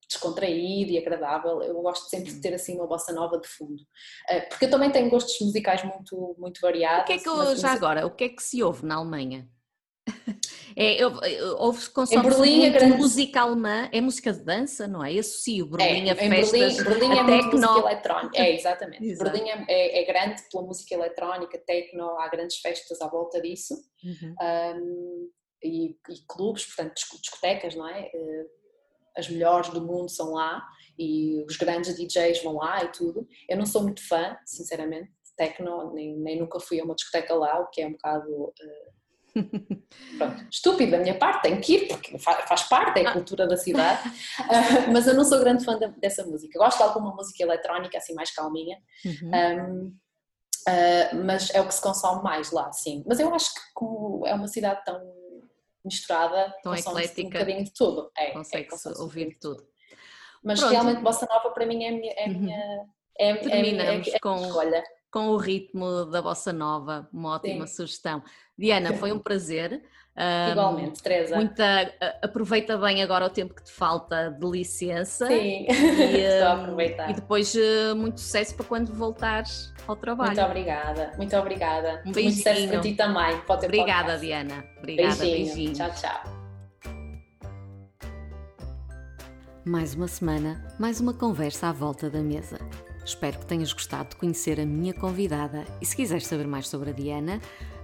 descontraído 0.07 0.91
e 0.91 0.97
agradável, 0.97 1.61
eu 1.61 1.81
gosto 1.81 2.09
sempre 2.09 2.33
de 2.33 2.41
ter 2.41 2.53
assim 2.53 2.75
uma 2.75 2.87
bossa 2.87 3.13
nova 3.13 3.39
de 3.39 3.47
fundo, 3.47 3.81
uh, 3.81 4.49
porque 4.49 4.65
eu 4.65 4.69
também 4.69 4.91
tenho 4.91 5.09
gostos 5.09 5.39
musicais 5.39 5.83
muito 5.83 6.35
muito 6.37 6.59
variados. 6.61 7.03
O 7.03 7.07
que 7.07 7.13
é 7.13 7.17
que 7.19 7.29
eu, 7.29 7.55
já 7.55 7.71
agora, 7.71 8.05
o 8.05 8.11
que 8.11 8.25
é 8.25 8.29
que 8.29 8.43
se 8.43 8.61
ouve 8.61 8.85
na 8.85 8.95
Alemanha? 8.95 9.49
É, 10.75 11.05
houve 11.57 11.89
consome 11.89 12.29
Berlim, 12.29 12.59
muito 12.61 12.73
grande... 12.73 12.97
música 12.97 13.41
alemã, 13.41 13.89
é 13.91 13.99
música 13.99 14.31
de 14.31 14.43
dança, 14.43 14.87
não 14.87 15.03
é? 15.03 15.17
Associo 15.17 15.65
Berlim 15.65 16.07
é, 16.07 16.11
a 16.11 16.15
festas, 16.15 16.77
Berlim, 16.77 16.83
Berlim 16.83 17.17
é 17.17 17.23
muito 17.23 17.57
música 17.57 17.79
eletrónica, 17.79 18.37
é 18.37 18.55
exatamente. 18.55 19.03
Exato. 19.11 19.31
Berlim 19.31 19.49
é, 19.49 19.65
é, 19.67 20.01
é, 20.01 20.05
grande 20.05 20.41
pela 20.49 20.63
música 20.63 20.95
eletrónica, 20.95 21.57
techno, 21.65 22.17
há 22.19 22.27
grandes 22.29 22.57
festas 22.57 23.01
à 23.01 23.07
volta 23.07 23.41
disso 23.41 23.75
uhum. 24.03 24.35
um, 24.41 25.29
e, 25.61 25.89
e, 25.89 26.25
clubes, 26.27 26.65
portanto 26.65 26.93
discotecas, 27.21 27.75
não 27.75 27.87
é? 27.87 28.05
Eh, 28.05 28.45
as 29.17 29.29
melhores 29.29 29.69
do 29.69 29.85
mundo 29.85 30.09
são 30.09 30.31
lá 30.31 30.65
e 30.97 31.43
os 31.47 31.57
grandes 31.57 31.95
DJs 31.95 32.41
vão 32.43 32.55
lá 32.55 32.83
e 32.83 32.91
tudo. 32.93 33.27
Eu 33.47 33.57
não 33.57 33.65
sou 33.65 33.83
muito 33.83 34.07
fã, 34.07 34.37
sinceramente, 34.45 35.09
de 35.09 35.35
techno, 35.35 35.93
nem, 35.93 36.17
nem 36.17 36.39
nunca 36.39 36.59
fui 36.59 36.79
a 36.79 36.83
uma 36.83 36.95
discoteca 36.95 37.35
lá, 37.35 37.59
o 37.59 37.69
que 37.69 37.81
é 37.81 37.87
um 37.87 37.91
bocado... 37.91 38.31
Uh, 38.31 39.00
Pronto, 40.17 40.47
estúpido 40.49 40.91
da 40.91 40.97
minha 40.99 41.17
parte, 41.17 41.43
tenho 41.43 41.61
que 41.61 41.73
ir 41.73 41.87
porque 41.87 42.17
faz 42.19 42.63
parte, 42.63 42.99
é 42.99 43.07
a 43.07 43.13
cultura 43.13 43.47
da 43.47 43.57
cidade, 43.57 44.07
uh, 44.07 44.91
mas 44.91 45.07
eu 45.07 45.13
não 45.13 45.23
sou 45.23 45.39
grande 45.39 45.63
fã 45.63 45.77
dessa 45.97 46.25
música. 46.25 46.59
Gosto 46.59 46.77
de 46.77 46.83
alguma 46.83 47.15
música 47.15 47.43
eletrónica 47.43 47.97
assim 47.97 48.13
mais 48.13 48.31
calminha, 48.31 48.77
uhum. 49.05 49.31
um, 49.31 49.87
uh, 49.87 49.93
ah, 50.67 51.15
mas 51.25 51.49
é 51.53 51.61
o 51.61 51.67
que 51.67 51.73
se 51.73 51.81
consome 51.81 52.23
mais 52.23 52.51
lá, 52.51 52.71
sim. 52.71 53.03
Mas 53.07 53.19
eu 53.19 53.33
acho 53.33 53.53
que 53.53 53.61
como 53.73 54.25
é 54.27 54.33
uma 54.33 54.47
cidade 54.47 54.83
tão 54.85 55.01
misturada, 55.83 56.53
tão 56.61 56.75
eclética, 56.75 57.21
um 57.21 57.31
bocadinho 57.31 57.63
de 57.63 57.73
tudo. 57.73 58.11
É, 58.15 58.31
consegue-se 58.31 58.87
é, 58.87 58.91
ouvir 58.99 59.37
tudo. 59.39 59.65
Mas 60.43 60.59
Pronto. 60.59 60.71
realmente 60.71 61.01
Bossa 61.01 61.27
Nova 61.27 61.51
para 61.51 61.65
mim 61.65 61.83
é 61.83 61.89
a 61.89 61.91
minha, 61.91 62.13
é, 62.13 62.25
uhum. 62.27 62.39
minha, 62.39 62.87
é, 63.17 63.35
Terminamos 63.35 64.07
é, 64.07 64.11
é, 64.11 64.15
é 64.15 64.19
com, 64.19 64.35
escolha. 64.35 64.83
Com 65.11 65.27
o 65.27 65.37
ritmo 65.37 66.05
da 66.05 66.21
Bossa 66.21 66.53
Nova, 66.53 67.07
uma 67.13 67.35
ótima 67.35 67.67
sim. 67.67 67.75
sugestão. 67.75 68.23
Diana, 68.57 68.93
foi 68.93 69.11
um 69.11 69.19
prazer. 69.19 69.83
Igualmente, 70.51 71.01
Teresa. 71.01 71.35
Muita, 71.35 71.93
aproveita 72.21 72.77
bem 72.77 73.01
agora 73.01 73.25
o 73.25 73.29
tempo 73.29 73.53
que 73.53 73.63
te 73.63 73.71
falta 73.71 74.29
de 74.29 74.45
licença. 74.49 75.27
Sim, 75.27 75.65
e, 75.67 75.71
estou 76.17 76.47
a 76.47 76.53
aproveitar. 76.53 77.09
E 77.09 77.13
depois 77.13 77.55
eh, 77.55 77.93
muito 77.93 78.19
sucesso 78.19 78.55
para 78.55 78.65
quando 78.65 78.93
voltares 78.93 79.73
ao 79.87 79.95
trabalho. 79.95 80.31
Muito 80.31 80.45
obrigada, 80.45 81.11
muito 81.17 81.35
obrigada. 81.35 82.01
Um 82.05 82.11
beijinho. 82.11 82.23
Muito 82.23 82.37
sucesso 82.37 82.67
para 82.67 82.79
ti 82.81 82.93
também. 82.93 83.41
Obrigada, 83.47 84.03
podcast. 84.03 84.25
Diana. 84.25 84.65
Obrigada, 84.77 85.15
beijinho. 85.15 85.45
beijinho. 85.45 85.73
Tchau, 85.73 85.91
tchau. 85.95 86.41
Mais 89.65 89.93
uma 89.93 90.07
semana, 90.07 90.75
mais 90.79 90.99
uma 90.99 91.13
conversa 91.13 91.69
à 91.69 91.71
volta 91.71 92.09
da 92.09 92.19
mesa. 92.19 92.57
Espero 93.11 93.39
que 93.39 93.45
tenhas 93.45 93.73
gostado 93.73 94.11
de 94.11 94.15
conhecer 94.15 94.57
a 94.57 94.65
minha 94.65 94.93
convidada 94.93 95.65
e 95.81 95.85
se 95.85 95.97
quiseres 95.97 96.25
saber 96.25 96.47
mais 96.47 96.69
sobre 96.69 96.91
a 96.91 96.93
Diana, 96.93 97.41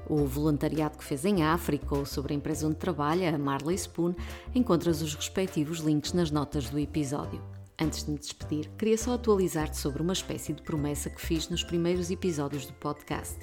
o 0.10 0.26
voluntariado 0.26 0.98
que 0.98 1.04
fez 1.04 1.26
em 1.26 1.44
África 1.44 1.94
ou 1.94 2.06
sobre 2.06 2.34
a 2.34 2.38
empresa 2.38 2.66
onde 2.66 2.78
trabalha, 2.78 3.36
a 3.36 3.38
Marley 3.38 3.76
Spoon, 3.76 4.16
encontras 4.56 5.02
os 5.02 5.14
respectivos 5.14 5.80
links 5.80 6.14
nas 6.14 6.32
notas 6.32 6.70
do 6.70 6.80
episódio. 6.80 7.57
Antes 7.80 8.06
de 8.06 8.10
me 8.10 8.18
despedir, 8.18 8.68
queria 8.76 8.98
só 8.98 9.14
atualizar-te 9.14 9.78
sobre 9.78 10.02
uma 10.02 10.14
espécie 10.14 10.52
de 10.52 10.64
promessa 10.64 11.12
que 11.12 11.22
fiz 11.22 11.48
nos 11.48 11.64
primeiros 11.64 12.10
episódios 12.10 12.66
do 12.66 12.74
podcast. 12.74 13.38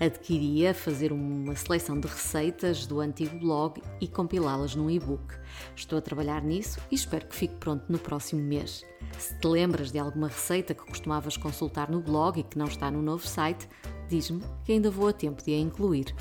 Adquiria 0.00 0.74
fazer 0.74 1.12
uma 1.12 1.54
seleção 1.54 2.00
de 2.00 2.08
receitas 2.08 2.86
do 2.86 2.98
antigo 2.98 3.38
blog 3.38 3.80
e 4.00 4.08
compilá-las 4.08 4.74
num 4.74 4.90
e-book. 4.90 5.32
Estou 5.76 5.96
a 5.96 6.02
trabalhar 6.02 6.42
nisso 6.42 6.80
e 6.90 6.96
espero 6.96 7.28
que 7.28 7.36
fique 7.36 7.54
pronto 7.54 7.84
no 7.88 8.00
próximo 8.00 8.42
mês. 8.42 8.84
Se 9.16 9.38
te 9.38 9.46
lembras 9.46 9.92
de 9.92 10.00
alguma 10.00 10.26
receita 10.26 10.74
que 10.74 10.84
costumavas 10.84 11.36
consultar 11.36 11.88
no 11.88 12.00
blog 12.00 12.40
e 12.40 12.42
que 12.42 12.58
não 12.58 12.66
está 12.66 12.90
no 12.90 13.00
novo 13.00 13.28
site, 13.28 13.68
diz-me 14.08 14.42
que 14.64 14.72
ainda 14.72 14.90
vou 14.90 15.06
a 15.06 15.12
tempo 15.12 15.40
de 15.40 15.54
a 15.54 15.58
incluir. 15.58 16.12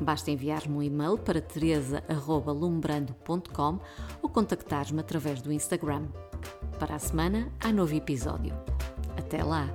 Basta 0.00 0.32
enviar-me 0.32 0.74
um 0.74 0.82
e-mail 0.82 1.16
para 1.16 1.40
teresa.lumbrando.com 1.40 3.78
ou 4.20 4.28
contactar-me 4.28 4.98
através 4.98 5.40
do 5.40 5.52
Instagram. 5.52 6.08
Para 6.78 6.94
a 6.94 6.98
semana 6.98 7.48
há 7.60 7.72
novo 7.72 7.94
episódio. 7.94 8.54
Até 9.16 9.42
lá, 9.42 9.68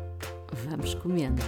vamos 0.66 0.96
comendo! 0.96 1.44